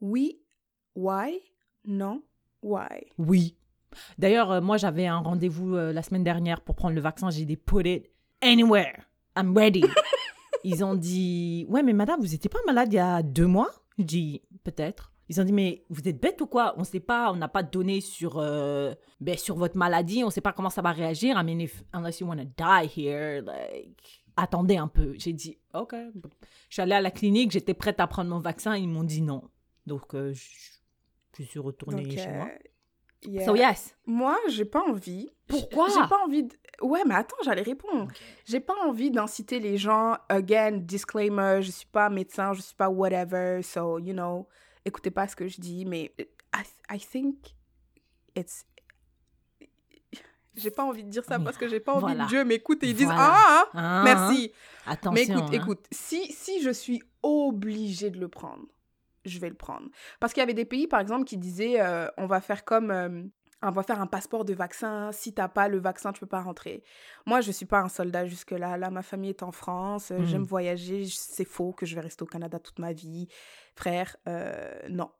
Oui. 0.00 0.40
Why? 0.94 1.40
Non. 1.84 2.22
Why? 2.62 3.06
Oui. 3.18 3.56
D'ailleurs, 4.18 4.50
euh, 4.50 4.60
moi, 4.60 4.76
j'avais 4.76 5.06
un 5.06 5.18
rendez-vous 5.18 5.74
euh, 5.76 5.92
la 5.92 6.02
semaine 6.02 6.24
dernière 6.24 6.60
pour 6.62 6.74
prendre 6.74 6.94
le 6.94 7.00
vaccin. 7.00 7.30
J'ai 7.30 7.44
dit, 7.44 7.56
put 7.56 7.86
it 7.88 8.10
anywhere. 8.40 9.04
I'm 9.36 9.56
ready. 9.56 9.84
Ils 10.64 10.82
ont 10.84 10.94
dit, 10.94 11.66
ouais, 11.68 11.82
mais 11.82 11.92
madame, 11.92 12.20
vous 12.20 12.26
n'étiez 12.28 12.50
pas 12.50 12.58
malade 12.66 12.92
il 12.92 12.96
y 12.96 12.98
a 12.98 13.22
deux 13.22 13.46
mois? 13.46 13.70
Je 13.98 14.04
dis, 14.04 14.42
peut-être. 14.64 15.12
Ils 15.28 15.40
ont 15.40 15.44
dit, 15.44 15.52
mais 15.52 15.84
vous 15.90 16.06
êtes 16.08 16.20
bête 16.20 16.40
ou 16.40 16.46
quoi? 16.46 16.74
On 16.76 16.84
sait 16.84 17.00
pas, 17.00 17.30
on 17.32 17.36
n'a 17.36 17.48
pas 17.48 17.62
de 17.62 17.70
données 17.70 18.00
sur, 18.00 18.38
euh, 18.38 18.94
ben, 19.20 19.36
sur 19.36 19.56
votre 19.56 19.76
maladie, 19.76 20.24
on 20.24 20.30
sait 20.30 20.40
pas 20.40 20.52
comment 20.52 20.70
ça 20.70 20.82
va 20.82 20.92
réagir. 20.92 21.38
I 21.40 21.44
mean, 21.44 21.60
if, 21.60 21.82
unless 21.92 22.20
you 22.20 22.26
want 22.26 22.38
to 22.38 22.44
die 22.44 22.86
here, 22.96 23.42
like, 23.42 24.24
attendez 24.36 24.76
un 24.76 24.88
peu. 24.88 25.14
J'ai 25.18 25.32
dit, 25.32 25.58
ok. 25.74 25.94
Je 26.68 26.74
suis 26.74 26.82
allée 26.82 26.94
à 26.94 27.00
la 27.00 27.10
clinique, 27.10 27.50
j'étais 27.50 27.74
prête 27.74 28.00
à 28.00 28.06
prendre 28.06 28.30
mon 28.30 28.38
vaccin, 28.38 28.76
ils 28.76 28.88
m'ont 28.88 29.04
dit 29.04 29.22
non. 29.22 29.42
Donc, 29.86 30.14
euh, 30.14 30.32
je, 30.32 31.42
suis 31.42 31.58
retournée 31.58 32.02
Donc, 32.02 32.12
chez 32.12 32.28
euh, 32.28 32.36
moi. 32.36 32.48
yeah. 33.24 33.44
So, 33.44 33.56
yes. 33.56 33.96
Moi, 34.06 34.36
j'ai 34.48 34.64
pas 34.64 34.82
envie. 34.82 35.30
Pourquoi? 35.46 35.88
J'ai 35.88 36.08
pas 36.08 36.22
envie 36.24 36.44
de... 36.44 36.54
Ouais, 36.82 37.04
mais 37.06 37.14
attends, 37.14 37.36
j'allais 37.44 37.62
répondre. 37.62 38.08
J'ai 38.44 38.60
pas 38.60 38.74
envie 38.84 39.10
d'inciter 39.10 39.60
les 39.60 39.78
gens. 39.78 40.16
Again, 40.28 40.78
disclaimer, 40.78 41.62
je 41.62 41.70
suis 41.70 41.86
pas 41.86 42.10
médecin, 42.10 42.52
je 42.52 42.60
suis 42.60 42.74
pas 42.74 42.90
whatever. 42.90 43.62
So, 43.62 43.98
you 43.98 44.12
know, 44.12 44.48
écoutez 44.84 45.10
pas 45.10 45.28
ce 45.28 45.36
que 45.36 45.46
je 45.48 45.60
dis, 45.60 45.84
mais 45.84 46.12
I, 46.54 46.62
I 46.90 46.98
think 46.98 47.54
it's... 48.34 48.66
J'ai 50.56 50.70
pas 50.70 50.84
envie 50.84 51.04
de 51.04 51.10
dire 51.10 51.24
ça 51.24 51.38
parce 51.38 51.56
que 51.56 51.68
j'ai 51.68 51.80
pas 51.80 51.92
envie 51.92 52.00
Voilà. 52.02 52.24
que 52.24 52.28
Dieu 52.30 52.44
m'écoute 52.44 52.82
et 52.82 52.88
ils 52.88 52.94
disent 52.94 53.06
Voilà. 53.06 53.32
Ah, 53.34 53.64
ah, 53.74 53.78
Hein, 54.00 54.04
merci. 54.04 54.52
Attention. 54.86 55.12
Mais 55.12 55.22
écoute, 55.24 55.42
hein. 55.48 55.52
écoute, 55.52 55.86
si, 55.90 56.32
si 56.32 56.62
je 56.62 56.70
suis 56.70 57.02
obligée 57.22 58.10
de 58.10 58.18
le 58.18 58.28
prendre, 58.28 58.64
je 59.24 59.38
vais 59.38 59.48
le 59.48 59.54
prendre. 59.56 59.88
Parce 60.20 60.32
qu'il 60.32 60.40
y 60.40 60.44
avait 60.44 60.54
des 60.54 60.64
pays, 60.64 60.86
par 60.86 61.00
exemple, 61.00 61.24
qui 61.24 61.36
disaient 61.36 61.80
euh, 61.80 62.08
on 62.16 62.26
va 62.26 62.40
faire 62.40 62.64
comme. 62.64 62.90
euh, 62.90 63.22
on 63.62 63.70
va 63.70 63.82
faire 63.82 64.00
un 64.00 64.06
passeport 64.06 64.44
de 64.44 64.52
vaccin. 64.54 65.10
Si 65.12 65.32
t'as 65.32 65.48
pas 65.48 65.66
le 65.68 65.78
vaccin, 65.78 66.12
tu 66.12 66.20
peux 66.20 66.26
pas 66.26 66.42
rentrer. 66.42 66.84
Moi, 67.24 67.40
je 67.40 67.50
suis 67.50 67.64
pas 67.66 67.80
un 67.80 67.88
soldat 67.88 68.26
jusque-là. 68.26 68.76
Là, 68.76 68.90
ma 68.90 69.02
famille 69.02 69.30
est 69.30 69.42
en 69.42 69.50
France. 69.50 70.10
euh, 70.12 70.18
Mm. 70.20 70.26
J'aime 70.26 70.44
voyager. 70.44 71.04
C'est 71.10 71.46
faux 71.46 71.72
que 71.72 71.86
je 71.86 71.94
vais 71.94 72.02
rester 72.02 72.22
au 72.22 72.26
Canada 72.26 72.58
toute 72.60 72.78
ma 72.78 72.92
vie. 72.92 73.28
Frère, 73.74 74.16
euh, 74.28 74.72
non. 74.90 75.10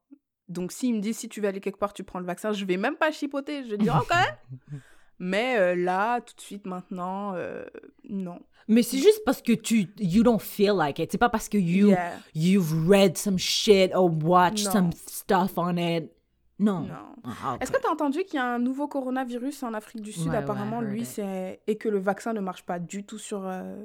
Donc, 0.49 0.70
s'il 0.70 0.95
me 0.95 1.01
dit 1.01 1.12
si 1.14 1.28
tu 1.28 1.41
veux 1.41 1.49
aller 1.49 1.61
quelque 1.61 1.78
part, 1.78 1.93
tu 1.95 2.05
prends 2.05 2.20
le 2.20 2.26
vaccin, 2.26 2.53
je 2.53 2.64
vais 2.66 2.76
même 2.76 2.95
pas 2.97 3.11
chipoter. 3.11 3.64
Je 3.64 3.70
vais 3.70 3.78
dire 3.78 3.97
ok. 4.01 4.14
Mais 5.19 5.57
euh, 5.59 5.75
là, 5.75 6.21
tout 6.21 6.35
de 6.37 6.41
suite, 6.41 6.67
maintenant, 6.67 7.33
euh, 7.35 7.64
non. 8.09 8.39
Mais 8.69 8.83
c'est 8.83 8.99
juste 8.99 9.23
parce 9.25 9.41
que 9.43 9.53
tu 9.53 9.87
you 9.99 10.23
don't 10.23 10.41
feel 10.41 10.73
like 10.77 10.99
it. 10.99 11.11
C'est 11.12 11.19
pas 11.19 11.29
parce 11.29 11.49
que 11.49 11.57
you 11.57 11.89
Yeah. 11.91 12.12
you've 12.35 12.89
read 12.89 13.17
some 13.17 13.39
shit 13.39 13.93
or 13.95 14.11
watched 14.23 14.67
Non. 14.67 14.73
some 14.73 14.91
stuff 14.93 15.57
on 15.57 15.77
it. 15.77 16.11
Non. 16.59 16.81
Non. 16.81 16.95
Ah, 17.25 17.55
ok. 17.55 17.62
Est-ce 17.62 17.71
que 17.71 17.81
tu 17.81 17.87
as 17.87 17.91
entendu 17.93 18.25
qu'il 18.25 18.37
y 18.37 18.39
a 18.39 18.55
un 18.55 18.59
nouveau 18.59 18.89
coronavirus 18.89 19.62
en 19.62 19.73
Afrique 19.75 20.03
du 20.03 20.11
Sud 20.12 20.29
Ouais, 20.29 20.37
Apparemment, 20.39 20.81
lui, 20.81 21.05
c'est. 21.05 21.61
Et 21.67 21.77
que 21.77 21.89
le 21.89 21.99
vaccin 21.99 22.33
ne 22.33 22.41
marche 22.41 22.64
pas 22.64 22.79
du 22.79 23.05
tout 23.05 23.19
sur, 23.19 23.47
euh, 23.47 23.77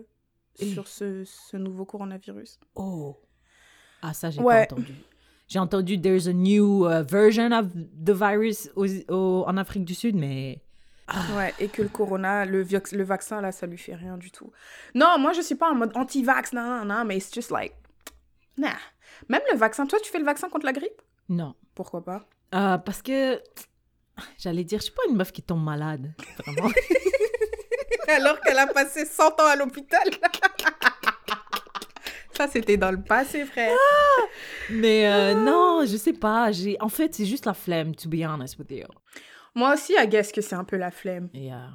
Et- 0.59 0.65
sur 0.71 0.87
ce, 0.87 1.23
ce 1.25 1.57
nouveau 1.57 1.85
coronavirus? 1.85 2.59
Oh. 2.75 3.17
Ah 4.01 4.13
ça 4.13 4.31
j'ai 4.31 4.41
Ouais. 4.41 4.65
pas 4.65 4.73
entendu. 4.75 4.95
J'ai 5.47 5.59
entendu 5.59 6.01
there's 6.01 6.27
a 6.27 6.33
new 6.33 6.87
uh, 6.89 7.03
version 7.07 7.51
of 7.51 7.67
the 8.03 8.11
virus 8.13 8.69
au- 8.75 9.43
en 9.45 9.57
Afrique 9.57 9.85
du 9.85 9.93
Sud, 9.93 10.15
mais 10.15 10.61
Ouais, 11.35 11.53
et 11.59 11.67
que 11.67 11.81
le 11.81 11.89
corona, 11.89 12.45
le, 12.45 12.63
le 12.63 13.03
vaccin, 13.03 13.41
là, 13.41 13.51
ça 13.51 13.67
lui 13.67 13.77
fait 13.77 13.95
rien 13.95 14.17
du 14.17 14.31
tout. 14.31 14.51
Non, 14.95 15.17
moi, 15.19 15.33
je 15.33 15.41
suis 15.41 15.55
pas 15.55 15.69
en 15.69 15.75
mode 15.75 15.91
anti-vax, 15.95 16.53
non, 16.53 16.63
non, 16.63 16.85
non, 16.85 17.05
mais 17.05 17.17
it's 17.17 17.33
just 17.33 17.51
like. 17.51 17.73
Nah. 18.57 18.77
Même 19.29 19.41
le 19.51 19.57
vaccin, 19.57 19.85
toi, 19.85 19.99
tu 20.01 20.09
fais 20.09 20.19
le 20.19 20.25
vaccin 20.25 20.49
contre 20.49 20.65
la 20.65 20.73
grippe? 20.73 21.01
Non. 21.29 21.55
Pourquoi 21.75 22.03
pas? 22.03 22.25
Euh, 22.53 22.77
parce 22.77 23.01
que 23.01 23.41
J'allais 24.37 24.63
dire, 24.63 24.79
je 24.79 24.85
suis 24.85 24.93
pas 24.93 25.03
une 25.09 25.15
meuf 25.15 25.31
qui 25.31 25.41
tombe 25.41 25.63
malade. 25.63 26.13
Vraiment. 26.37 26.69
Alors 28.07 28.39
qu'elle 28.41 28.59
a 28.59 28.67
passé 28.67 29.05
100 29.05 29.23
ans 29.23 29.45
à 29.45 29.55
l'hôpital. 29.55 30.03
Ça, 32.33 32.47
c'était 32.47 32.77
dans 32.77 32.91
le 32.91 33.01
passé, 33.01 33.45
frère. 33.45 33.77
Mais 34.69 35.07
euh, 35.07 35.33
non, 35.35 35.83
je 35.85 35.97
sais 35.97 36.13
pas. 36.13 36.49
En 36.79 36.89
fait, 36.89 37.13
c'est 37.13 37.25
juste 37.25 37.45
la 37.45 37.53
flemme, 37.53 37.93
to 37.95 38.09
be 38.09 38.23
honest 38.25 38.57
with 38.57 38.71
you. 38.71 38.87
Moi 39.55 39.73
aussi, 39.73 39.93
I 39.97 40.07
guess 40.07 40.31
que 40.31 40.41
c'est 40.41 40.55
un 40.55 40.63
peu 40.63 40.77
la 40.77 40.91
flemme. 40.91 41.29
Yeah. 41.33 41.69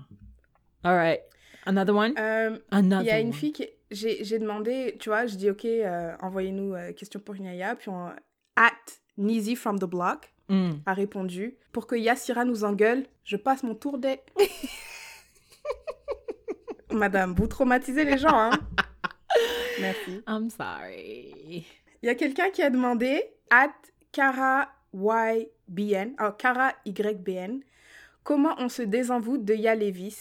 All 0.83 0.97
right. 0.97 1.21
Another 1.67 1.95
one? 1.95 2.15
Euh, 2.19 2.59
Another 2.71 3.03
Il 3.05 3.09
y 3.09 3.11
a 3.11 3.21
une 3.21 3.29
one. 3.29 3.33
fille 3.35 3.53
qui. 3.53 3.67
J'ai 3.91 4.39
demandé, 4.39 4.97
tu 4.99 5.11
vois, 5.11 5.27
je 5.27 5.37
dis, 5.37 5.51
OK, 5.51 5.65
euh, 5.65 6.15
envoyez-nous 6.21 6.75
euh, 6.75 6.93
question 6.93 7.21
pour 7.21 7.35
Nyaya. 7.37 7.77
Puis 7.77 7.91
on. 7.91 8.11
At 8.57 8.73
Nizi 9.19 9.57
from 9.57 9.79
the 9.79 9.85
block 9.85 10.33
Mm. 10.49 10.75
a 10.87 10.95
répondu 10.95 11.57
Pour 11.73 11.89
que 11.89 11.97
Yassira 11.97 12.45
nous 12.45 12.63
engueule, 12.63 13.05
je 13.25 13.37
passe 13.37 13.65
mon 13.65 13.75
tour 13.75 13.99
des. 13.99 14.21
Madame, 16.93 17.35
vous 17.35 17.49
traumatisez 17.49 18.05
les 18.05 18.17
gens, 18.17 18.29
hein 18.33 18.51
Merci. 19.81 20.23
I'm 20.29 20.49
sorry. 20.51 21.67
Il 22.03 22.07
y 22.07 22.09
a 22.09 22.15
quelqu'un 22.15 22.51
qui 22.51 22.63
a 22.63 22.71
demandé 22.71 23.23
at 23.51 23.73
Cara 24.13 24.69
YBN, 25.69 26.15
oh, 26.21 26.33
Cara 26.39 26.73
YBN, 26.85 27.61
comment 28.25 28.55
on 28.59 28.69
se 28.69 28.83
désenvoûte 28.83 29.45
de 29.45 29.55
Ya 29.55 29.75
Levis 29.75 30.17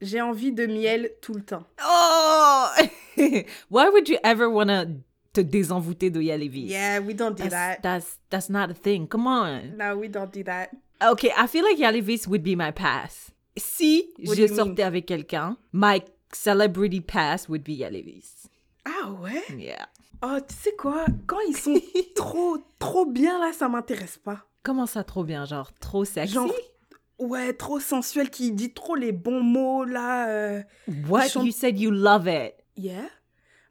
J'ai 0.00 0.20
envie 0.20 0.52
de 0.52 0.66
miel 0.66 1.10
tout 1.20 1.34
le 1.34 1.42
temps. 1.42 1.64
Oh! 1.84 2.66
Why 3.70 3.88
would 3.90 4.08
you 4.08 4.18
ever 4.22 4.48
want 4.48 4.68
to 4.68 4.86
te 5.32 5.40
désenvoûter 5.40 6.10
de 6.10 6.20
Yalevis? 6.20 6.66
Yeah, 6.68 7.00
we 7.00 7.14
don't 7.14 7.36
do 7.36 7.42
That's, 7.48 7.50
that. 7.50 7.82
that's, 7.82 8.18
that's 8.30 8.48
not 8.48 8.70
a 8.70 8.74
thing. 8.74 9.06
Come 9.08 9.26
on. 9.26 9.76
No, 9.76 9.96
we 9.96 10.08
don't 10.08 10.32
do 10.32 10.42
that. 10.44 10.70
Okay, 11.02 11.32
I 11.36 11.46
feel 11.46 11.64
like 11.64 11.78
Yalevis 11.78 12.26
would 12.26 12.42
be 12.42 12.54
my 12.56 12.70
pass. 12.70 13.30
Si 13.56 14.12
What 14.24 14.36
je 14.36 14.42
mean? 14.46 14.54
sortais 14.54 14.82
avec 14.84 15.06
quelqu'un, 15.06 15.56
my 15.72 16.00
celebrity 16.32 17.00
pass 17.00 17.48
would 17.48 17.62
be 17.64 17.72
Yalevis. 17.78 18.48
Ah 18.84 19.10
ouais? 19.20 19.42
Yeah. 19.56 19.86
Oh, 20.22 20.38
tu 20.40 20.54
sais 20.54 20.74
quoi? 20.76 21.06
Quand 21.26 21.38
ils 21.48 21.56
sont 21.56 21.80
trop, 22.14 22.58
trop 22.78 23.04
bien 23.06 23.38
là, 23.38 23.52
ça 23.52 23.68
m'intéresse 23.68 24.16
pas. 24.16 24.44
Comment 24.62 24.86
ça 24.86 25.04
trop 25.04 25.24
bien, 25.24 25.44
genre 25.44 25.72
trop 25.80 26.04
sexy? 26.04 26.34
Genre, 26.34 26.52
ouais, 27.18 27.52
trop 27.54 27.80
sensuel, 27.80 28.30
qui 28.30 28.52
dit 28.52 28.72
trop 28.74 28.94
les 28.96 29.12
bons 29.12 29.42
mots 29.42 29.84
là. 29.84 30.28
euh, 30.28 30.62
What? 31.08 31.28
sont- 31.28 31.44
You 31.44 31.52
said 31.52 31.78
you 31.78 31.90
love 31.90 32.26
it. 32.28 32.54
Yeah. 32.76 33.08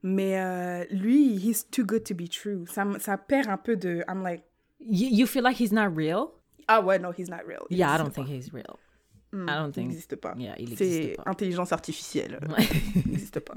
Mais 0.04 0.40
euh, 0.40 0.86
lui, 0.92 1.36
he's 1.36 1.70
too 1.70 1.84
good 1.86 2.04
to 2.06 2.14
be 2.16 2.30
true. 2.30 2.66
Ça, 2.68 2.86
ça 3.00 3.18
perd 3.18 3.48
un 3.48 3.58
peu 3.58 3.76
de. 3.76 4.04
I'm 4.08 4.24
like, 4.24 4.44
You, 4.80 5.08
you 5.12 5.26
feel 5.28 5.44
like 5.44 5.60
he's 5.60 5.72
not 5.74 5.90
real? 5.96 6.30
ah 6.68 6.82
ouais, 6.82 7.00
no, 7.00 7.12
he's 7.12 7.30
not 7.30 7.44
real. 7.48 7.66
Il 7.70 7.78
Yeah, 7.78 7.94
I 7.94 7.98
don't 7.98 8.10
pas. 8.14 8.24
think 8.24 8.28
he's 8.30 8.52
real. 8.54 8.78
Hmm, 9.34 9.48
I 9.50 9.54
don't 9.58 9.70
Il 9.70 9.74
think- 9.74 9.88
n'existe 9.90 10.16
pas. 10.18 10.34
Yeah, 10.38 10.56
il 10.60 10.78
C'est 10.78 11.16
intelligence 11.26 11.72
artificielle. 11.74 12.40
Ouais. 12.50 12.66
Il 12.96 13.12
n'existe 13.12 13.40
pas. 13.40 13.56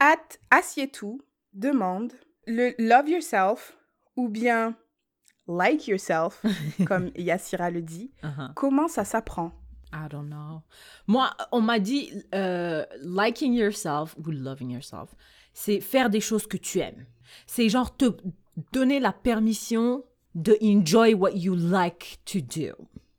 At 0.00 0.38
Assietou 0.50 1.20
demande 1.54 2.12
le 2.46 2.72
love 2.78 3.08
yourself 3.08 3.76
ou 4.16 4.28
bien 4.28 4.76
like 5.48 5.88
yourself, 5.88 6.44
comme 6.86 7.10
Yassira 7.16 7.70
le 7.70 7.82
dit. 7.82 8.10
Uh-huh. 8.22 8.52
Comment 8.54 8.88
ça 8.88 9.04
s'apprend? 9.04 9.52
I 9.92 10.08
don't 10.08 10.28
know. 10.28 10.62
Moi, 11.06 11.30
on 11.50 11.62
m'a 11.62 11.78
dit 11.78 12.12
euh, 12.34 12.84
liking 13.00 13.54
yourself 13.54 14.14
ou 14.18 14.30
loving 14.30 14.70
yourself, 14.70 15.14
c'est 15.54 15.80
faire 15.80 16.10
des 16.10 16.20
choses 16.20 16.46
que 16.46 16.58
tu 16.58 16.78
aimes. 16.78 17.06
C'est 17.46 17.68
genre 17.68 17.96
te 17.96 18.14
donner 18.72 19.00
la 19.00 19.12
permission 19.12 20.04
de 20.34 20.56
enjoy 20.62 21.14
what 21.14 21.32
you 21.32 21.54
like 21.54 22.18
to 22.26 22.40
do, 22.40 22.74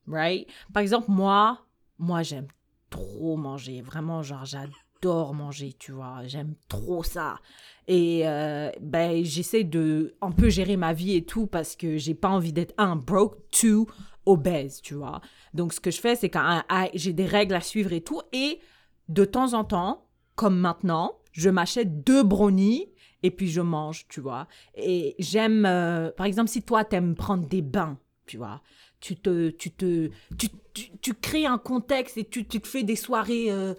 right? 0.08 0.48
Par 0.74 0.82
exemple, 0.82 1.10
moi, 1.10 1.60
moi 1.98 2.22
j'aime 2.22 2.48
trop 2.90 3.36
manger, 3.36 3.82
vraiment 3.82 4.22
genre 4.22 4.46
j'adore 4.46 4.76
manger, 5.08 5.74
tu 5.78 5.92
vois, 5.92 6.22
j'aime 6.26 6.56
trop 6.68 7.04
ça. 7.04 7.40
Et 7.88 8.28
euh, 8.28 8.70
ben 8.82 9.24
j'essaie 9.24 9.64
de 9.64 10.16
un 10.22 10.32
peu 10.32 10.50
gérer 10.50 10.78
ma 10.78 10.94
vie 10.94 11.16
et 11.16 11.26
tout 11.26 11.48
parce 11.48 11.76
que 11.76 11.98
j'ai 11.98 12.14
pas 12.14 12.30
envie 12.30 12.54
d'être 12.54 12.74
un 12.78 12.96
broke, 12.96 13.38
two 13.52 13.88
obèse, 14.26 14.82
tu 14.82 14.94
vois. 14.94 15.22
Donc 15.54 15.74
ce 15.74 15.80
que 15.80 15.92
je 15.92 16.00
fais 16.00 16.16
c'est 16.16 16.30
quand 16.30 16.62
j'ai 16.94 17.14
des 17.14 17.26
règles 17.26 17.56
à 17.56 17.62
suivre 17.62 17.94
et 17.94 18.02
tout 18.02 18.22
et 18.32 18.60
de 19.08 19.26
temps 19.26 19.54
en 19.54 19.64
temps, 19.64 20.06
comme 20.36 20.58
maintenant, 20.58 21.18
je 21.32 21.50
m'achète 21.50 22.04
deux 22.04 22.24
brownies 22.24 22.88
et 23.24 23.32
puis 23.32 23.50
je 23.50 23.62
mange, 23.62 24.06
tu 24.08 24.22
vois. 24.22 24.48
Et 24.76 25.16
j'aime, 25.20 25.66
euh, 25.66 26.12
par 26.12 26.26
exemple, 26.26 26.50
si 26.50 26.62
toi 26.62 26.86
t'aimes 26.86 27.16
prendre 27.16 27.48
des 27.48 27.62
bains, 27.62 27.98
tu 28.26 28.38
vois, 28.38 28.62
tu 29.00 29.16
te, 29.16 29.50
tu 29.50 29.72
te, 29.72 30.10
tu, 30.38 30.50
tu, 30.74 30.98
tu 31.02 31.14
crées 31.14 31.46
un 31.46 31.58
contexte 31.58 32.18
et 32.18 32.26
tu, 32.26 32.48
tu 32.48 32.62
te 32.62 32.68
fais 32.68 32.84
des 32.84 32.96
soirées 32.96 33.52
euh, 33.52 33.74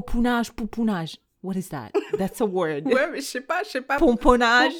popounage, 0.00 0.50
poupounage. 0.52 1.16
What 1.42 1.56
is 1.56 1.68
that? 1.68 1.90
That's 2.18 2.40
a 2.40 2.46
word. 2.46 2.84
Ouais, 2.86 3.06
mais 3.10 3.20
je 3.20 3.26
sais 3.26 3.40
pas, 3.40 3.62
je 3.64 3.68
sais 3.70 3.80
pas. 3.82 3.98
Pomponnage, 3.98 4.72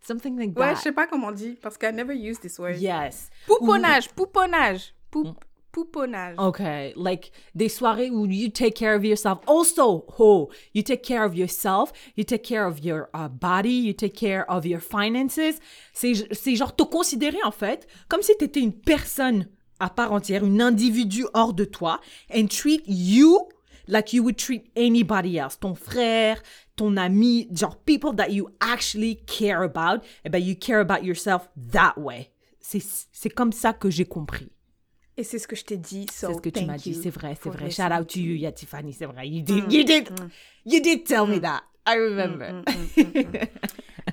something 0.00 0.36
like 0.38 0.56
Ouais, 0.58 0.66
that. 0.68 0.74
je 0.76 0.80
sais 0.82 0.92
pas 0.92 1.06
comment 1.06 1.28
on 1.28 1.32
dit 1.32 1.58
parce 1.60 1.76
que 1.76 1.86
I 1.86 1.92
never 1.92 2.14
use 2.14 2.38
this 2.40 2.58
word. 2.58 2.76
Yes. 2.80 3.28
Pouponnage, 3.46 4.08
pouponnage, 4.10 4.94
Mm. 5.14 5.24
poup, 5.24 5.44
pouponnage. 5.72 6.38
Okay, 6.38 6.92
like 6.96 7.32
des 7.54 7.68
soirées 7.68 8.10
où 8.10 8.24
you 8.26 8.48
take 8.50 8.74
care 8.74 8.94
of 8.96 9.04
yourself. 9.04 9.40
Also, 9.46 10.06
oh, 10.18 10.48
you 10.74 10.82
take 10.82 11.02
care 11.02 11.24
of 11.24 11.34
yourself, 11.34 11.92
you 12.16 12.24
take 12.24 12.42
care 12.44 12.66
of 12.66 12.78
your 12.84 13.08
uh, 13.14 13.28
body, 13.28 13.74
you 13.86 13.92
take 13.92 14.14
care 14.14 14.44
of 14.48 14.64
your 14.64 14.80
finances. 14.80 15.58
C'est 15.92 16.14
c'est 16.32 16.54
genre 16.56 16.74
te 16.74 16.84
considérer 16.84 17.42
en 17.44 17.50
fait 17.52 17.86
comme 18.08 18.22
si 18.22 18.32
tu 18.38 18.44
étais 18.44 18.60
une 18.60 18.72
personne 18.72 19.48
à 19.80 19.90
part 19.90 20.12
entière, 20.12 20.44
une 20.44 20.62
individu 20.62 21.24
hors 21.34 21.52
de 21.52 21.64
toi, 21.64 22.00
and 22.32 22.46
treat 22.46 22.84
you 22.86 23.48
like 23.88 24.12
you 24.12 24.22
would 24.22 24.36
treat 24.36 24.70
anybody 24.76 25.38
else. 25.38 25.58
Ton 25.58 25.74
frère, 25.74 26.42
ton 26.76 26.96
ami, 26.96 27.48
genre 27.54 27.76
people 27.84 28.12
that 28.14 28.30
you 28.30 28.48
actually 28.60 29.16
care 29.26 29.62
about, 29.62 30.02
eh 30.24 30.28
ben 30.28 30.42
you 30.42 30.54
care 30.54 30.80
about 30.80 31.04
yourself 31.04 31.48
that 31.72 31.94
way. 31.96 32.30
C'est 32.60 33.30
comme 33.30 33.52
ça 33.52 33.72
que 33.72 33.90
j'ai 33.90 34.04
compris. 34.04 34.50
Et 35.16 35.24
c'est 35.24 35.38
ce 35.38 35.46
que 35.46 35.56
je 35.56 35.64
t'ai 35.64 35.76
dit. 35.76 36.06
So 36.10 36.28
C'est 36.28 36.34
ce 36.34 36.40
que 36.40 36.48
tu 36.48 36.64
m'as 36.64 36.78
dit, 36.78 36.94
c'est 36.94 37.10
vrai, 37.10 37.36
c'est 37.40 37.50
vrai. 37.50 37.70
Shout 37.70 37.92
out 37.92 38.08
to 38.08 38.18
you, 38.18 38.34
yeah, 38.34 38.52
Tiffany, 38.52 38.92
c'est 38.94 39.04
vrai. 39.06 39.28
You 39.28 39.42
did, 39.42 39.70
you 39.70 39.84
did, 39.84 40.08
you 40.64 40.80
did 40.80 41.04
tell 41.04 41.26
me 41.26 41.38
that. 41.40 41.62
I 41.86 41.96
remember. 41.96 42.62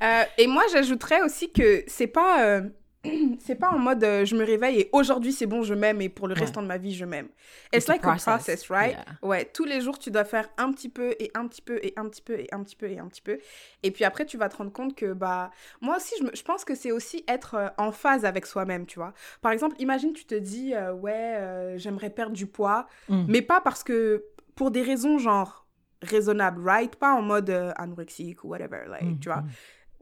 Euh, 0.02 0.24
et 0.38 0.48
moi, 0.48 0.64
j'ajouterais 0.72 1.22
aussi 1.24 1.52
que 1.52 1.84
c'est 1.88 2.08
pas, 2.08 2.46
euh, 2.46 2.62
c'est 3.40 3.56
pas 3.56 3.70
en 3.72 3.80
mode 3.80 4.04
euh, 4.04 4.26
je 4.26 4.36
me 4.36 4.44
réveille 4.44 4.80
et 4.82 4.90
aujourd'hui 4.92 5.32
c'est 5.32 5.46
bon, 5.46 5.64
je 5.64 5.74
m'aime 5.74 6.02
et 6.02 6.10
pour 6.10 6.28
le 6.28 6.34
Ouais. 6.34 6.42
restant 6.42 6.62
de 6.62 6.68
ma 6.68 6.78
vie 6.78 6.94
je 6.94 7.06
m'aime. 7.06 7.28
It's, 7.74 7.78
It's 7.78 7.88
like 7.88 8.02
a 8.02 8.12
process, 8.12 8.24
process, 8.36 8.70
right? 8.70 8.98
yeah. 8.98 9.06
Ouais, 9.22 9.46
tous 9.46 9.64
les 9.66 9.80
jours 9.82 9.98
tu 9.98 10.12
dois 10.12 10.26
faire 10.26 10.50
un 10.58 10.72
petit 10.74 10.90
peu 10.90 11.16
et 11.20 11.32
un 11.34 11.48
petit 11.48 11.62
peu 11.62 11.80
et 11.82 11.94
un 11.96 12.10
petit 12.10 12.22
peu 12.22 12.38
et 12.38 12.48
un 12.52 12.62
petit 12.64 12.76
peu 12.76 12.90
et 12.90 13.00
un 13.00 13.08
petit 13.08 13.22
peu. 13.22 13.40
Et 13.84 13.92
puis 13.92 14.04
après 14.04 14.26
tu 14.26 14.38
vas 14.38 14.50
te 14.50 14.58
rendre 14.58 14.74
compte 14.74 14.96
que 14.96 15.14
bah 15.14 15.50
moi 15.82 15.96
aussi 15.98 16.14
je, 16.20 16.26
me- 16.26 16.36
je 16.36 16.44
pense 16.44 16.66
que 16.66 16.76
c'est 16.76 16.92
aussi 16.92 17.24
être 17.28 17.56
euh, 17.56 17.70
en 17.78 17.92
phase 17.94 18.26
avec 18.26 18.46
soi-même, 18.46 18.86
tu 18.86 19.00
vois. 19.00 19.14
Par 19.42 19.52
exemple, 19.54 19.76
imagine 19.80 20.12
tu 20.14 20.26
te 20.26 20.36
dis 20.36 20.74
euh, 20.76 20.92
ouais 20.94 21.36
euh, 21.38 21.78
j'aimerais 21.78 22.10
perdre 22.10 22.34
du 22.36 22.48
poids, 22.48 22.88
Mm. 23.08 23.26
mais 23.28 23.42
pas 23.42 23.62
parce 23.62 23.84
que 23.84 24.26
pour 24.56 24.72
des 24.72 24.82
raisons 24.82 25.18
genre 25.20 25.68
raisonnables, 26.02 26.62
right? 26.68 26.96
Pas 26.98 27.14
en 27.14 27.22
mode 27.22 27.50
anorexique 27.78 28.44
ou 28.44 28.50
whatever, 28.50 28.84
like, 28.90 29.04
Mm, 29.04 29.20
tu 29.20 29.30
vois 29.30 29.42
mm. 29.42 29.50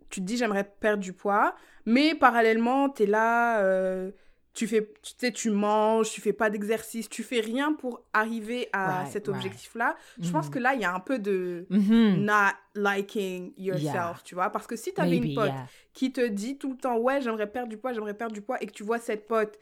Tu 0.10 0.20
te 0.22 0.26
dis 0.26 0.38
j'aimerais 0.38 0.64
perdre 0.80 1.04
du 1.04 1.14
poids, 1.14 1.56
mais 1.86 2.16
parallèlement, 2.16 2.90
tu 2.90 3.04
es 3.04 3.06
là, 3.06 3.62
euh, 3.62 4.12
tu 4.54 4.66
fais, 4.68 4.92
tu 5.04 5.14
sais, 5.18 5.32
tu 5.32 5.52
manges, 5.52 6.10
tu 6.10 6.20
fais 6.20 6.34
pas 6.34 6.50
d'exercice, 6.50 7.08
tu 7.10 7.22
fais 7.22 7.42
rien 7.42 7.74
pour 7.74 8.02
arriver 8.12 8.70
à 8.74 8.88
Right, 9.02 9.12
cet 9.12 9.28
right. 9.28 9.36
objectif-là. 9.36 9.96
Je 10.20 10.32
pense 10.32 10.48
Mhm. 10.48 10.52
que 10.52 10.60
là, 10.60 10.74
il 10.74 10.82
y 10.82 10.86
a 10.86 10.94
un 10.94 11.00
peu 11.00 11.20
de 11.20 11.68
Mhm. 11.70 12.26
not 12.26 12.54
liking 12.74 13.54
yourself, 13.58 13.84
Yeah. 13.94 14.22
tu 14.24 14.34
vois. 14.36 14.50
Parce 14.50 14.66
que 14.66 14.76
si 14.76 14.94
tu 14.96 15.00
avais 15.02 15.12
Maybe, 15.12 15.26
une 15.30 15.36
pote 15.36 15.46
yeah. 15.46 15.68
qui 15.94 16.12
te 16.12 16.26
dit 16.26 16.58
tout 16.58 16.72
le 16.72 16.78
temps, 16.78 16.98
ouais, 16.98 17.22
j'aimerais 17.22 17.46
perdre 17.52 17.70
du 17.70 17.78
poids, 17.78 17.94
j'aimerais 17.94 18.16
perdre 18.16 18.34
du 18.34 18.42
poids, 18.42 18.58
et 18.62 18.66
que 18.66 18.72
tu 18.72 18.84
vois 18.84 18.98
cette 19.00 19.28
pote 19.28 19.60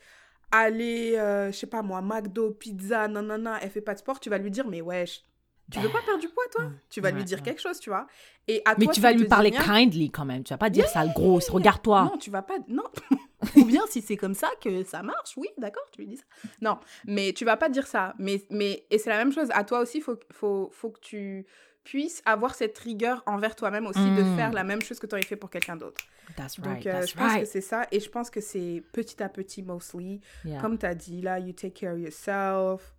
aller, 0.52 1.16
euh, 1.18 1.52
je 1.52 1.58
sais 1.58 1.68
pas 1.68 1.82
moi, 1.82 2.02
McDo, 2.02 2.52
pizza, 2.52 3.08
nanana, 3.10 3.58
elle 3.62 3.70
fait 3.70 3.82
pas 3.82 3.94
de 3.94 4.00
sport, 4.00 4.20
tu 4.20 4.30
vas 4.30 4.38
lui 4.38 4.52
dire, 4.52 4.68
mais 4.68 4.80
wesh, 4.82 5.24
tu 5.72 5.80
veux 5.80 5.90
pas 5.90 6.02
perdre 6.06 6.22
du 6.22 6.30
poids, 6.30 6.44
toi? 6.52 6.66
Tu 6.90 7.02
vas 7.02 7.12
lui 7.12 7.24
dire 7.24 7.40
ouais. 7.40 7.44
quelque 7.44 7.62
chose, 7.62 7.80
tu 7.80 7.90
vois. 7.90 8.08
Et 8.48 8.62
à 8.66 8.76
Mais 8.78 8.86
toi, 8.86 8.94
tu 8.94 9.02
vas 9.02 9.12
lui 9.12 9.26
parler 9.26 9.52
kindly 9.52 10.12
quand 10.12 10.26
même. 10.26 10.44
Tu 10.44 10.54
vas 10.54 10.58
pas 10.58 10.70
dire 10.70 10.88
sale 10.88 11.12
grosse. 11.14 11.50
Regarde-toi. 11.50 12.04
Non, 12.12 12.18
tu 12.18 12.30
vas 12.30 12.44
pas. 12.44 12.58
Non. 12.68 12.84
Ou 13.56 13.66
bien 13.66 13.82
si 13.90 14.02
c'est 14.02 14.18
comme 14.18 14.34
ça 14.34 14.50
que 14.62 14.84
ça 14.84 15.04
marche, 15.04 15.38
oui, 15.38 15.48
d'accord, 15.58 15.84
tu 15.92 16.02
lui 16.02 16.08
dis 16.08 16.18
ça. 16.18 16.24
Non, 16.62 16.78
mais 17.06 17.34
tu 17.34 17.46
vas 17.46 17.58
pas 17.58 17.70
dire 17.70 17.88
ça. 17.88 18.14
Mais, 18.18 18.44
mais 18.50 18.86
et 18.90 18.98
c'est 18.98 19.10
la 19.10 19.18
même 19.18 19.32
chose. 19.32 19.50
À 19.52 19.64
toi 19.64 19.80
aussi, 19.80 20.02
faut, 20.02 20.18
faut, 20.32 20.70
faut 20.72 20.90
que 20.90 21.00
tu 21.00 21.46
puisses 21.84 22.22
avoir 22.26 22.56
cette 22.56 22.78
rigueur 22.80 23.22
envers 23.28 23.56
toi-même 23.56 23.86
aussi 23.86 24.00
de 24.00 24.24
faire 24.36 24.52
la 24.52 24.64
même 24.64 24.82
chose 24.82 25.00
que 25.00 25.06
tu 25.06 25.14
aurais 25.14 25.24
fait 25.24 25.36
pour 25.36 25.52
quelqu'un 25.52 25.76
d'autre. 25.76 26.02
That's 26.36 26.60
Donc, 26.60 26.74
right. 26.74 26.88
euh, 26.88 27.06
je 27.06 27.14
pense 27.14 27.28
que 27.28 27.38
right. 27.38 27.48
c'est 27.48 27.62
ça. 27.62 27.86
Et 27.92 28.00
je 28.00 28.10
pense 28.10 28.32
que 28.32 28.42
c'est 28.42 28.84
petit 28.92 29.22
à 29.22 29.30
petit, 29.30 29.62
mostly. 29.62 30.20
Yeah. 30.44 30.60
Comme 30.60 30.80
tu 30.80 30.86
as 30.88 30.96
dit, 30.96 31.22
là, 31.22 31.40
you 31.40 31.54
take 31.54 31.80
care 31.80 31.94
of 31.94 32.00
yourself. 32.00 32.95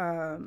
Euh, 0.00 0.38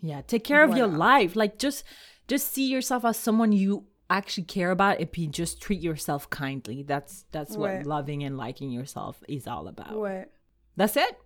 Yeah, 0.00 0.20
take 0.22 0.44
care 0.44 0.62
of 0.62 0.76
your 0.76 0.86
life. 0.86 1.34
Like 1.34 1.58
just 1.58 1.84
just 2.28 2.52
see 2.52 2.68
yourself 2.70 3.04
as 3.04 3.16
someone 3.16 3.50
you 3.52 3.84
actually 4.08 4.44
care 4.46 4.70
about 4.70 5.00
if 5.00 5.18
you 5.18 5.26
just 5.26 5.60
treat 5.60 5.80
yourself 5.82 6.28
kindly. 6.30 6.84
That's 6.84 7.24
that's 7.32 7.56
Ouais. 7.56 7.78
what 7.78 7.86
loving 7.86 8.22
and 8.22 8.36
liking 8.36 8.70
yourself 8.70 9.22
is 9.28 9.46
all 9.48 9.66
about. 9.66 9.94
ouais. 9.96 10.26
That's 10.76 10.96
it? 10.96 11.16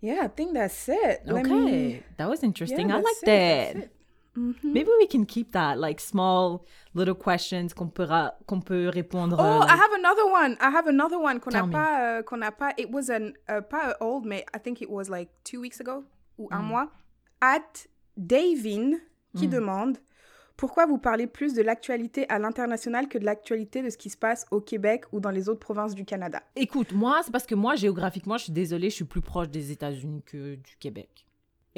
Yeah, 0.00 0.22
I 0.24 0.28
think 0.28 0.54
that's 0.54 0.88
it. 0.88 1.22
Let 1.24 1.46
Okay. 1.46 1.54
me- 1.54 2.02
That 2.16 2.28
was 2.28 2.42
interesting. 2.42 2.88
Yeah, 2.88 2.96
I 2.96 3.00
like 3.00 3.22
it, 3.22 3.26
that's 3.26 3.74
that. 3.74 3.76
it. 3.84 3.90
Mhm. 4.36 4.64
Maybe 4.64 4.90
we 4.98 5.06
can 5.06 5.24
keep 5.24 5.52
that, 5.52 5.78
like 5.78 5.98
small 6.00 6.66
little 6.94 7.14
questions 7.14 7.72
qu'on 7.72 7.88
peut, 7.90 8.06
ra- 8.08 8.32
qu'on 8.46 8.60
peut 8.60 8.90
répondre. 8.92 9.36
Oh, 9.38 9.42
euh, 9.62 9.64
I 9.66 9.76
have 9.76 9.92
another 9.94 10.26
one. 10.26 10.58
I 10.60 10.70
have 10.70 10.86
another 10.88 11.18
one 11.18 11.40
qu'on 11.40 11.52
n'a 11.52 11.66
pas, 11.66 12.22
qu'on 12.24 12.38
n'a 12.40 12.50
pas. 12.50 12.74
It 12.76 12.90
was 12.90 13.08
an 13.08 13.32
uh, 13.48 13.62
pas 13.62 13.94
old, 14.00 14.26
mais 14.26 14.44
I 14.52 14.58
think 14.58 14.82
it 14.82 14.90
was 14.90 15.08
like 15.08 15.30
two 15.44 15.60
weeks 15.60 15.80
ago 15.80 16.04
ou 16.38 16.48
un 16.50 16.62
mois. 16.62 16.90
At 17.40 17.60
Davin 18.16 18.92
qui 19.34 19.48
demande 19.48 19.98
pourquoi 20.56 20.86
vous 20.86 20.96
parlez 20.96 21.26
plus 21.26 21.52
de 21.52 21.60
l'actualité 21.60 22.26
à 22.30 22.38
l'international 22.38 23.08
que 23.08 23.18
de 23.18 23.24
l'actualité 23.24 23.82
de 23.82 23.90
ce 23.90 23.98
qui 23.98 24.08
se 24.08 24.16
passe 24.16 24.46
au 24.50 24.60
Québec 24.60 25.04
ou 25.12 25.20
dans 25.20 25.30
les 25.30 25.50
autres 25.50 25.60
provinces 25.60 25.94
du 25.94 26.06
Canada? 26.06 26.42
Écoute, 26.56 26.92
moi, 26.92 27.20
c'est 27.22 27.30
parce 27.30 27.46
que 27.46 27.54
moi, 27.54 27.76
géographiquement, 27.76 28.38
je 28.38 28.44
suis 28.44 28.52
désolée, 28.52 28.88
je 28.88 28.94
suis 28.94 29.04
plus 29.04 29.20
proche 29.20 29.50
des 29.50 29.70
États-Unis 29.70 30.22
que 30.24 30.54
du 30.54 30.76
Québec. 30.80 31.26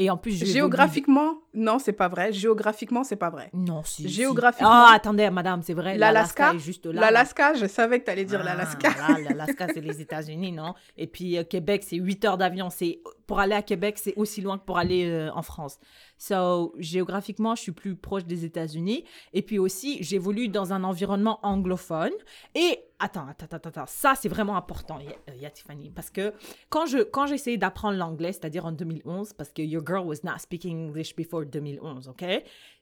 Et 0.00 0.08
en 0.10 0.16
plus, 0.16 0.30
je 0.30 0.44
Géographiquement, 0.46 1.34
non, 1.54 1.80
c'est 1.80 1.92
pas 1.92 2.06
vrai. 2.06 2.32
Géographiquement, 2.32 3.02
c'est 3.02 3.16
pas 3.16 3.30
vrai. 3.30 3.50
Non, 3.52 3.82
si. 3.84 4.08
Géographiquement- 4.08 4.68
Ah, 4.70 4.92
attendez, 4.94 5.28
madame, 5.28 5.60
c'est 5.62 5.74
vrai. 5.74 5.98
L'Alaska, 5.98 6.54
est 6.54 6.58
juste 6.60 6.86
là. 6.86 7.00
L'Alaska, 7.00 7.54
je 7.54 7.66
savais 7.66 7.98
que 7.98 8.04
tu 8.04 8.10
allais 8.12 8.24
dire 8.24 8.38
Ah, 8.40 8.44
l'Alaska. 8.44 8.90
L'Alaska, 9.28 9.66
c'est 9.74 9.80
les 9.80 10.00
États-Unis, 10.00 10.52
non? 10.52 10.74
Et 10.96 11.08
puis, 11.08 11.36
euh, 11.36 11.42
Québec, 11.42 11.82
c'est 11.84 11.96
8 11.96 12.24
heures 12.24 12.38
d'avion. 12.38 12.70
C'est 12.70 13.00
Pour 13.26 13.40
aller 13.40 13.54
à 13.56 13.60
Québec, 13.62 13.98
c'est 13.98 14.14
aussi 14.16 14.40
loin 14.40 14.56
que 14.56 14.64
pour 14.64 14.78
aller 14.78 15.04
euh, 15.06 15.30
en 15.34 15.42
France. 15.42 15.78
So, 16.16 16.72
géographiquement, 16.78 17.54
je 17.56 17.62
suis 17.62 17.72
plus 17.72 17.94
proche 17.96 18.24
des 18.24 18.44
États-Unis. 18.44 19.04
Et 19.34 19.42
puis 19.42 19.58
aussi, 19.58 19.98
j'évolue 20.02 20.48
dans 20.48 20.72
un 20.72 20.82
environnement 20.84 21.38
anglophone. 21.42 22.12
Et, 22.54 22.78
attends, 22.98 23.26
attends, 23.28 23.56
attends. 23.56 23.86
Ça, 23.86 24.14
c'est 24.14 24.28
vraiment 24.28 24.56
important, 24.56 24.98
Ya 25.40 25.50
Tiffany. 25.50 25.90
Parce 25.90 26.10
que 26.10 26.32
quand 26.68 26.86
je 26.86 26.98
quand 26.98 27.26
j'ai 27.26 27.34
essayé 27.34 27.56
d'apprendre 27.56 27.96
l'anglais, 27.96 28.32
c'est-à-dire 28.32 28.66
en 28.66 28.72
2011, 28.72 29.32
parce 29.32 29.50
que 29.50 29.62
your 29.62 29.82
girl 29.86 30.06
was 30.06 30.18
not 30.24 30.38
speaking 30.38 30.88
English 30.88 31.14
before 31.16 31.44
2011, 31.44 32.08
OK? 32.08 32.24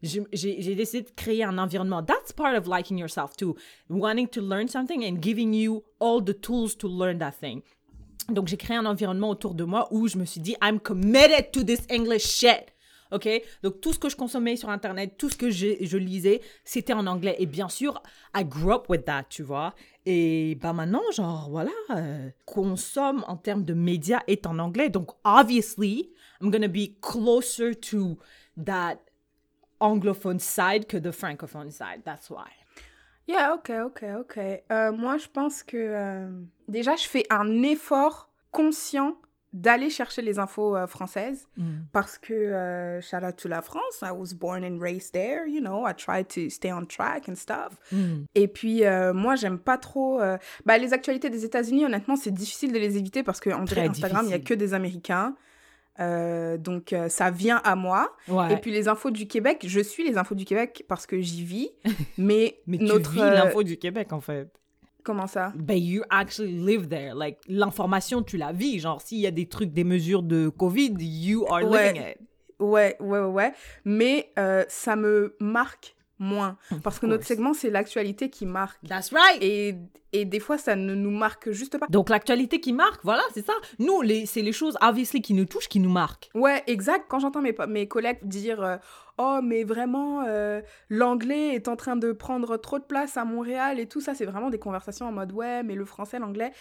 J'ai 0.02 0.74
décidé 0.74 1.02
de 1.02 1.10
créer 1.14 1.44
un 1.44 1.58
environnement. 1.58 2.02
That's 2.02 2.32
part 2.32 2.56
of 2.56 2.66
liking 2.66 2.98
yourself 2.98 3.36
too. 3.36 3.56
Wanting 3.88 4.28
to 4.28 4.40
learn 4.40 4.68
something 4.68 5.04
and 5.04 5.22
giving 5.22 5.52
you 5.54 5.84
all 6.00 6.22
the 6.22 6.38
tools 6.38 6.76
to 6.78 6.88
learn 6.88 7.18
that 7.18 7.32
thing. 7.32 7.62
Donc, 8.28 8.48
j'ai 8.48 8.56
créé 8.56 8.76
un 8.76 8.86
environnement 8.86 9.30
autour 9.30 9.54
de 9.54 9.62
moi 9.64 9.86
où 9.92 10.08
je 10.08 10.18
me 10.18 10.24
suis 10.24 10.40
dit, 10.40 10.56
I'm 10.60 10.80
committed 10.80 11.52
to 11.52 11.62
this 11.62 11.86
English 11.88 12.26
shit. 12.26 12.72
OK? 13.12 13.28
Donc, 13.62 13.80
tout 13.80 13.92
ce 13.92 13.98
que 13.98 14.08
je 14.08 14.16
consommais 14.16 14.56
sur 14.56 14.70
Internet, 14.70 15.16
tout 15.18 15.28
ce 15.28 15.36
que 15.36 15.50
je, 15.50 15.96
lisais, 15.96 16.40
c'était 16.64 16.92
en 16.92 17.06
anglais. 17.06 17.36
Et 17.38 17.46
bien 17.46 17.68
sûr, 17.68 18.02
I 18.34 18.44
grew 18.44 18.72
up 18.72 18.88
with 18.88 19.04
that, 19.04 19.24
tu 19.28 19.42
vois? 19.42 19.74
Et 20.04 20.56
bah 20.60 20.72
maintenant, 20.72 21.02
genre, 21.12 21.48
voilà, 21.50 21.70
euh, 21.90 22.30
consomme 22.44 23.24
en 23.26 23.36
termes 23.36 23.64
de 23.64 23.74
médias 23.74 24.20
est 24.26 24.46
en 24.46 24.58
anglais. 24.58 24.88
Donc, 24.88 25.10
obviously, 25.24 26.10
I'm 26.40 26.50
gonna 26.50 26.68
be 26.68 26.98
closer 27.00 27.74
to 27.74 28.18
that 28.64 28.98
anglophone 29.80 30.38
side 30.38 30.86
que 30.86 30.96
the 30.96 31.12
francophone 31.12 31.70
side. 31.70 32.02
That's 32.04 32.30
why. 32.30 32.50
Yeah, 33.26 33.54
ok, 33.54 33.70
ok, 33.86 34.04
ok. 34.20 34.38
Euh, 34.70 34.92
moi, 34.92 35.18
je 35.18 35.26
pense 35.26 35.62
que 35.62 35.76
euh, 35.76 36.28
déjà, 36.68 36.94
je 36.94 37.06
fais 37.06 37.26
un 37.28 37.62
effort 37.62 38.30
conscient 38.52 39.16
d'aller 39.56 39.88
chercher 39.90 40.20
les 40.22 40.38
infos 40.38 40.76
euh, 40.76 40.86
françaises 40.86 41.48
parce 41.92 42.18
que, 42.18 42.34
euh, 42.34 43.00
shout 43.00 43.24
out 43.26 43.36
to 43.36 43.48
la 43.48 43.62
France, 43.62 44.02
I 44.02 44.10
was 44.12 44.34
born 44.34 44.62
and 44.64 44.78
raised 44.80 45.12
there, 45.12 45.48
you 45.48 45.60
know, 45.60 45.86
I 45.88 45.94
try 45.94 46.24
to 46.24 46.50
stay 46.50 46.72
on 46.72 46.84
track 46.84 47.28
and 47.28 47.34
stuff. 47.36 47.72
Et 48.34 48.48
puis, 48.48 48.84
euh, 48.84 49.14
moi, 49.14 49.34
j'aime 49.36 49.58
pas 49.58 49.78
trop. 49.78 50.20
euh, 50.20 50.36
Bah, 50.64 50.76
les 50.78 50.92
actualités 50.92 51.30
des 51.30 51.44
États-Unis, 51.44 51.84
honnêtement, 51.86 52.16
c'est 52.16 52.30
difficile 52.32 52.72
de 52.72 52.78
les 52.78 52.96
éviter 52.98 53.22
parce 53.22 53.40
qu'en 53.40 53.64
Très 53.64 53.88
Instagram, 53.88 54.26
il 54.26 54.30
y 54.30 54.34
a 54.34 54.38
que 54.38 54.54
des 54.54 54.74
Américains. 54.74 55.34
Donc, 55.98 56.94
ça 57.08 57.30
vient 57.30 57.60
à 57.64 57.74
moi. 57.74 58.14
Ouais. 58.28 58.52
Et 58.52 58.56
puis, 58.58 58.70
les 58.70 58.88
infos 58.88 59.10
du 59.10 59.26
Québec, 59.26 59.64
je 59.66 59.80
suis 59.80 60.06
les 60.06 60.18
infos 60.18 60.34
du 60.34 60.44
Québec 60.44 60.84
parce 60.88 61.06
que 61.06 61.20
j'y 61.20 61.42
vis. 61.42 61.70
Mais, 62.18 62.58
Mais 62.66 62.76
notre. 62.78 63.10
tu 63.10 63.16
vis 63.16 63.22
l'info 63.22 63.62
du 63.62 63.78
Québec, 63.78 64.12
en 64.12 64.20
fait. 64.20 64.48
Comment 65.06 65.28
ça? 65.28 65.52
Ben, 65.54 65.78
you 65.78 66.02
actually 66.10 66.52
live 66.52 66.88
there. 66.88 67.14
Like, 67.14 67.38
l'information, 67.48 68.22
tu 68.22 68.36
la 68.36 68.50
vis. 68.52 68.80
Genre, 68.80 69.00
s'il 69.00 69.18
y 69.18 69.26
a 69.26 69.30
des 69.30 69.46
trucs, 69.46 69.72
des 69.72 69.84
mesures 69.84 70.24
de 70.24 70.48
COVID, 70.48 70.96
you 70.98 71.46
are 71.48 71.62
Ouais. 71.62 71.92
living 71.92 72.02
it. 72.10 72.18
Ouais, 72.58 72.96
ouais, 73.00 73.20
ouais, 73.20 73.24
ouais. 73.26 73.52
Mais 73.84 74.30
euh, 74.38 74.64
ça 74.68 74.96
me 74.96 75.36
marque 75.40 75.94
moins. 76.18 76.56
Parce 76.82 76.98
que 76.98 77.06
notre 77.06 77.24
segment, 77.24 77.52
c'est 77.54 77.70
l'actualité 77.70 78.30
qui 78.30 78.46
marque. 78.46 78.80
That's 78.86 79.12
right. 79.12 79.42
Et, 79.42 79.74
et 80.12 80.24
des 80.24 80.40
fois, 80.40 80.56
ça 80.58 80.74
ne 80.76 80.94
nous 80.94 81.10
marque 81.10 81.50
juste 81.50 81.78
pas. 81.78 81.86
Donc, 81.90 82.08
l'actualité 82.08 82.60
qui 82.60 82.72
marque, 82.72 83.02
voilà, 83.04 83.22
c'est 83.34 83.44
ça. 83.44 83.52
Nous, 83.78 84.00
les, 84.02 84.24
c'est 84.26 84.42
les 84.42 84.52
choses, 84.52 84.78
obviously, 84.80 85.20
qui 85.20 85.34
nous 85.34 85.44
touchent, 85.44 85.68
qui 85.68 85.80
nous 85.80 85.90
marquent. 85.90 86.30
Ouais, 86.34 86.62
exact. 86.66 87.04
Quand 87.08 87.18
j'entends 87.18 87.42
mes, 87.42 87.54
mes 87.68 87.86
collègues 87.86 88.18
dire 88.22 88.62
euh, 88.62 88.76
Oh, 89.18 89.40
mais 89.42 89.64
vraiment, 89.64 90.22
euh, 90.26 90.60
l'anglais 90.88 91.54
est 91.54 91.68
en 91.68 91.76
train 91.76 91.96
de 91.96 92.12
prendre 92.12 92.56
trop 92.56 92.78
de 92.78 92.84
place 92.84 93.16
à 93.16 93.24
Montréal 93.24 93.78
et 93.80 93.86
tout 93.86 94.00
ça, 94.00 94.14
c'est 94.14 94.26
vraiment 94.26 94.50
des 94.50 94.58
conversations 94.58 95.06
en 95.06 95.12
mode 95.12 95.32
Ouais, 95.32 95.62
mais 95.62 95.74
le 95.74 95.84
français, 95.84 96.18
l'anglais. 96.18 96.52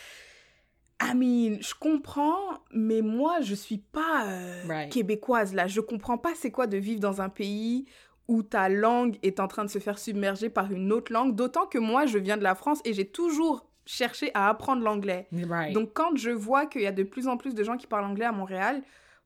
I 1.01 1.13
mean, 1.13 1.57
je 1.59 1.73
comprends, 1.77 2.37
mais 2.71 3.01
moi, 3.01 3.41
je 3.41 3.53
suis 3.53 3.79
pas 3.79 4.25
euh, 4.27 4.63
Right. 4.67 4.91
québécoise 4.91 5.53
là. 5.53 5.67
Je 5.67 5.81
comprends 5.81 6.17
pas 6.17 6.29
c'est 6.35 6.51
quoi 6.51 6.67
de 6.67 6.77
vivre 6.77 7.01
dans 7.01 7.21
un 7.21 7.27
pays 7.27 7.85
où 8.27 8.43
ta 8.43 8.69
langue 8.69 9.17
est 9.23 9.39
en 9.39 9.47
train 9.47 9.65
de 9.65 9.69
se 9.69 9.79
faire 9.79 9.99
submerger 9.99 10.49
par 10.49 10.71
une 10.71 10.91
autre 10.91 11.13
langue. 11.13 11.35
D'autant 11.35 11.65
que 11.65 11.77
moi, 11.77 12.05
je 12.05 12.17
viens 12.17 12.37
de 12.37 12.43
la 12.43 12.55
France 12.55 12.81
et 12.85 12.93
j'ai 12.93 13.05
toujours 13.05 13.67
cherché 13.85 14.31
à 14.33 14.49
apprendre 14.49 14.81
l'anglais. 14.81 15.27
Right. 15.31 15.73
Donc 15.73 15.93
quand 15.93 16.15
je 16.17 16.31
vois 16.31 16.65
qu'il 16.65 16.81
y 16.81 16.87
a 16.87 16.91
de 16.91 17.03
plus 17.03 17.27
en 17.27 17.37
plus 17.37 17.53
de 17.53 17.63
gens 17.63 17.77
qui 17.77 17.85
parlent 17.85 18.05
anglais 18.05 18.25
à 18.25 18.31
Montréal, 18.31 18.81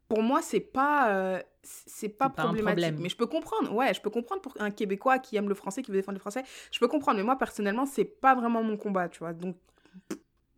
pour 0.10 0.22
moi 0.22 0.41
c'est 0.41 0.60
pas 0.60 1.12
euh, 1.12 1.41
c'est 1.64 2.10
pas 2.10 2.30
problématique. 2.30 2.95
mais 3.00 3.10
je 3.10 3.16
peux 3.16 3.28
comprendre. 3.28 3.74
Ouais, 3.74 3.93
je 3.93 4.02
peux 4.02 4.10
comprendre 4.10 4.41
pour 4.41 4.54
un 4.60 4.72
Québécois 4.72 5.20
qui 5.20 5.38
aime 5.38 5.47
le 5.47 5.56
français, 5.56 5.82
qui 5.82 5.91
veut 5.91 5.97
défendre 5.97 6.18
le 6.18 6.22
français. 6.22 6.43
Je 6.72 6.80
peux 6.80 6.88
comprendre. 6.89 7.18
Mais 7.18 7.24
moi 7.24 7.38
personnellement, 7.38 7.86
c'est 7.86 8.06
pas 8.06 8.36
vraiment 8.36 8.64
mon 8.64 8.76
combat, 8.76 9.08
tu 9.08 9.20
vois. 9.20 9.34
Donc 9.34 9.56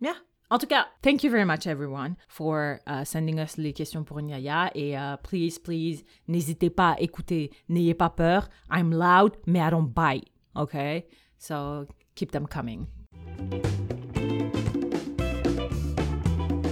Yeah. 0.02 0.16
En 0.52 0.58
tout 0.58 0.68
cas, 0.68 0.88
thank 1.02 1.24
you 1.24 1.32
very 1.32 1.46
much 1.46 1.66
everyone 1.66 2.18
for 2.28 2.82
uh, 2.86 3.06
sending 3.06 3.40
us 3.40 3.56
les 3.58 3.72
questions 3.72 4.04
pour 4.04 4.22
Nyaya 4.22 4.70
et 4.76 4.98
uh, 4.98 5.16
please, 5.24 5.58
please, 5.58 6.04
n'hésitez 6.28 6.70
pas 6.70 6.92
à 6.92 7.00
écouter, 7.00 7.52
n'ayez 7.70 7.94
pas 7.94 8.10
peur. 8.10 8.50
I'm 8.70 8.92
loud, 8.92 9.38
mais 9.48 9.60
I 9.60 9.70
don't 9.70 9.88
bite, 9.88 10.30
okay? 10.58 11.06
So 11.38 11.88
keep 12.16 12.32
them 12.32 12.48
coming. 12.48 12.86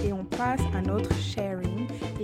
et 0.04 0.12
on 0.12 0.26
passe 0.26 0.60
à 0.74 0.82
notre 0.82 1.14
sharing 1.14 1.69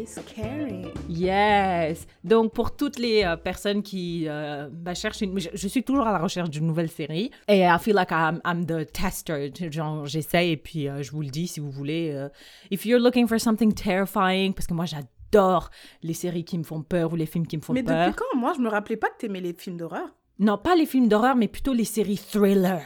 is 0.06 0.20
caring. 0.34 0.86
Yes. 1.08 2.06
Donc 2.24 2.52
pour 2.52 2.76
toutes 2.76 2.98
les 2.98 3.24
euh, 3.24 3.36
personnes 3.36 3.82
qui 3.82 4.24
euh, 4.28 4.68
bah, 4.70 4.94
cherchent 4.94 5.20
une, 5.20 5.38
je, 5.38 5.48
je 5.52 5.68
suis 5.68 5.82
toujours 5.82 6.06
à 6.06 6.12
la 6.12 6.18
recherche 6.18 6.50
d'une 6.50 6.66
nouvelle 6.66 6.90
série 6.90 7.30
et 7.48 7.60
I 7.60 7.76
feel 7.80 7.94
like 7.94 8.10
I'm, 8.10 8.40
I'm 8.44 8.64
the 8.66 8.90
tester. 8.90 9.50
Genre 9.70 10.06
j'essaie 10.06 10.50
et 10.50 10.56
puis 10.56 10.88
euh, 10.88 11.02
je 11.02 11.10
vous 11.10 11.22
le 11.22 11.28
dis 11.28 11.46
si 11.48 11.60
vous 11.60 11.70
voulez. 11.70 12.12
euh, 12.14 12.28
if 12.70 12.86
you're 12.86 13.00
looking 13.00 13.26
for 13.26 13.40
something 13.40 13.72
terrifying, 13.72 14.52
parce 14.54 14.66
que 14.66 14.74
moi 14.74 14.84
j'adore 14.86 15.70
les 16.02 16.14
séries 16.14 16.44
qui 16.44 16.56
me 16.58 16.62
font 16.64 16.82
peur 16.82 17.12
ou 17.12 17.16
les 17.16 17.26
films 17.26 17.46
qui 17.46 17.56
me 17.56 17.62
font 17.62 17.72
Mais 17.72 17.82
peur. 17.82 18.06
depuis 18.08 18.16
quand? 18.16 18.38
Moi, 18.38 18.52
je 18.56 18.60
me 18.62 18.68
rappelais 18.68 18.96
pas 18.96 19.08
que 19.08 19.18
t'aimais 19.18 19.40
les 19.40 19.52
films 19.52 19.76
d'horreur. 19.76 20.08
Non, 20.38 20.56
pas 20.58 20.76
les 20.76 20.86
films 20.86 21.08
d'horreur, 21.08 21.34
mais 21.36 21.48
plutôt 21.48 21.72
les 21.72 21.84
séries 21.84 22.18
thriller. 22.18 22.80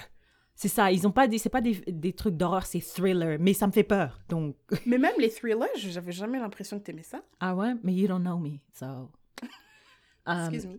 C'est 0.63 0.69
ça. 0.69 0.93
Ils 0.93 1.07
ont 1.07 1.11
pas 1.11 1.27
des, 1.27 1.39
c'est 1.39 1.49
pas 1.49 1.63
des, 1.63 1.81
des 1.87 2.13
trucs 2.13 2.37
d'horreur, 2.37 2.67
c'est 2.67 2.81
thriller. 2.81 3.39
Mais 3.41 3.55
ça 3.55 3.67
me 3.67 3.73
fait 3.73 3.83
peur. 3.83 4.21
Donc 4.29 4.57
Mais 4.85 4.99
même 4.99 5.15
les 5.19 5.31
thrillers, 5.31 5.75
j'avais 5.77 6.13
jamais 6.13 6.39
l'impression 6.39 6.79
que 6.79 6.85
t'aimais 6.85 7.03
ça. 7.03 7.23
ah 7.41 7.55
ouais, 7.55 7.73
mais 7.83 7.95
you 7.95 8.07
don't 8.07 8.21
know 8.23 8.37
me, 8.37 8.59
so. 8.75 9.11
Um, 10.27 10.53
Excuse 10.53 10.67
me. 10.67 10.79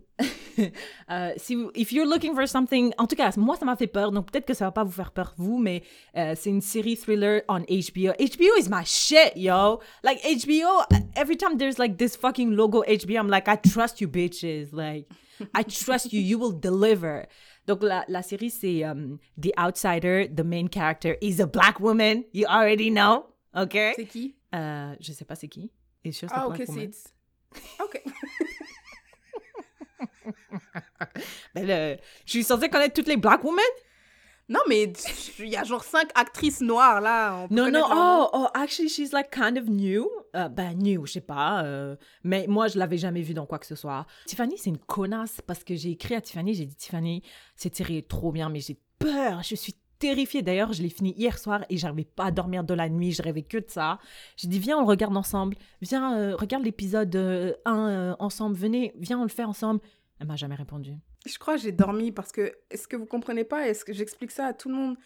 Euh, 1.10 1.32
si 1.36 1.56
vous- 1.56 1.72
if 1.74 1.90
you're 1.92 2.06
looking 2.06 2.32
for 2.32 2.46
something, 2.46 2.92
en 2.96 3.06
tout 3.08 3.16
cas, 3.16 3.32
moi 3.36 3.56
ça 3.56 3.64
m'a 3.64 3.74
fait 3.74 3.88
peur, 3.88 4.12
donc 4.12 4.30
peut-être 4.30 4.46
que 4.46 4.54
ça 4.54 4.66
va 4.66 4.70
pas 4.70 4.84
vous 4.84 4.92
faire 4.92 5.10
peur 5.10 5.34
vous, 5.36 5.58
mais 5.58 5.82
euh, 6.16 6.34
c'est 6.36 6.50
une 6.50 6.60
série 6.60 6.96
thriller 6.96 7.42
on 7.48 7.60
HBO. 7.60 8.12
HBO 8.20 8.54
is 8.60 8.68
my 8.70 8.84
shit, 8.84 9.32
yo. 9.34 9.80
Like 10.04 10.20
HBO, 10.22 10.84
every 11.16 11.36
time 11.36 11.56
there's 11.58 11.78
like 11.78 11.96
this 11.96 12.16
fucking 12.16 12.50
logo 12.52 12.82
HBO, 12.86 13.18
I'm 13.18 13.28
like, 13.28 13.48
I 13.48 13.56
trust 13.56 14.00
you 14.00 14.06
bitches, 14.08 14.72
like 14.72 15.08
I 15.54 15.62
trust 15.64 16.12
you, 16.12 16.20
you 16.20 16.38
will 16.38 16.52
deliver. 16.58 17.26
Donc 17.66 17.82
la, 17.82 18.04
la 18.08 18.22
série 18.22 18.50
c'est 18.50 18.84
um, 18.84 19.18
The 19.40 19.52
Outsider, 19.58 20.28
the 20.28 20.44
main 20.44 20.68
character 20.68 21.16
is 21.20 21.40
a 21.40 21.46
black 21.46 21.78
woman, 21.80 22.24
you 22.32 22.46
already 22.46 22.90
know, 22.90 23.26
ok? 23.54 23.94
C'est 23.96 24.06
qui? 24.06 24.36
Euh, 24.54 24.94
je 25.00 25.12
sais 25.12 25.24
pas 25.24 25.34
c'est 25.36 25.48
qui. 25.48 25.70
It's 26.04 26.18
just 26.20 26.32
a 26.34 26.42
Ah, 26.44 26.48
black 26.48 26.60
ok, 26.62 26.68
woman. 26.68 26.90
Ok. 27.80 28.02
Ben, 31.54 31.66
le- 31.66 31.96
je 32.24 32.30
suis 32.30 32.44
censée 32.44 32.68
connaître 32.68 32.94
toutes 32.94 33.08
les 33.08 33.16
black 33.16 33.42
women? 33.44 33.64
Non, 34.48 34.60
mais 34.68 34.92
il 35.38 35.48
y 35.48 35.56
a 35.56 35.64
genre 35.64 35.84
cinq 35.84 36.10
actrices 36.14 36.60
noires 36.60 37.00
là. 37.00 37.46
Non, 37.50 37.70
non, 37.70 37.84
oh, 37.90 38.28
oh, 38.32 38.46
actually, 38.54 38.88
she's 38.88 39.12
like 39.12 39.30
kind 39.30 39.56
of 39.56 39.68
new. 39.68 40.08
Euh, 40.34 40.48
ben, 40.48 40.76
new, 40.76 41.06
je 41.06 41.12
sais 41.12 41.20
pas. 41.20 41.64
euh, 41.64 41.96
mais 42.24 42.46
moi, 42.48 42.68
je 42.68 42.78
l'avais 42.78 42.98
jamais 42.98 43.22
vue 43.22 43.34
dans 43.34 43.46
quoi 43.46 43.58
que 43.58 43.66
ce 43.66 43.76
soit. 43.76 44.06
Tiffany, 44.26 44.58
c'est 44.58 44.70
une 44.70 44.78
connasse 44.78 45.40
parce 45.46 45.64
que 45.64 45.74
j'ai 45.74 45.90
écrit 45.90 46.14
à 46.14 46.20
Tiffany, 46.20 46.54
j'ai 46.54 46.66
dit, 46.66 46.74
Tiffany, 46.74 47.22
cette 47.56 47.76
série 47.76 47.98
est 47.98 48.08
trop 48.08 48.32
bien, 48.32 48.48
mais 48.48 48.60
j'ai 48.60 48.78
peur. 48.98 49.42
Je 49.42 49.54
suis 49.54 49.74
terrifiée. 49.98 50.42
D'ailleurs, 50.42 50.72
je 50.72 50.82
l'ai 50.82 50.88
fini 50.88 51.14
hier 51.16 51.38
soir 51.38 51.64
et 51.70 51.76
j'arrivais 51.76 52.04
pas 52.04 52.24
à 52.24 52.30
dormir 52.32 52.64
de 52.64 52.74
la 52.74 52.88
nuit. 52.88 53.12
Je 53.12 53.22
rêvais 53.22 53.42
que 53.42 53.58
de 53.58 53.68
ça. 53.68 53.98
J'ai 54.36 54.48
dit, 54.48 54.58
viens, 54.58 54.76
on 54.78 54.80
le 54.80 54.86
regarde 54.88 55.16
ensemble. 55.16 55.56
Viens, 55.80 56.18
euh, 56.18 56.34
regarde 56.36 56.64
l'épisode 56.64 57.14
1 57.64 58.16
ensemble. 58.18 58.56
Venez, 58.56 58.92
viens, 58.98 59.18
on 59.20 59.22
le 59.22 59.28
fait 59.28 59.44
ensemble. 59.44 59.80
Elle 60.18 60.26
m'a 60.26 60.36
jamais 60.36 60.56
répondu. 60.56 60.94
Je 61.26 61.38
crois 61.38 61.56
que 61.56 61.62
j'ai 61.62 61.72
dormi 61.72 62.10
parce 62.10 62.32
que, 62.32 62.52
est-ce 62.70 62.88
que 62.88 62.96
vous 62.96 63.06
comprenez 63.06 63.44
pas 63.44 63.68
Est-ce 63.68 63.84
que 63.84 63.92
j'explique 63.92 64.30
ça 64.30 64.46
à 64.46 64.52
tout 64.52 64.68
le 64.68 64.74
monde? 64.74 64.96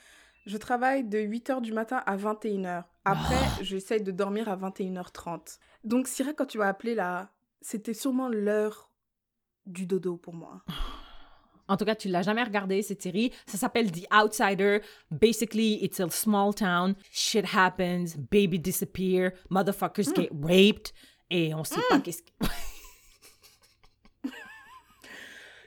Je 0.46 0.56
travaille 0.56 1.04
de 1.04 1.18
8h 1.18 1.60
du 1.60 1.72
matin 1.72 2.02
à 2.06 2.16
21h. 2.16 2.84
Après, 3.04 3.62
j'essaye 3.62 4.02
de 4.02 4.12
dormir 4.12 4.48
à 4.48 4.56
21h30. 4.56 5.58
Donc, 5.84 6.06
Syrah, 6.06 6.32
quand 6.32 6.46
tu 6.46 6.58
m'as 6.58 6.68
appelé 6.68 6.94
là, 6.94 7.30
c'était 7.60 7.94
sûrement 7.94 8.28
l'heure 8.28 8.90
du 9.66 9.86
dodo 9.86 10.16
pour 10.16 10.34
moi. 10.34 10.62
En 11.68 11.76
tout 11.76 11.84
cas, 11.84 11.96
tu 11.96 12.06
l'as 12.06 12.22
jamais 12.22 12.44
regardé 12.44 12.80
cette 12.82 13.02
série. 13.02 13.32
Ça 13.44 13.58
s'appelle 13.58 13.90
The 13.90 14.06
Outsider. 14.14 14.82
Basically, 15.10 15.82
it's 15.82 15.98
a 15.98 16.08
small 16.10 16.54
town. 16.54 16.94
Shit 17.10 17.44
happens. 17.52 18.16
Baby 18.30 18.60
disappear. 18.60 19.32
Motherfuckers 19.50 20.14
get 20.14 20.30
raped. 20.30 20.92
Et 21.28 21.52
on 21.54 21.64
sait 21.64 21.80
pas 21.88 21.98
qu'est-ce 21.98 22.22
que... 22.22 22.30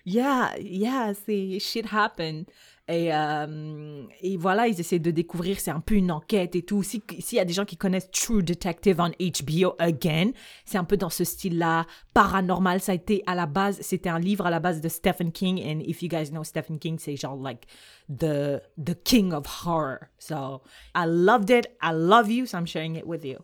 yeah, 0.10 0.52
yeah, 0.60 1.14
c'est 1.14 1.60
shit 1.60 1.86
happened. 1.92 2.46
Et, 2.88 3.14
euh, 3.14 4.04
et 4.22 4.36
voilà, 4.36 4.68
ils 4.68 4.80
essaient 4.80 4.98
de 4.98 5.12
découvrir, 5.12 5.60
c'est 5.60 5.70
un 5.70 5.80
peu 5.80 5.94
une 5.94 6.12
enquête 6.12 6.56
et 6.56 6.64
tout. 6.64 6.82
S'il 6.82 7.04
y 7.34 7.40
a 7.40 7.46
des 7.46 7.54
gens 7.54 7.66
qui 7.66 7.78
connaissent 7.78 8.10
True 8.10 8.42
Detective 8.42 9.00
on 9.00 9.12
HBO 9.20 9.76
Again, 9.78 10.32
c'est 10.66 10.80
un 10.80 10.84
peu 10.84 10.98
dans 10.98 11.12
ce 11.12 11.24
style-là, 11.24 11.86
paranormal. 12.16 12.82
Ça 12.82 12.94
a 12.94 12.96
été 12.96 13.22
à 13.28 13.36
la 13.36 13.46
base, 13.46 13.78
c'était 13.82 14.10
un 14.10 14.18
livre 14.18 14.48
à 14.48 14.50
la 14.50 14.60
base 14.60 14.82
de 14.82 14.90
Stephen 14.90 15.32
King. 15.32 15.62
And 15.64 15.82
if 15.86 16.02
you 16.02 16.10
guys 16.10 16.32
know 16.32 16.44
Stephen 16.44 16.80
King, 16.80 16.98
c'est 16.98 17.16
genre 17.16 17.38
like 17.38 17.68
the, 18.10 18.60
the 18.84 18.96
king 19.04 19.34
of 19.34 19.46
horror. 19.64 20.10
So 20.18 20.64
I 20.96 21.06
loved 21.06 21.52
it. 21.52 21.68
I 21.84 21.94
love 21.94 22.32
you, 22.32 22.48
so 22.48 22.58
I'm 22.58 22.66
sharing 22.66 22.96
it 22.96 23.06
with 23.06 23.24
you. 23.24 23.38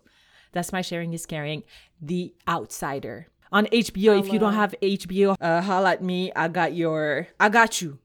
That's 0.53 0.71
my 0.71 0.81
sharing 0.81 1.13
is 1.13 1.27
caring. 1.27 1.61
The 2.01 2.33
Outsider. 2.47 3.27
On 3.51 3.65
HBO, 3.65 4.19
if 4.19 4.33
you 4.33 4.39
don't 4.39 4.53
have 4.53 4.75
HBO, 4.81 5.35
uh, 5.39 5.61
holla 5.61 5.91
at 5.93 6.01
me. 6.01 6.31
I 6.35 6.47
got 6.47 6.73
your, 6.73 7.27
I 7.39 7.49
got 7.49 7.81
you. 7.81 7.99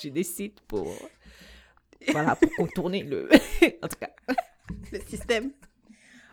J'ai 0.00 0.10
des 0.10 0.24
sites 0.24 0.60
pour, 0.66 0.92
voilà, 2.10 2.34
pour 2.34 2.50
contourner 2.56 3.04
le, 3.04 3.28
en 3.82 3.88
tout 3.88 3.98
cas, 4.00 4.10
le 4.90 5.00
système. 5.00 5.52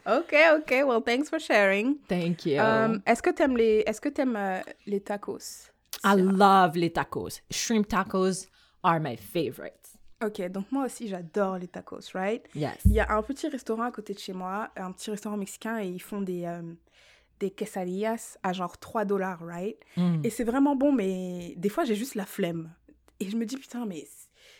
Ok, 0.08 0.34
ok. 0.56 0.72
Well, 0.88 1.02
thanks 1.02 1.30
for 1.30 1.40
sharing. 1.40 1.98
Thank 2.08 2.46
you. 2.46 2.60
Um, 2.60 3.04
est-ce 3.06 3.22
que 3.22 3.30
t'aimes 3.32 3.58
les, 3.58 3.84
est-ce 3.86 4.02
que 4.02 4.10
t'aimes 4.10 4.36
euh, 4.36 4.62
les 4.88 5.02
tacos? 5.02 5.70
I 6.04 6.16
love 6.16 6.78
les 6.78 6.90
tacos. 6.90 7.42
Shrimp 7.52 7.88
tacos 7.88 8.48
are 8.84 9.00
my 9.00 9.18
favorites. 9.18 9.76
Ok, 10.24 10.42
donc 10.50 10.66
moi 10.72 10.86
aussi 10.86 11.08
j'adore 11.08 11.60
les 11.60 11.68
tacos, 11.68 12.12
right? 12.14 12.44
Yes. 12.56 12.78
Il 12.86 12.94
y 12.94 13.00
a 13.00 13.12
un 13.12 13.22
petit 13.22 13.48
restaurant 13.48 13.84
à 13.84 13.92
côté 13.92 14.14
de 14.14 14.20
chez 14.20 14.34
moi, 14.34 14.70
un 14.76 14.92
petit 14.92 15.12
restaurant 15.12 15.38
mexicain, 15.38 15.80
et 15.80 15.88
ils 15.88 16.02
font 16.02 16.22
des, 16.22 16.46
euh, 16.46 16.62
des 17.40 17.52
quesadillas 17.52 18.38
à 18.44 18.54
genre 18.54 18.78
3 18.78 19.06
dollars, 19.06 19.40
right? 19.46 19.78
Mm. 19.98 20.22
Et 20.24 20.30
c'est 20.30 20.44
vraiment 20.44 20.76
bon, 20.76 20.92
mais 20.92 21.54
des 21.58 21.70
fois 21.70 21.84
j'ai 21.84 21.96
juste 21.96 22.16
la 22.16 22.26
flemme. 22.26 22.72
Et 23.22 23.30
je 23.30 23.36
me 23.36 23.46
dis, 23.46 23.58
putain, 23.58 23.86
mais 23.86 24.08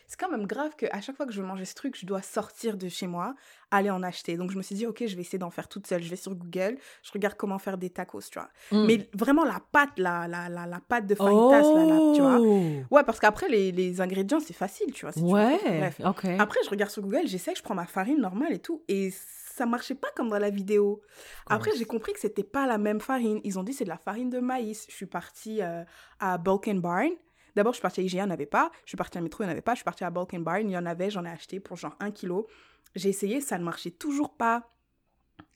c'est 0.08 0.20
quand 0.20 0.30
même 0.30 0.48
grave 0.48 0.76
qu'à 0.76 1.00
chaque 1.02 1.16
fois 1.16 1.26
que 1.26 1.32
je 1.32 1.40
veux 1.40 1.48
manger 1.48 1.66
ce 1.66 1.76
truc, 1.76 1.96
je 1.98 2.06
dois 2.06 2.22
sortir 2.22 2.78
de 2.78 2.90
chez 2.90 3.08
moi, 3.08 3.36
aller 3.72 3.90
en 3.90 4.02
acheter. 4.04 4.38
Donc 4.38 4.52
je 4.52 4.58
me 4.58 4.64
suis 4.64 4.76
dit, 4.76 4.86
ok, 4.88 5.04
je 5.06 5.16
vais 5.16 5.22
essayer 5.22 5.38
d'en 5.38 5.52
faire 5.52 5.68
toute 5.70 5.88
seule. 5.88 6.02
Je 6.04 6.10
vais 6.10 6.16
sur 6.16 6.36
Google, 6.36 6.78
je 7.04 7.12
regarde 7.14 7.36
comment 7.38 7.60
faire 7.60 7.78
des 7.78 7.90
tacos, 7.90 8.22
tu 8.30 8.40
vois. 8.40 8.50
Mm. 8.72 8.86
Mais 8.86 9.10
vraiment 9.14 9.46
la 9.46 9.62
pâte, 9.72 9.98
la, 9.98 10.28
la, 10.28 10.50
la, 10.50 10.66
la 10.66 10.80
pâte 10.80 11.06
de 11.06 11.16
fajitas, 11.16 11.62
là, 11.62 11.86
là, 11.86 12.14
tu 12.16 12.22
vois. 12.22 12.40
Oh. 12.42 12.62
Ouais, 12.92 13.04
parce 13.04 13.20
qu'après, 13.20 13.48
les, 13.50 13.72
les 13.72 14.02
ingrédients, 14.02 14.40
c'est 14.40 14.54
facile, 14.54 14.92
tu 14.92 15.06
vois. 15.06 15.12
si 15.14 15.20
tu 15.20 15.26
veux. 15.26 15.32
Ouais, 15.32 15.60
Bref. 15.64 16.02
ok. 16.04 16.26
Après, 16.40 16.60
je 16.66 16.70
regarde 16.70 16.92
sur 16.92 17.02
Google, 17.04 17.28
j'essaie, 17.28 17.54
je 17.56 17.62
prends 17.62 17.76
ma 17.76 17.86
farine 17.86 18.20
normale 18.20 18.52
et 18.52 18.60
tout. 18.60 18.84
Et 18.88 19.12
ça 19.60 19.66
marchait 19.66 19.96
pas 19.96 20.08
comme 20.16 20.30
dans 20.30 20.40
la 20.40 20.50
vidéo. 20.50 21.02
Après, 21.48 21.72
j'ai 21.78 21.84
compris 21.84 22.14
que 22.14 22.20
c'était 22.20 22.44
pas 22.44 22.66
la 22.66 22.78
même 22.78 23.02
farine. 23.02 23.42
Ils 23.44 23.60
ont 23.60 23.64
dit 23.64 23.74
c'est 23.74 23.84
de 23.84 23.90
la 23.90 23.98
farine 23.98 24.30
de 24.30 24.40
maïs. 24.40 24.86
Je 24.90 24.96
suis 24.96 25.06
partie 25.06 25.62
euh, 25.62 25.84
à 26.20 26.38
Bulk 26.38 26.70
and 26.70 26.76
Barn. 26.76 27.12
D'abord, 27.58 27.74
je 27.74 27.78
suis 27.78 27.82
partie 27.82 28.00
à 28.00 28.04
IGA, 28.04 28.20
il 28.20 28.26
n'y 28.26 28.32
en 28.32 28.34
avait 28.34 28.46
pas. 28.46 28.72
Je 28.86 28.92
suis 28.92 28.98
partie 28.98 29.18
à 29.18 29.22
Métro, 29.22 29.44
il 29.44 29.48
n'y 29.48 29.50
en 29.50 29.52
avait 29.52 29.62
pas. 29.62 29.74
Je 29.74 29.80
suis 29.80 29.84
partie 29.84 30.06
à 30.06 30.10
Bulk 30.12 30.34
and 30.34 30.40
Barn, 30.40 30.70
il 30.70 30.72
y 30.72 30.78
en 30.78 30.86
avait. 30.86 31.10
J'en 31.10 31.26
ai 31.26 31.30
acheté 31.30 31.60
pour 31.60 31.76
genre 31.76 31.96
un 32.00 32.10
kilo. 32.10 32.48
J'ai 32.96 33.10
essayé, 33.10 33.42
ça 33.42 33.58
ne 33.58 33.66
marchait 33.66 33.92
toujours 33.92 34.34
pas. 34.34 34.72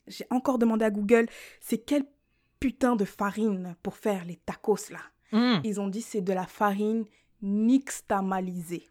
J'ai 0.06 0.26
encore 0.28 0.58
demandé 0.58 0.84
à 0.84 0.90
Google, 0.90 1.26
c'est 1.62 1.78
quelle 1.78 2.04
putain 2.60 2.94
de 2.94 3.06
farine 3.06 3.74
pour 3.82 3.96
faire 3.96 4.26
les 4.26 4.36
tacos 4.36 4.90
là? 4.90 5.00
Mm. 5.32 5.60
Ils 5.64 5.80
ont 5.80 5.88
dit 5.88 6.02
c'est 6.02 6.20
de 6.20 6.34
la 6.34 6.46
farine 6.46 7.06
nixtamalisée. 7.40 8.86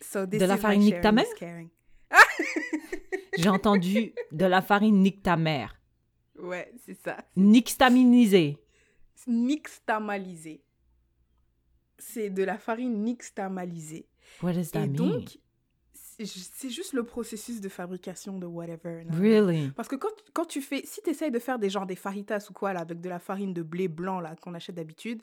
So 0.00 0.26
this 0.26 0.40
De 0.40 0.46
la 0.46 0.56
farine 0.56 1.00
caring. 1.38 1.70
J'ai 3.36 3.48
entendu 3.48 4.12
de 4.32 4.44
la 4.46 4.62
farine 4.62 5.00
nique 5.02 5.22
ta 5.22 5.36
mère. 5.36 5.80
Ouais, 6.38 6.72
c'est 6.84 6.94
ça. 7.02 7.16
Nixtaminisée. 7.36 8.58
Nixtamalisée. 9.26 10.62
C'est 11.98 12.30
de 12.30 12.42
la 12.44 12.58
farine 12.58 13.02
nixtamalisée. 13.04 14.06
What 14.42 14.52
does 14.52 14.70
that 14.72 14.84
Et 14.84 14.88
mean? 14.88 14.92
donc, 14.94 15.38
c'est 15.94 16.26
ju- 16.26 16.40
c'est 16.54 16.70
juste 16.70 16.92
le 16.92 17.04
processus 17.04 17.60
de 17.60 17.68
fabrication 17.68 18.38
de 18.38 18.46
whatever. 18.46 19.04
non? 19.04 19.18
Really? 19.18 19.70
Parce 19.70 19.88
que 19.88 19.96
quand, 19.96 20.12
quand 20.34 20.44
tu 20.44 20.60
fais, 20.60 20.82
si 20.84 21.00
tu 21.02 21.10
essayes 21.10 21.30
de 21.30 21.38
faire 21.38 21.58
des 21.58 21.70
genres 21.70 21.86
des 21.86 21.96
faritas 21.96 22.46
ou 22.50 22.52
quoi, 22.52 22.72
là, 22.72 22.80
avec 22.80 23.00
de 23.00 23.08
la 23.08 23.18
farine 23.18 23.52
de 23.54 23.62
blé 23.62 23.88
blanc, 23.88 24.20
là, 24.20 24.36
qu'on 24.36 24.54
achète 24.54 24.74
d'habitude, 24.74 25.22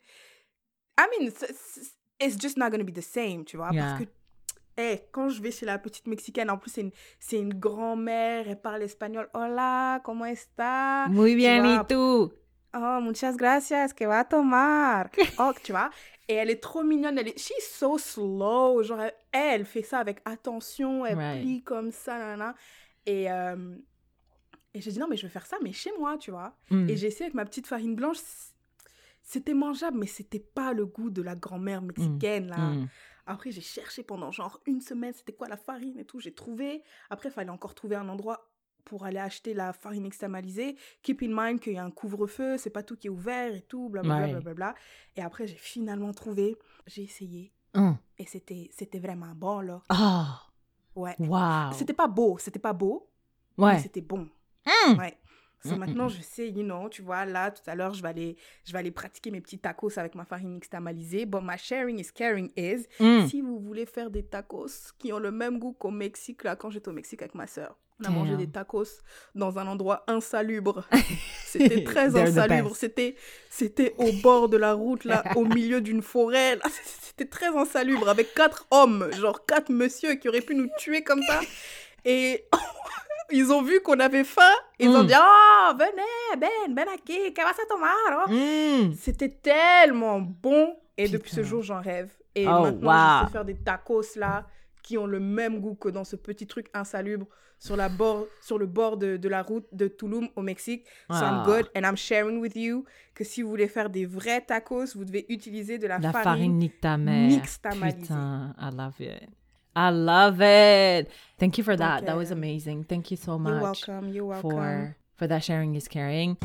I 1.00 1.04
mean, 1.20 1.28
it's, 1.28 1.42
it's- 2.20 2.40
just 2.42 2.58
not 2.58 2.70
gonna 2.72 2.84
be 2.84 2.94
the 2.94 3.02
same, 3.02 3.44
tu 3.46 3.58
vois. 3.58 3.72
Yeah. 3.72 3.84
Parce 3.86 4.00
que, 4.06 4.10
eh, 4.78 5.02
quand 5.12 5.30
je 5.30 5.42
vais 5.42 5.52
chez 5.52 5.66
la 5.66 5.78
petite 5.78 6.08
mexicaine, 6.08 6.50
en 6.50 6.58
plus, 6.58 6.72
c'est 6.72 6.82
une, 6.82 6.92
c'est 7.20 7.40
une 7.40 7.54
grand-mère, 7.54 8.48
elle 8.48 8.60
parle 8.62 8.84
espagnol. 8.84 9.30
Hola, 9.34 10.02
¿cómo 10.04 10.26
está? 10.26 11.08
Muy 11.10 11.36
bien, 11.36 11.66
y 11.66 11.80
tú? 11.88 12.34
Oh, 12.76 13.00
muchas 13.02 13.38
gracias, 13.38 13.94
que 13.94 14.06
va 14.08 14.22
a 14.22 14.26
tomar? 14.26 15.12
Oh, 15.40 15.52
tu 15.64 15.72
vois. 15.74 15.92
Et 16.28 16.34
elle 16.34 16.50
est 16.50 16.62
trop 16.62 16.84
mignonne. 16.84 17.20
Elle 17.20 17.28
est, 17.28 17.38
she's 17.38 17.70
so 17.72 17.98
slow. 18.00 18.82
Genre, 18.82 19.00
elle, 19.02 19.14
elle 19.32 19.66
fait 19.66 19.84
ça 19.84 20.00
avec 20.00 20.22
attention. 20.26 21.06
Elle 21.06 21.18
Right. 21.18 21.42
plie 21.42 21.62
comme 21.64 21.92
ça, 21.92 22.18
nanana. 22.18 22.56
Et, 23.06 23.30
euh, 23.32 23.76
et 24.74 24.82
j'ai 24.82 24.92
dit, 24.92 24.98
non, 25.00 25.08
mais 25.08 25.18
je 25.18 25.24
vais 25.28 25.32
faire 25.32 25.46
ça, 25.46 25.58
mais 25.62 25.72
chez 25.72 25.92
moi, 26.00 26.18
tu 26.18 26.32
vois. 26.32 26.56
Mm. 26.72 26.90
Et 26.90 26.96
j'ai 26.98 27.08
essayé 27.08 27.26
avec 27.26 27.36
ma 27.36 27.46
petite 27.46 27.68
farine 27.68 27.96
blanche. 27.96 28.18
C'était 29.22 29.54
mangeable, 29.54 29.98
mais 30.00 30.08
c'était 30.08 30.40
pas 30.40 30.74
le 30.74 30.86
goût 30.86 31.10
de 31.12 31.22
la 31.22 31.36
grand-mère 31.36 31.82
mexicaine, 31.84 32.48
là. 32.48 32.58
Mm. 32.58 32.90
Après, 33.26 33.52
j'ai 33.52 33.62
cherché 33.62 34.04
pendant 34.04 34.32
genre 34.32 34.60
une 34.66 34.82
semaine, 34.82 35.14
c'était 35.14 35.34
quoi 35.34 35.48
la 35.48 35.58
farine 35.58 35.98
et 36.00 36.06
tout. 36.06 36.20
J'ai 36.20 36.34
trouvé. 36.34 36.84
Après, 37.10 37.30
il 37.30 37.32
fallait 37.32 37.50
encore 37.50 37.74
trouver 37.76 37.96
un 37.96 38.10
endroit 38.10 38.50
pour 38.86 39.06
aller 39.06 39.20
acheter 39.20 39.54
la 39.54 39.72
farine 39.72 40.06
externalisée. 40.06 40.76
Keep 41.04 41.22
in 41.24 41.30
mind 41.32 41.60
qu'il 41.62 41.74
y 41.74 41.78
a 41.78 41.86
un 41.86 41.92
couvre-feu, 41.92 42.58
c'est 42.58 42.70
pas 42.70 42.84
tout 42.84 42.98
qui 42.98 43.08
est 43.08 43.10
ouvert 43.10 43.54
et 43.56 43.62
tout, 43.62 43.88
blablabla. 43.90 44.26
Ouais. 44.26 44.32
blablabla. 44.34 44.76
Et 45.16 45.22
après, 45.22 45.48
j'ai 45.48 45.56
finalement 45.56 46.12
trouvé. 46.12 46.58
J'ai 46.86 47.04
essayé. 47.04 47.54
Mm. 47.76 47.94
Et 48.18 48.26
c'était, 48.26 48.70
c'était 48.74 49.00
vraiment 49.00 49.34
bon, 49.36 49.62
là. 49.62 49.82
Ah, 49.90 50.42
Ouais. 50.96 51.16
wow. 51.20 51.72
C'était 51.74 51.94
pas 51.94 52.08
beau, 52.08 52.38
c'était 52.38 52.60
pas 52.60 52.74
beau, 52.74 53.10
mais 53.58 53.64
Ouais. 53.66 53.80
c'était 53.80 54.02
bon. 54.02 54.30
Mm. 54.66 54.98
Ouais. 55.00 55.18
So 55.66 55.76
maintenant, 55.78 56.10
je 56.10 56.22
sais, 56.22 56.50
you 56.50 56.64
know, 56.64 56.90
tu 56.90 57.02
vois, 57.02 57.26
là, 57.26 57.52
tout 57.52 57.62
à 57.68 57.76
l'heure, 57.76 57.94
je 57.94 58.02
vais 58.02 58.10
aller, 58.10 58.36
je 58.66 58.74
vais 58.74 58.80
aller 58.80 58.92
pratiquer 58.92 59.32
mes 59.32 59.42
petits 59.42 59.60
tacos 59.60 59.98
avec 59.98 60.16
ma 60.16 60.26
farine 60.26 60.54
nixtamalisée. 60.56 61.26
But 61.26 61.42
my 61.44 61.58
sharing 61.58 62.00
is 62.00 62.12
caring 62.14 62.52
is, 62.58 62.88
Mm. 63.00 63.28
si 63.28 63.42
vous 63.42 63.60
voulez 63.60 63.86
faire 63.86 64.10
des 64.10 64.24
tacos 64.24 64.92
qui 65.00 65.14
ont 65.14 65.20
le 65.20 65.32
même 65.32 65.60
goût 65.60 65.74
qu'au 65.74 65.92
Mexique, 65.92 66.44
là, 66.44 66.56
quand 66.56 66.70
j'étais 66.70 66.90
au 66.90 66.94
Mexique 66.94 67.22
avec 67.22 67.36
ma 67.36 67.48
sœur, 67.48 67.78
on 68.02 68.06
a 68.06 68.10
mangé 68.10 68.36
des 68.36 68.50
tacos 68.50 69.02
dans 69.36 69.60
un 69.60 69.68
endroit 69.68 70.04
insalubre. 70.08 70.84
C'était 71.46 71.84
très 71.84 72.18
insalubre. 72.20 72.76
C'était, 72.76 73.16
c'était 73.50 73.94
au 73.98 74.12
bord 74.22 74.50
de 74.50 74.58
la 74.58 74.74
route, 74.74 75.06
là, 75.06 75.24
au 75.36 75.46
milieu 75.46 75.80
d'une 75.80 76.02
forêt. 76.02 76.58
C'était 76.84 77.30
très 77.30 77.56
insalubre, 77.56 78.10
avec 78.10 78.34
quatre 78.34 78.66
hommes, 78.72 79.10
genre 79.14 79.46
quatre 79.46 79.70
messieurs 79.72 80.16
qui 80.16 80.28
auraient 80.28 80.42
pu 80.42 80.56
nous 80.56 80.68
tuer 80.78 81.04
comme 81.04 81.22
ça. 81.24 81.40
Et 82.04 82.44
ils 83.32 83.52
ont 83.52 83.62
vu 83.62 83.82
qu'on 83.82 84.00
avait 84.00 84.24
faim. 84.24 84.42
Ils 84.80 84.90
ont 84.90 85.04
Mm. 85.04 85.08
dit, 85.08 85.14
oh, 85.18 85.72
venez, 85.78 86.40
ben, 86.40 86.74
ben 86.74 86.88
aquí, 86.94 87.34
que 87.34 87.42
vas 87.42 87.50
a 87.50 87.66
tomar? 87.68 88.26
oh? 88.28 88.32
Mm. 88.32 88.94
C'était 89.00 89.30
tellement 89.30 90.20
bon. 90.22 90.76
Et 90.98 91.08
depuis 91.08 91.32
ce 91.32 91.44
jour, 91.44 91.62
j'en 91.64 91.82
rêve. 91.82 92.12
Et 92.36 92.48
Oh, 92.48 92.62
maintenant, 92.62 92.90
wow. 92.92 93.22
je 93.22 93.26
sais 93.28 93.32
faire 93.32 93.46
des 93.46 93.56
tacos 93.56 94.16
là 94.16 94.46
qui 94.82 94.98
ont 94.98 95.08
le 95.08 95.20
même 95.20 95.60
goût 95.60 95.76
que 95.76 95.90
dans 95.90 96.04
ce 96.04 96.16
petit 96.16 96.46
truc 96.48 96.68
insalubre 96.74 97.26
sur, 97.58 97.78
la 97.78 97.88
bord, 97.90 98.26
sur 98.42 98.58
le 98.60 98.66
bord 98.66 98.98
de, 98.98 99.16
de 99.18 99.30
la 99.30 99.42
route 99.42 99.66
de 99.72 99.88
Tulum 99.88 100.28
au 100.36 100.42
Mexique. 100.42 100.86
So 101.10 101.16
I'm 101.18 101.42
Ah. 101.42 101.44
good 101.46 101.70
and 101.76 101.82
I'm 101.88 101.96
sharing 101.96 102.40
with 102.40 102.56
you 102.56 102.84
que 103.16 103.24
si 103.24 103.42
vous 103.42 103.50
voulez 103.50 103.68
faire 103.70 103.90
des 103.90 104.06
vrais 104.06 104.42
tacos, 104.42 104.94
vous 104.96 105.06
devez 105.06 105.26
utiliser 105.30 105.78
de 105.78 105.88
la, 105.88 105.98
La 106.00 106.12
farine 106.12 106.24
farine. 106.24 106.58
nique 106.58 106.82
ta 106.82 106.98
mère. 106.98 107.28
nixtamalisée. 107.30 108.02
Putain, 108.02 108.54
I 108.60 108.70
love 108.76 109.00
it. 109.00 109.30
I 109.76 109.90
love 109.90 110.42
it. 110.42 111.10
Thank 111.40 111.58
you 111.58 111.64
for 111.64 111.76
that. 111.76 112.02
Donc, 112.02 112.06
That 112.08 112.18
was 112.18 112.32
amazing. 112.32 112.86
Thank 112.86 113.12
you 113.12 113.18
so 113.18 113.40
much. 113.40 113.52
You're 113.54 113.62
welcome, 113.62 114.14
you're 114.14 114.26
welcome. 114.26 114.50
for 114.52 114.98
for 115.16 115.28
that 115.28 115.44
sharing 115.44 115.76
is 115.76 115.88
caring. 115.88 116.38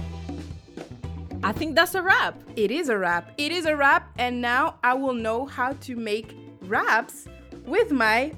I 1.42 1.52
think 1.52 1.76
that's 1.76 1.94
a 1.94 2.02
wrap. 2.02 2.34
It 2.56 2.70
is 2.70 2.88
a 2.88 2.98
wrap. 2.98 3.32
It 3.38 3.52
is 3.52 3.64
a 3.64 3.76
wrap. 3.76 4.10
And 4.18 4.40
now 4.40 4.76
I 4.82 4.94
will 4.94 5.14
know 5.14 5.46
how 5.46 5.74
to 5.74 5.96
make 5.96 6.36
wraps 6.62 7.28
with 7.64 7.90
my. 7.92 8.32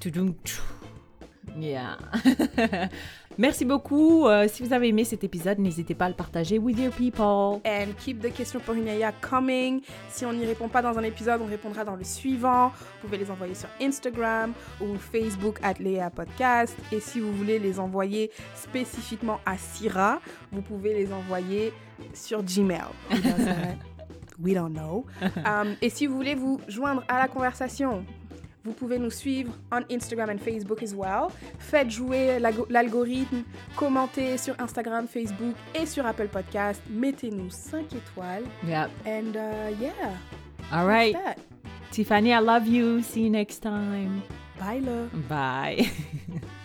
Tudum, 0.00 0.34
tchou. 0.44 0.60
Yeah. 1.58 1.96
Merci 3.38 3.64
beaucoup. 3.64 4.26
Euh, 4.26 4.48
si 4.48 4.62
vous 4.62 4.72
avez 4.72 4.88
aimé 4.88 5.04
cet 5.04 5.24
épisode, 5.24 5.58
n'hésitez 5.58 5.94
pas 5.94 6.06
à 6.06 6.08
le 6.08 6.14
partager 6.14 6.58
with 6.58 6.78
your 6.78 6.92
people. 6.92 7.60
And 7.64 7.92
keep 7.98 8.20
the 8.20 8.32
questions 8.32 8.60
pour 8.60 8.76
Inaya 8.76 9.12
coming. 9.12 9.80
Si 10.08 10.26
on 10.26 10.32
n'y 10.32 10.44
répond 10.44 10.68
pas 10.68 10.82
dans 10.82 10.98
un 10.98 11.02
épisode, 11.02 11.40
on 11.40 11.46
répondra 11.46 11.84
dans 11.84 11.96
le 11.96 12.04
suivant. 12.04 12.68
Vous 12.68 13.06
pouvez 13.06 13.18
les 13.18 13.30
envoyer 13.30 13.54
sur 13.54 13.68
Instagram 13.80 14.52
ou 14.80 14.96
Facebook 14.96 15.58
at 15.62 15.74
Léa 15.80 16.10
Podcast. 16.10 16.76
Et 16.92 17.00
si 17.00 17.20
vous 17.20 17.32
voulez 17.32 17.58
les 17.58 17.78
envoyer 17.78 18.30
spécifiquement 18.54 19.40
à 19.46 19.56
Syrah, 19.56 20.20
vous 20.52 20.62
pouvez 20.62 20.94
les 20.94 21.12
envoyer 21.12 21.72
sur 22.12 22.42
Gmail. 22.42 22.82
We 24.42 24.54
don't 24.54 24.72
know. 24.72 25.06
Um, 25.44 25.76
et 25.80 25.90
si 25.90 26.06
vous 26.06 26.16
voulez 26.16 26.34
vous 26.34 26.60
joindre 26.68 27.02
à 27.08 27.18
la 27.18 27.28
conversation, 27.28 28.04
vous 28.64 28.72
pouvez 28.72 28.98
nous 28.98 29.10
suivre 29.10 29.52
on 29.72 29.80
Instagram 29.90 30.30
and 30.30 30.38
Facebook 30.38 30.82
as 30.82 30.94
well. 30.94 31.28
Faites 31.58 31.90
jouer 31.90 32.38
l'algorithme, 32.68 33.42
commentez 33.76 34.36
sur 34.38 34.54
Instagram, 34.60 35.06
Facebook 35.06 35.54
et 35.74 35.86
sur 35.86 36.04
Apple 36.06 36.28
Podcast. 36.28 36.82
Mettez-nous 36.90 37.50
5 37.50 37.86
étoiles. 37.94 38.44
Yeah. 38.66 38.88
And 39.06 39.34
uh, 39.36 39.70
yeah, 39.80 39.92
All 40.72 40.86
right. 40.86 41.12
that. 41.14 41.38
Tiffany, 41.90 42.32
I 42.32 42.38
love 42.40 42.66
you. 42.66 43.02
See 43.02 43.22
you 43.22 43.30
next 43.30 43.60
time. 43.62 44.22
Bye, 44.58 44.80
love. 44.80 45.10
Bye. 45.28 45.90